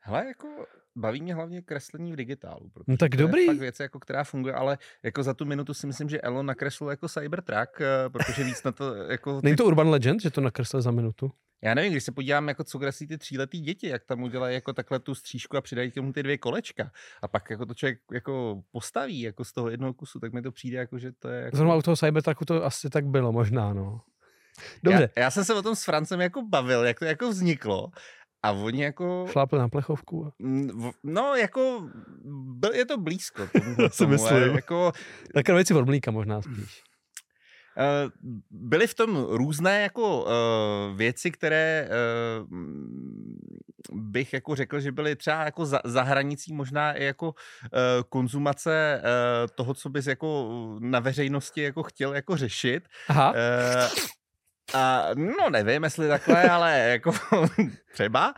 Hele, 0.00 0.26
jako 0.26 0.66
baví 0.96 1.22
mě 1.22 1.34
hlavně 1.34 1.62
kreslení 1.62 2.12
v 2.12 2.16
digitálu. 2.16 2.70
No 2.86 2.96
tak 2.96 3.10
dobrý. 3.10 3.40
Je 3.40 3.46
fakt 3.46 3.58
věc, 3.58 3.80
jako, 3.80 4.00
která 4.00 4.24
funguje, 4.24 4.54
ale 4.54 4.78
jako 5.02 5.22
za 5.22 5.34
tu 5.34 5.44
minutu 5.44 5.74
si 5.74 5.86
myslím, 5.86 6.08
že 6.08 6.20
Elon 6.20 6.46
nakreslil 6.46 6.90
jako 6.90 7.08
Cybertruck, 7.08 7.80
eh, 7.80 8.10
protože 8.10 8.44
víc 8.44 8.62
na 8.62 8.72
to 8.72 8.94
jako... 8.94 9.40
Není 9.42 9.56
to 9.56 9.64
Urban 9.64 9.88
Legend, 9.88 10.22
že 10.22 10.30
to 10.30 10.40
nakreslil 10.40 10.82
za 10.82 10.90
minutu? 10.90 11.30
Já 11.64 11.74
nevím, 11.74 11.92
když 11.92 12.04
se 12.04 12.12
podívám, 12.12 12.48
jako 12.48 12.64
co 12.64 12.78
kreslí 12.78 13.06
ty 13.06 13.18
tříletý 13.18 13.60
děti, 13.60 13.88
jak 13.88 14.04
tam 14.04 14.22
udělají 14.22 14.54
jako 14.54 14.72
takhle 14.72 14.98
tu 14.98 15.14
střížku 15.14 15.56
a 15.56 15.60
přidají 15.60 15.90
k 15.90 15.94
tomu 15.94 16.12
ty 16.12 16.22
dvě 16.22 16.38
kolečka. 16.38 16.90
A 17.22 17.28
pak 17.28 17.50
jako 17.50 17.66
to 17.66 17.74
člověk 17.74 17.98
jako 18.12 18.62
postaví 18.70 19.20
jako 19.20 19.44
z 19.44 19.52
toho 19.52 19.70
jednoho 19.70 19.94
kusu, 19.94 20.20
tak 20.20 20.32
mi 20.32 20.42
to 20.42 20.52
přijde 20.52 20.78
jako, 20.78 20.98
že 20.98 21.12
to 21.12 21.28
je... 21.28 21.42
Jako... 21.42 21.56
Zrovna 21.56 21.74
u 21.74 21.82
toho 21.82 21.96
Cybertrucku 21.96 22.44
to 22.44 22.64
asi 22.64 22.90
tak 22.90 23.06
bylo 23.06 23.32
možná, 23.32 23.72
no. 23.72 24.00
Dobře. 24.82 25.10
Já, 25.16 25.22
já, 25.22 25.30
jsem 25.30 25.44
se 25.44 25.54
o 25.54 25.62
tom 25.62 25.76
s 25.76 25.84
Francem 25.84 26.20
jako 26.20 26.42
bavil, 26.42 26.84
jak 26.84 26.98
to 26.98 27.04
jako 27.04 27.28
vzniklo. 27.28 27.90
A 28.42 28.50
oni 28.50 28.82
jako... 28.82 29.26
Šlápl 29.30 29.58
na 29.58 29.68
plechovku. 29.68 30.32
No, 31.04 31.34
jako, 31.34 31.88
je 32.74 32.86
to 32.86 32.98
blízko 32.98 33.46
tomu. 33.52 33.88
si 33.90 34.06
myslím. 34.06 34.56
Jako... 34.56 34.92
Tak 35.34 35.48
věci 35.48 35.74
od 35.74 35.88
možná 36.10 36.42
spíš. 36.42 36.82
Uh, 37.76 38.10
byly 38.50 38.86
v 38.86 38.94
tom 38.94 39.26
různé 39.28 39.82
jako 39.82 40.24
uh, 40.24 40.96
věci, 40.96 41.30
které 41.30 41.88
uh, 42.40 42.58
bych 43.92 44.32
jako 44.32 44.54
řekl, 44.54 44.80
že 44.80 44.92
byly 44.92 45.16
třeba 45.16 45.44
jako 45.44 45.66
za, 45.66 45.80
za 45.84 46.02
hranicí 46.02 46.52
možná 46.52 46.92
i 46.92 47.04
jako 47.04 47.26
uh, 47.28 47.32
konzumace 48.08 49.02
uh, 49.02 49.50
toho, 49.54 49.74
co 49.74 49.88
bys 49.88 50.06
jako 50.06 50.48
na 50.80 51.00
veřejnosti 51.00 51.62
jako 51.62 51.82
chtěl 51.82 52.14
jako 52.14 52.36
řešit. 52.36 52.88
Aha. 53.08 53.30
Uh, 53.30 53.36
a, 54.74 55.06
no 55.14 55.50
nevím, 55.50 55.84
jestli 55.84 56.08
takhle, 56.08 56.50
ale 56.50 56.78
jako 56.78 57.12
třeba. 57.92 58.34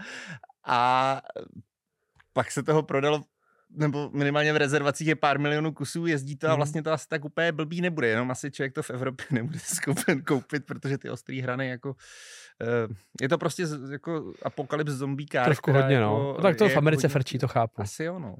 A 0.66 1.20
pak 2.32 2.50
se 2.50 2.62
toho 2.62 2.82
prodalo 2.82 3.24
nebo 3.76 4.10
minimálně 4.12 4.52
v 4.52 4.56
rezervacích 4.56 5.08
je 5.08 5.16
pár 5.16 5.38
milionů 5.38 5.72
kusů, 5.72 6.06
jezdí 6.06 6.36
to 6.36 6.46
a 6.46 6.50
mhm. 6.50 6.56
vlastně 6.56 6.82
to 6.82 6.92
asi 6.92 7.08
tak 7.08 7.24
úplně 7.24 7.52
blbý 7.52 7.80
nebude, 7.80 8.08
jenom 8.08 8.30
asi 8.30 8.50
člověk 8.50 8.72
to 8.72 8.82
v 8.82 8.90
Evropě 8.90 9.26
nebude 9.30 9.58
schopen 9.58 10.22
koupit, 10.22 10.66
protože 10.66 10.98
ty 10.98 11.10
ostrý 11.10 11.40
hrany 11.40 11.68
jako 11.68 11.88
uh, 11.88 12.96
je 13.20 13.28
to 13.28 13.38
prostě 13.38 13.62
jako 13.90 14.32
apokalyps 14.42 14.92
zombie 14.92 15.26
car. 15.32 15.44
Trošku 15.44 15.72
hodně, 15.72 16.00
no. 16.00 16.16
jako, 16.16 16.34
no. 16.36 16.42
Tak 16.42 16.56
to 16.56 16.68
v 16.68 16.76
Americe 16.76 17.06
hodně... 17.06 17.12
frčí, 17.12 17.38
to 17.38 17.48
chápu. 17.48 17.82
Asi 17.82 18.04
jo, 18.04 18.18
no. 18.18 18.36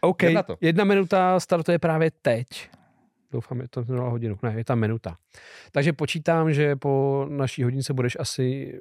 OK, 0.00 0.22
jedna 0.60 0.84
minuta 0.84 1.40
startuje 1.40 1.78
právě 1.78 2.10
teď. 2.22 2.70
Doufám, 3.36 3.62
že 3.62 3.68
to 3.68 3.84
měla 3.84 4.08
hodinu. 4.08 4.38
Ne, 4.42 4.54
je 4.56 4.64
tam 4.64 4.78
minuta. 4.78 5.16
Takže 5.72 5.92
počítám, 5.92 6.52
že 6.52 6.76
po 6.76 7.26
naší 7.28 7.62
hodince 7.62 7.92
budeš 7.92 8.16
asi 8.20 8.80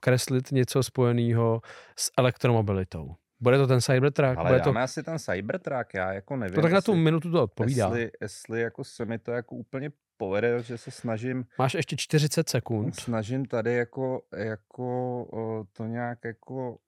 kreslit 0.00 0.52
něco 0.52 0.82
spojeného 0.82 1.62
s 1.96 2.10
elektromobilitou. 2.18 3.14
Bude 3.40 3.58
to 3.58 3.66
ten 3.66 3.80
Cybertruck? 3.80 4.38
Ale 4.38 4.50
bude 4.50 4.60
to... 4.60 4.78
asi 4.78 5.02
ten 5.02 5.18
Cybertruck, 5.18 5.94
já 5.94 6.12
jako 6.12 6.36
nevím. 6.36 6.54
To 6.54 6.62
tak 6.62 6.72
na 6.72 6.80
tu 6.80 6.94
minutu 6.94 7.30
to 7.30 7.42
odpovídá. 7.42 7.84
Jestli, 7.84 8.10
jestli 8.20 8.60
jako 8.60 8.84
se 8.84 9.04
mi 9.04 9.18
to 9.18 9.30
jako 9.30 9.54
úplně 9.54 9.90
povede, 10.16 10.62
že 10.62 10.78
se 10.78 10.90
snažím... 10.90 11.44
Máš 11.58 11.74
ještě 11.74 11.96
40 11.96 12.48
sekund. 12.48 13.00
Snažím 13.00 13.46
tady 13.46 13.74
jako, 13.74 14.22
jako 14.36 15.66
to 15.72 15.84
nějak 15.84 16.18
jako 16.24 16.78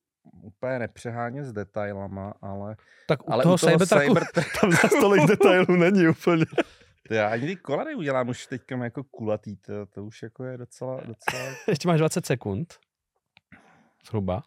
úplně 0.42 0.78
nepřehánět 0.78 1.44
s 1.44 1.52
detailama, 1.52 2.34
ale... 2.42 2.76
Tak 3.06 3.28
u 3.28 3.32
ale 3.32 3.42
toho, 3.42 3.54
u 3.54 3.58
toho 3.58 3.72
Cybertrucku 3.72 4.12
Cybertrucku- 4.12 4.60
tam 4.60 4.72
za 4.72 5.00
tolik 5.00 5.26
detailů 5.26 5.76
není 5.76 6.08
úplně. 6.08 6.44
To 7.10 7.14
já 7.14 7.28
ani 7.28 7.46
ty 7.46 7.56
kola 7.56 7.84
neudělám 7.84 8.28
už 8.28 8.46
teďka 8.46 8.84
jako 8.84 9.04
kulatý, 9.04 9.56
to, 9.56 9.86
to 9.86 10.04
už 10.04 10.22
jako 10.22 10.44
je 10.44 10.58
docela, 10.58 11.00
docela... 11.00 11.56
Ještě 11.68 11.88
máš 11.88 11.98
20 11.98 12.26
sekund. 12.26 12.78
Zhruba. 14.06 14.42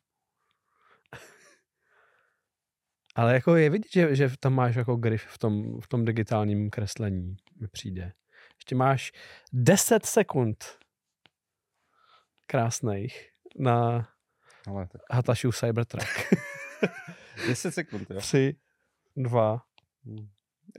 Ale 3.16 3.34
jako 3.34 3.56
je 3.56 3.70
vidět, 3.70 3.92
že, 3.92 4.16
že 4.16 4.38
tam 4.40 4.54
máš 4.54 4.76
jako 4.76 4.96
grif 4.96 5.26
v 5.26 5.38
tom, 5.38 5.82
v 5.82 5.88
tom 5.88 6.06
digitálním 6.06 6.70
kreslení, 6.70 7.36
mi 7.62 7.68
přijde. 7.68 8.14
Ještě 8.56 8.76
máš 8.76 9.12
10 9.54 10.06
sekund 10.06 10.66
krásných 12.48 13.30
na 13.60 14.10
Ale 14.68 14.88
tak 14.88 15.02
Hatašu 15.12 15.52
Cybertruck. 15.52 16.34
10 17.48 17.72
sekund, 17.72 18.10
jo. 18.10 18.20
3, 18.20 18.56
2. 19.16 19.66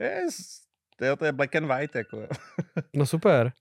Yes. 0.01 0.64
To 0.95 1.05
je, 1.05 1.17
to 1.17 1.25
je 1.25 1.31
black 1.31 1.55
and 1.55 1.67
white, 1.67 1.95
jako. 1.97 2.27
No 2.95 3.05
super. 3.05 3.51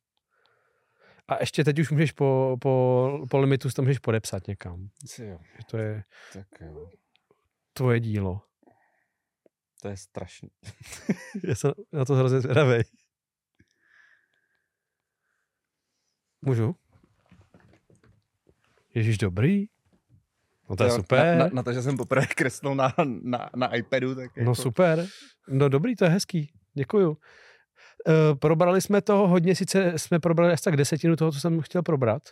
A 1.28 1.36
ještě 1.40 1.64
teď 1.64 1.78
už 1.78 1.90
můžeš 1.90 2.12
po, 2.12 2.56
po, 2.60 3.26
po 3.30 3.38
limitu 3.38 3.70
si 3.70 3.74
to 3.74 3.82
můžeš 3.82 3.98
podepsat 3.98 4.46
někam. 4.46 4.88
Jo, 5.18 5.38
to 5.70 5.78
je 5.78 6.04
tak 6.32 6.46
jo. 6.60 6.90
tvoje 7.72 8.00
dílo. 8.00 8.40
To 9.82 9.88
je 9.88 9.96
strašný. 9.96 10.48
Já 11.48 11.54
jsem 11.54 11.72
na 11.92 12.04
to 12.04 12.14
hrozně 12.14 12.40
zvědavý. 12.40 12.82
Můžu? 16.42 16.76
Ježíš, 18.94 19.18
dobrý. 19.18 19.66
No 20.70 20.76
to 20.76 20.84
je 20.84 20.90
Jo, 20.90 20.96
super. 20.96 21.38
Na, 21.38 21.44
na, 21.44 21.50
na, 21.52 21.62
to, 21.62 21.72
že 21.72 21.82
jsem 21.82 21.96
poprvé 21.96 22.26
kreslil 22.26 22.74
na, 22.74 22.94
na, 23.22 23.50
na 23.56 23.76
iPadu, 23.76 24.14
tak 24.14 24.36
jako... 24.36 24.46
No 24.48 24.54
super. 24.54 25.06
No 25.48 25.68
dobrý, 25.68 25.96
to 25.96 26.04
je 26.04 26.10
hezký. 26.10 26.52
Děkuju. 26.74 27.10
Uh, 27.10 28.38
probrali 28.38 28.80
jsme 28.80 29.02
toho 29.02 29.28
hodně, 29.28 29.54
sice 29.54 29.92
jsme 29.96 30.20
probrali 30.20 30.52
asi 30.52 30.64
tak 30.64 30.76
desetinu 30.76 31.16
toho, 31.16 31.32
co 31.32 31.40
jsem 31.40 31.60
chtěl 31.60 31.82
probrat, 31.82 32.22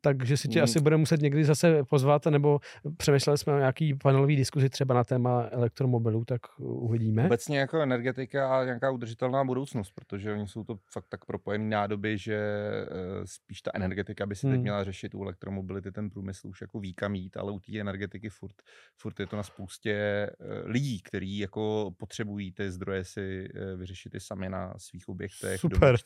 takže 0.00 0.36
si 0.36 0.48
tě 0.48 0.58
Hmm. 0.58 0.64
asi 0.64 0.80
bude 0.80 0.96
muset 0.96 1.20
někdy 1.20 1.44
zase 1.44 1.84
pozvat, 1.84 2.26
nebo 2.26 2.58
přemýšleli 2.96 3.38
jsme 3.38 3.54
o 3.54 3.58
nějaký 3.58 3.94
panelový 3.94 4.36
diskuzi 4.36 4.68
třeba 4.68 4.94
na 4.94 5.04
téma 5.04 5.48
elektromobilů, 5.50 6.24
tak 6.24 6.40
uvidíme. 6.58 7.26
Obecně 7.26 7.58
jako 7.58 7.80
energetika 7.80 8.58
a 8.58 8.64
nějaká 8.64 8.90
udržitelná 8.90 9.44
budoucnost, 9.44 9.92
protože 9.94 10.32
oni 10.32 10.48
jsou 10.48 10.64
to 10.64 10.78
fakt 10.92 11.06
tak 11.08 11.24
propojený 11.24 11.68
nádoby, 11.70 12.18
že 12.18 12.36
eh, 12.36 12.86
spíš 13.24 13.62
ta 13.62 13.70
energetika 13.74 14.26
by 14.26 14.34
si 14.34 14.46
teď 14.46 14.52
Hmm. 14.52 14.62
měla 14.62 14.84
řešit 14.84 15.14
u 15.14 15.22
elektromobility, 15.22 15.92
ten 15.92 16.10
průmysl 16.10 16.48
už 16.48 16.60
jako 16.60 16.80
ví 16.80 16.94
kam 16.94 17.14
jít, 17.14 17.36
ale 17.36 17.52
u 17.52 17.60
té 17.60 17.80
energetiky 17.80 18.28
furt, 18.28 18.54
furt 18.96 19.20
je 19.20 19.26
to 19.26 19.36
na 19.36 19.42
spoustě 19.42 19.92
eh, 19.92 20.32
lidí, 20.64 21.00
kteří 21.02 21.38
jako 21.38 21.90
potřebují 21.96 22.52
ty 22.52 22.70
zdroje 22.70 23.04
si 23.04 23.48
eh, 23.54 23.76
vyřešit 23.76 24.14
i 24.14 24.20
sami 24.20 24.48
na 24.48 24.74
svých 24.78 25.08
objektech, 25.08 25.60
Super. 25.60 25.96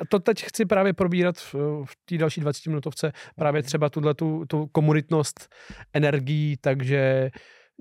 A 0.00 0.04
to 0.08 0.18
teď 0.18 0.44
chci 0.44 0.66
právě 0.66 0.92
probírat 0.92 1.36
v, 1.38 1.54
v 1.84 1.96
té 2.04 2.18
další 2.18 2.40
20 2.40 2.66
minutovce, 2.66 3.12
právě 3.36 3.62
třeba 3.62 3.88
tuhle 3.88 4.14
tu, 4.14 4.44
tu 4.46 4.66
komunitnost 4.66 5.54
energií, 5.92 6.56
takže 6.60 7.30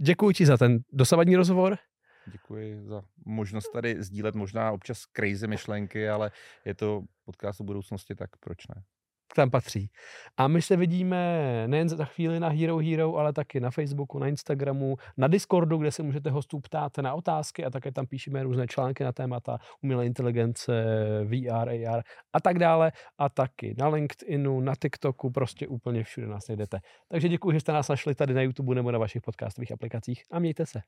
děkuji 0.02 0.34
ti 0.34 0.46
za 0.46 0.58
ten 0.58 0.80
dosavadní 0.94 1.36
rozhovor. 1.36 1.78
Děkuji 2.32 2.86
za 2.86 3.02
možnost 3.26 3.70
tady 3.74 4.04
sdílet 4.04 4.36
možná 4.36 4.72
občas 4.72 5.04
crazy 5.14 5.48
myšlenky, 5.48 6.10
ale 6.10 6.32
je 6.66 6.76
to 6.76 7.02
podcast 7.26 7.62
o 7.62 7.64
budoucnosti, 7.64 8.16
tak 8.16 8.30
proč 8.40 8.68
ne? 8.68 8.84
Tam 9.36 9.50
patří. 9.50 9.90
A 10.38 10.48
my 10.48 10.62
se 10.62 10.76
vidíme 10.76 11.64
nejen 11.68 11.90
za 11.90 12.06
chvíli 12.06 12.40
na 12.40 12.50
Hero 12.50 12.78
Hero, 12.78 13.16
ale 13.16 13.34
taky 13.34 13.60
na 13.60 13.72
Facebooku, 13.72 14.20
na 14.20 14.28
Instagramu, 14.28 14.96
na 15.18 15.28
Discordu, 15.28 15.78
kde 15.78 15.92
se 15.92 16.04
můžete 16.04 16.30
hostů 16.30 16.60
ptát 16.60 16.98
na 16.98 17.14
otázky 17.14 17.66
a 17.66 17.70
také 17.70 17.92
tam 17.92 18.08
píšeme 18.08 18.44
různé 18.44 18.68
články 18.68 19.04
na 19.04 19.12
témata 19.12 19.58
umělé 19.84 20.06
inteligence, 20.06 20.84
VR, 21.26 21.70
AR 21.70 22.04
a 22.34 22.42
tak 22.42 22.60
dále. 22.60 22.92
A 23.18 23.30
taky 23.30 23.76
na 23.78 23.88
LinkedInu, 23.88 24.62
na 24.62 24.74
TikToku, 24.82 25.32
prostě 25.32 25.68
úplně 25.68 26.04
všude 26.04 26.28
nás 26.28 26.48
najdete. 26.48 26.80
Takže 27.08 27.30
děkuji, 27.30 27.52
že 27.52 27.60
jste 27.60 27.72
nás 27.72 27.88
našli 27.90 28.16
tady 28.16 28.34
na 28.34 28.42
YouTube 28.42 28.76
nebo 28.76 28.92
na 28.92 29.00
vašich 29.00 29.22
podcastových 29.22 29.72
aplikacích 29.72 30.24
a 30.32 30.40
mějte 30.40 30.66
se. 30.66 30.82